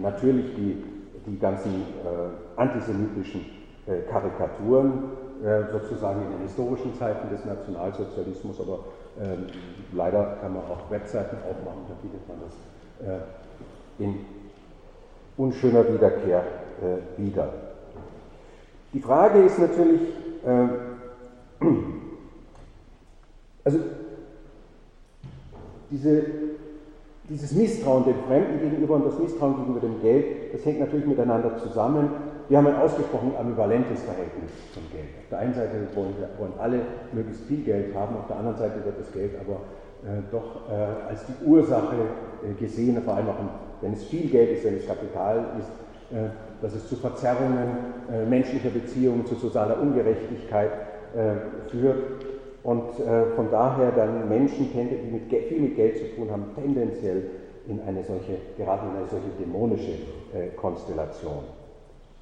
Natürlich 0.00 0.54
die, 0.54 0.84
die 1.26 1.38
ganzen 1.38 1.72
äh, 1.72 2.60
antisemitischen 2.60 3.46
äh, 3.86 4.02
Karikaturen, 4.10 5.04
äh, 5.42 5.72
sozusagen 5.72 6.22
in 6.22 6.30
den 6.32 6.42
historischen 6.42 6.94
Zeiten 6.94 7.30
des 7.30 7.44
Nationalsozialismus, 7.44 8.60
aber 8.60 8.80
ähm, 9.20 9.46
leider 9.92 10.36
kann 10.40 10.54
man 10.54 10.62
auch 10.62 10.90
Webseiten 10.90 11.36
aufmachen, 11.36 11.82
da 11.88 11.94
findet 12.00 12.28
man 12.28 12.38
das 12.44 13.08
äh, 13.08 14.02
in 14.02 14.24
unschöner 15.36 15.92
Wiederkehr 15.92 16.44
äh, 16.80 17.20
wieder. 17.20 17.71
Die 18.92 19.00
Frage 19.00 19.42
ist 19.42 19.58
natürlich, 19.58 20.00
äh, 20.44 20.68
also 23.64 23.78
diese, 25.90 26.24
dieses 27.28 27.52
Misstrauen 27.52 28.04
dem 28.04 28.16
Fremden 28.26 28.60
gegenüber 28.60 28.96
und 28.96 29.06
das 29.06 29.18
Misstrauen 29.18 29.56
gegenüber 29.56 29.80
dem 29.80 30.02
Geld, 30.02 30.52
das 30.52 30.64
hängt 30.66 30.80
natürlich 30.80 31.06
miteinander 31.06 31.56
zusammen. 31.56 32.10
Wir 32.48 32.58
haben 32.58 32.66
ein 32.66 32.76
ausgesprochen 32.76 33.32
ambivalentes 33.38 34.02
Verhältnis 34.02 34.50
zum 34.74 34.82
Geld. 34.90 35.08
Auf 35.22 35.28
der 35.30 35.38
einen 35.38 35.54
Seite 35.54 35.88
wollen, 35.94 36.14
wir, 36.18 36.28
wollen 36.38 36.52
alle 36.58 36.80
möglichst 37.12 37.44
viel 37.44 37.62
Geld 37.62 37.94
haben, 37.94 38.16
auf 38.16 38.26
der 38.26 38.36
anderen 38.36 38.58
Seite 38.58 38.84
wird 38.84 38.98
das 38.98 39.10
Geld 39.12 39.32
aber 39.40 39.60
äh, 40.04 40.20
doch 40.30 40.68
äh, 40.68 41.08
als 41.08 41.24
die 41.26 41.46
Ursache 41.46 41.96
äh, 42.42 42.52
gesehen, 42.60 43.00
vor 43.02 43.14
allem 43.14 43.28
auch 43.28 43.36
wenn 43.80 43.94
es 43.94 44.04
viel 44.04 44.28
Geld 44.28 44.50
ist, 44.50 44.64
wenn 44.64 44.76
es 44.76 44.86
Kapital 44.86 45.46
ist, 45.58 46.16
äh, 46.16 46.28
dass 46.62 46.74
es 46.74 46.88
zu 46.88 46.96
Verzerrungen 46.96 47.76
äh, 48.10 48.24
menschlicher 48.24 48.70
Beziehungen, 48.70 49.26
zu 49.26 49.34
sozialer 49.34 49.80
Ungerechtigkeit 49.80 50.70
äh, 51.14 51.68
führt 51.70 52.24
und 52.62 52.92
von 53.34 53.50
daher 53.50 53.90
dann 53.90 54.28
Menschen, 54.28 54.70
die 54.72 55.10
mit, 55.10 55.48
viel 55.48 55.60
mit 55.60 55.74
Geld 55.74 55.98
zu 55.98 56.04
tun 56.14 56.30
haben, 56.30 56.44
tendenziell 56.54 57.24
in 57.68 57.80
eine 57.80 58.04
solche, 58.04 58.38
gerade 58.56 58.88
in 58.88 58.96
eine 58.96 59.08
solche 59.08 59.28
dämonische 59.38 59.92
äh, 60.32 60.48
Konstellation. 60.56 61.44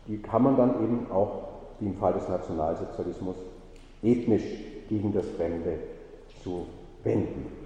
Die 0.06 0.18
kann 0.18 0.42
man 0.42 0.56
dann 0.56 0.82
eben 0.82 1.06
auch, 1.10 1.48
wie 1.78 1.86
im 1.86 1.96
Fall 1.96 2.12
des 2.14 2.28
Nationalsozialismus, 2.28 3.36
ethnisch 4.02 4.44
gegen 4.88 5.12
das 5.12 5.26
Fremde 5.36 5.78
zu 6.42 6.66
wenden. 7.04 7.59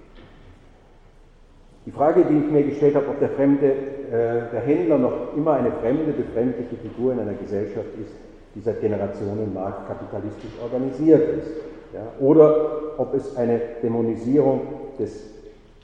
Die 1.85 1.91
Frage, 1.91 2.25
die 2.25 2.37
ich 2.37 2.51
mir 2.51 2.63
gestellt 2.63 2.95
habe, 2.95 3.07
ob 3.09 3.19
der 3.19 3.29
Fremde, 3.29 3.67
äh, 3.67 4.51
der 4.51 4.61
Händler 4.65 4.97
noch 4.97 5.35
immer 5.35 5.53
eine 5.53 5.71
fremde, 5.71 6.11
befremdliche 6.13 6.77
Figur 6.77 7.13
in 7.13 7.19
einer 7.19 7.33
Gesellschaft 7.33 7.89
ist, 8.01 8.13
die 8.55 8.61
seit 8.61 8.81
Generationen 8.81 9.53
marktkapitalistisch 9.53 10.51
organisiert 10.63 11.37
ist. 11.37 11.51
Ja, 11.93 12.01
oder 12.19 12.97
ob 12.97 13.13
es 13.13 13.37
eine 13.37 13.59
Dämonisierung 13.83 14.61
des 14.97 15.29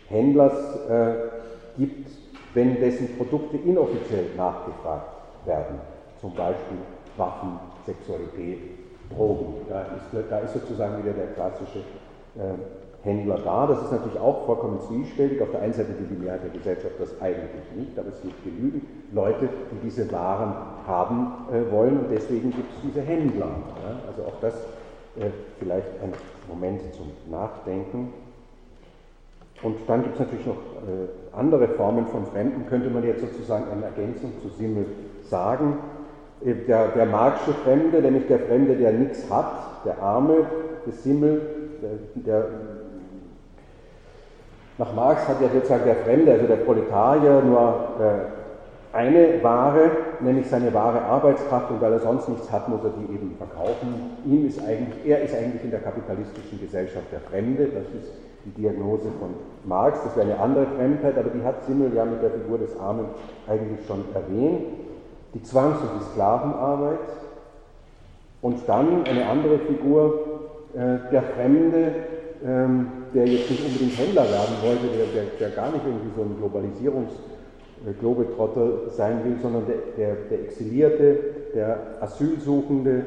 Händlers 0.08 0.54
äh, 0.90 1.14
gibt, 1.78 2.10
wenn 2.54 2.80
dessen 2.80 3.16
Produkte 3.18 3.58
inoffiziell 3.58 4.26
nachgefragt 4.36 5.08
werden, 5.46 5.80
zum 6.20 6.34
Beispiel 6.34 6.78
Waffen, 7.16 7.60
Sexualität, 7.86 8.60
Drogen. 9.16 9.66
Da 9.70 9.82
ist, 9.82 10.30
da 10.30 10.40
ist 10.40 10.54
sozusagen 10.54 11.04
wieder 11.04 11.14
der 11.14 11.28
klassische 11.28 11.80
äh, 12.38 12.81
Händler 13.04 13.40
da. 13.44 13.68
Das 13.68 13.82
ist 13.82 13.92
natürlich 13.92 14.20
auch 14.20 14.46
vollkommen 14.46 14.80
zwiespältig. 14.88 15.42
Auf 15.42 15.52
der 15.52 15.62
einen 15.62 15.74
Seite 15.74 15.90
will 15.90 16.08
die 16.10 16.24
Mehrheit 16.24 16.44
der 16.44 16.52
Gesellschaft 16.52 16.96
das 17.00 17.20
eigentlich 17.22 17.66
nicht, 17.76 17.98
aber 17.98 18.10
es 18.10 18.22
gibt 18.22 18.44
genügend 18.44 18.84
Leute, 19.12 19.50
die 19.72 19.88
diese 19.88 20.12
Waren 20.12 20.54
haben 20.86 21.34
äh, 21.52 21.72
wollen 21.72 22.00
und 22.00 22.12
deswegen 22.12 22.52
gibt 22.52 22.72
es 22.76 22.82
diese 22.84 23.02
Händler. 23.02 23.48
Ja? 23.48 24.00
Also 24.08 24.24
auch 24.24 24.40
das 24.42 24.54
äh, 25.20 25.30
vielleicht 25.60 25.88
ein 26.04 26.14
Moment 26.48 26.82
zum 26.94 27.12
Nachdenken. 27.30 28.14
Und 29.64 29.78
dann 29.88 30.04
gibt 30.04 30.16
es 30.16 30.20
natürlich 30.20 30.46
noch 30.46 30.56
äh, 30.56 31.38
andere 31.38 31.68
Formen 31.70 32.08
von 32.08 32.26
Fremden, 32.28 32.66
könnte 32.68 32.90
man 32.90 33.04
jetzt 33.04 33.22
sozusagen 33.22 33.66
in 33.72 33.84
Ergänzung 33.84 34.32
zu 34.42 34.50
Simmel 34.50 34.86
sagen. 35.24 35.78
Äh, 36.44 36.54
der, 36.68 36.90
der 36.90 37.06
Marxische 37.06 37.54
Fremde, 37.64 38.02
nämlich 38.02 38.28
der 38.28 38.40
Fremde, 38.40 38.76
der 38.76 38.92
nichts 38.94 39.30
hat, 39.30 39.86
der 39.86 40.02
Arme, 40.02 40.46
des 40.86 41.04
Simmel, 41.04 41.42
der, 41.82 41.92
der 42.26 42.46
nach 44.82 44.94
Marx 44.94 45.28
hat 45.28 45.40
ja 45.40 45.48
sozusagen 45.48 45.86
der 45.86 45.98
Fremde, 45.98 46.32
also 46.32 46.48
der 46.48 46.56
Proletarier, 46.56 47.44
nur 47.44 47.90
äh, 48.00 48.98
eine 48.98 49.44
Ware, 49.44 49.92
nämlich 50.22 50.50
seine 50.50 50.74
wahre 50.74 51.04
Arbeitskraft 51.04 51.70
und 51.70 51.80
weil 51.82 51.94
er 51.94 52.00
sonst 52.00 52.28
nichts 52.28 52.52
hat, 52.52 52.68
muss 52.68 52.84
er 52.84 52.90
die 52.90 53.14
eben 53.14 53.36
verkaufen. 53.38 54.18
Ihm 54.26 54.48
ist 54.48 54.60
eigentlich, 54.60 55.06
er 55.06 55.22
ist 55.22 55.36
eigentlich 55.36 55.64
in 55.64 55.70
der 55.70 55.82
kapitalistischen 55.82 56.60
Gesellschaft 56.60 57.06
der 57.12 57.20
Fremde, 57.20 57.66
das 57.66 57.84
ist 57.94 58.12
die 58.44 58.60
Diagnose 58.60 59.10
von 59.20 59.36
Marx, 59.66 60.00
das 60.04 60.16
wäre 60.16 60.26
eine 60.26 60.40
andere 60.40 60.66
Fremdheit, 60.76 61.16
aber 61.16 61.30
die 61.30 61.44
hat 61.44 61.64
Simmel 61.68 61.92
ja 61.94 62.04
mit 62.04 62.24
der 62.24 62.32
Figur 62.32 62.58
des 62.58 62.76
Armen 62.80 63.06
eigentlich 63.48 63.86
schon 63.86 64.04
erwähnt. 64.16 64.64
Die 65.36 65.44
Zwangs- 65.44 65.80
und 65.80 66.00
die 66.00 66.04
Sklavenarbeit 66.12 67.08
und 68.42 68.68
dann 68.68 69.06
eine 69.06 69.30
andere 69.30 69.60
Figur, 69.60 70.40
äh, 70.74 71.12
der 71.12 71.22
Fremde, 71.22 71.94
ähm, 72.46 72.88
der 73.14 73.28
jetzt 73.28 73.50
nicht 73.50 73.66
unbedingt 73.66 73.98
Händler 73.98 74.24
werden 74.24 74.56
wollte, 74.64 74.88
der, 74.98 75.08
der, 75.14 75.24
der 75.40 75.50
gar 75.50 75.72
nicht 75.72 75.86
irgendwie 75.86 76.10
so 76.16 76.24
ein 76.24 76.36
Globalisierungs-Globetrotter 76.38 78.90
sein 78.92 79.24
will, 79.24 79.38
sondern 79.42 79.66
der, 79.68 79.78
der, 79.98 80.16
der 80.30 80.42
Exilierte, 80.42 81.20
der 81.54 81.98
Asylsuchende, 82.02 83.06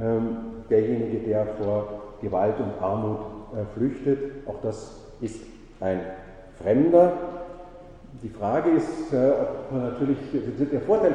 ähm, 0.00 0.36
derjenige, 0.70 1.18
der 1.26 1.46
vor 1.62 2.14
Gewalt 2.20 2.54
und 2.58 2.82
Armut 2.82 3.18
äh, 3.52 3.64
flüchtet. 3.76 4.18
Auch 4.46 4.60
das 4.62 4.96
ist 5.20 5.40
ein 5.80 6.00
Fremder. 6.62 7.12
Die 8.22 8.28
Frage 8.28 8.70
ist, 8.70 9.12
äh, 9.12 9.30
ob 9.30 9.72
man 9.72 9.92
natürlich, 9.92 10.18
der 10.72 10.80
Vorteil, 10.80 11.12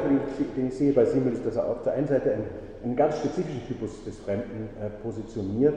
den 0.56 0.68
ich 0.68 0.74
sehe 0.74 0.92
bei 0.92 1.04
Simmel, 1.04 1.32
ist, 1.32 1.44
dass 1.44 1.56
er 1.56 1.66
auf 1.66 1.82
der 1.82 1.94
einen 1.94 2.06
Seite 2.06 2.32
einen, 2.32 2.44
einen 2.84 2.96
ganz 2.96 3.18
spezifischen 3.18 3.66
Typus 3.66 4.04
des 4.04 4.18
Fremden 4.20 4.68
äh, 4.80 4.88
positioniert, 5.02 5.74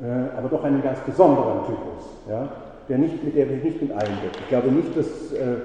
äh, 0.00 0.38
aber 0.38 0.48
doch 0.48 0.62
einen 0.64 0.82
ganz 0.82 1.00
besonderen 1.00 1.66
Typus, 1.66 2.04
ja, 2.28 2.48
der, 2.88 2.98
nicht 2.98 3.22
mit, 3.24 3.36
der 3.36 3.48
sich 3.48 3.64
nicht 3.64 3.82
mit 3.82 3.90
allen 3.92 4.16
deckt. 4.22 4.38
Ich 4.40 4.48
glaube 4.48 4.68
nicht, 4.68 4.96
dass 4.96 5.32
äh, 5.32 5.56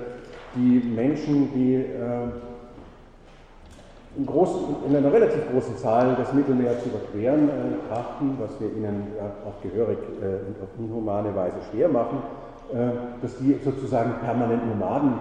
die 0.55 0.81
Menschen, 0.88 1.53
die 1.53 1.75
äh, 1.75 2.29
in, 4.17 4.25
großen, 4.25 4.75
in, 4.88 4.95
einer 4.95 5.11
relativ 5.11 5.49
großen 5.51 5.77
Zahl 5.77 6.15
das 6.17 6.34
Mittelmeer 6.34 6.79
zu 6.79 6.89
überqueren 6.89 7.49
äh, 7.49 7.89
trachten, 7.89 8.38
was 8.39 8.59
wir 8.59 8.69
ihnen 8.69 9.13
ja 9.17 9.31
auch 9.47 9.61
gehörig 9.61 9.97
äh, 10.21 10.47
und 10.47 10.61
auf 10.61 10.69
inhumane 10.77 11.36
Weise 11.36 11.57
schwer 11.71 11.89
machen, 11.89 12.17
äh, 12.73 13.21
dass 13.21 13.38
die 13.38 13.57
sozusagen 13.63 14.13
permanent 14.23 14.67
Nomaden 14.67 15.13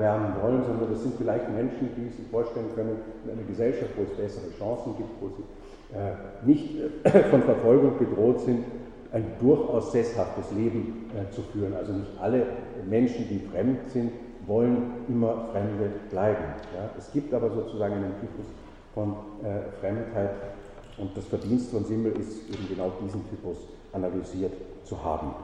werden 0.00 0.32
wollen, 0.40 0.64
sondern 0.64 0.90
das 0.90 1.02
sind 1.02 1.16
vielleicht 1.18 1.44
Menschen, 1.52 1.90
die 1.94 2.08
sich 2.08 2.26
vorstellen 2.30 2.72
können, 2.74 2.96
in 3.24 3.30
einer 3.30 3.46
Gesellschaft, 3.46 3.90
wo 3.94 4.04
es 4.04 4.16
bessere 4.16 4.50
Chancen 4.58 4.96
gibt, 4.96 5.10
wo 5.20 5.28
sie 5.28 5.42
äh, 5.42 5.59
nicht 6.44 6.76
äh, 7.04 7.10
von 7.30 7.42
Verfolgung 7.42 7.98
bedroht 7.98 8.40
sind, 8.40 8.64
ein 9.12 9.24
durchaus 9.40 9.92
sesshaftes 9.92 10.52
Leben 10.52 11.10
äh, 11.14 11.30
zu 11.34 11.42
führen. 11.42 11.74
Also 11.74 11.92
nicht 11.92 12.10
alle 12.20 12.46
Menschen, 12.88 13.28
die 13.28 13.40
fremd 13.52 13.90
sind, 13.90 14.12
wollen 14.46 14.92
immer 15.08 15.48
Fremde 15.52 15.90
bleiben. 16.10 16.44
Es 16.96 17.12
gibt 17.12 17.34
aber 17.34 17.50
sozusagen 17.50 17.94
einen 17.94 18.14
Typus 18.20 18.46
von 18.94 19.14
äh, 19.42 19.70
Fremdheit 19.80 20.30
und 20.98 21.16
das 21.16 21.24
Verdienst 21.26 21.70
von 21.70 21.84
Simmel 21.84 22.12
ist 22.12 22.48
eben 22.48 22.68
genau 22.68 22.92
diesen 23.02 23.28
Typus 23.30 23.56
analysiert 23.92 24.52
zu 24.84 25.02
haben. 25.02 25.34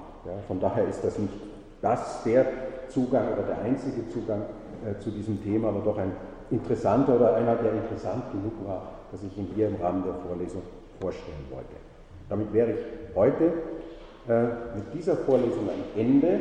Von 0.48 0.60
daher 0.60 0.86
ist 0.88 1.02
das 1.04 1.18
nicht 1.18 1.32
das 1.80 2.22
der 2.24 2.46
Zugang 2.88 3.32
oder 3.32 3.42
der 3.42 3.62
einzige 3.62 4.08
Zugang 4.10 4.42
äh, 4.84 4.98
zu 5.00 5.10
diesem 5.10 5.42
Thema, 5.42 5.68
aber 5.68 5.80
doch 5.80 5.98
ein 5.98 6.12
interessanter 6.50 7.16
oder 7.16 7.34
einer, 7.36 7.56
der 7.56 7.72
interessant 7.72 8.24
genug 8.32 8.52
war, 8.66 8.95
das 9.16 9.30
ich 9.30 9.38
Ihnen 9.38 9.50
hier 9.54 9.68
im 9.68 9.76
Rahmen 9.76 10.04
der 10.04 10.14
Vorlesung 10.14 10.62
vorstellen 11.00 11.44
wollte. 11.50 11.76
Damit 12.28 12.52
wäre 12.52 12.72
ich 12.72 12.78
heute 13.14 13.44
äh, 14.28 14.42
mit 14.76 14.92
dieser 14.94 15.16
Vorlesung 15.16 15.68
am 15.68 16.00
Ende 16.00 16.40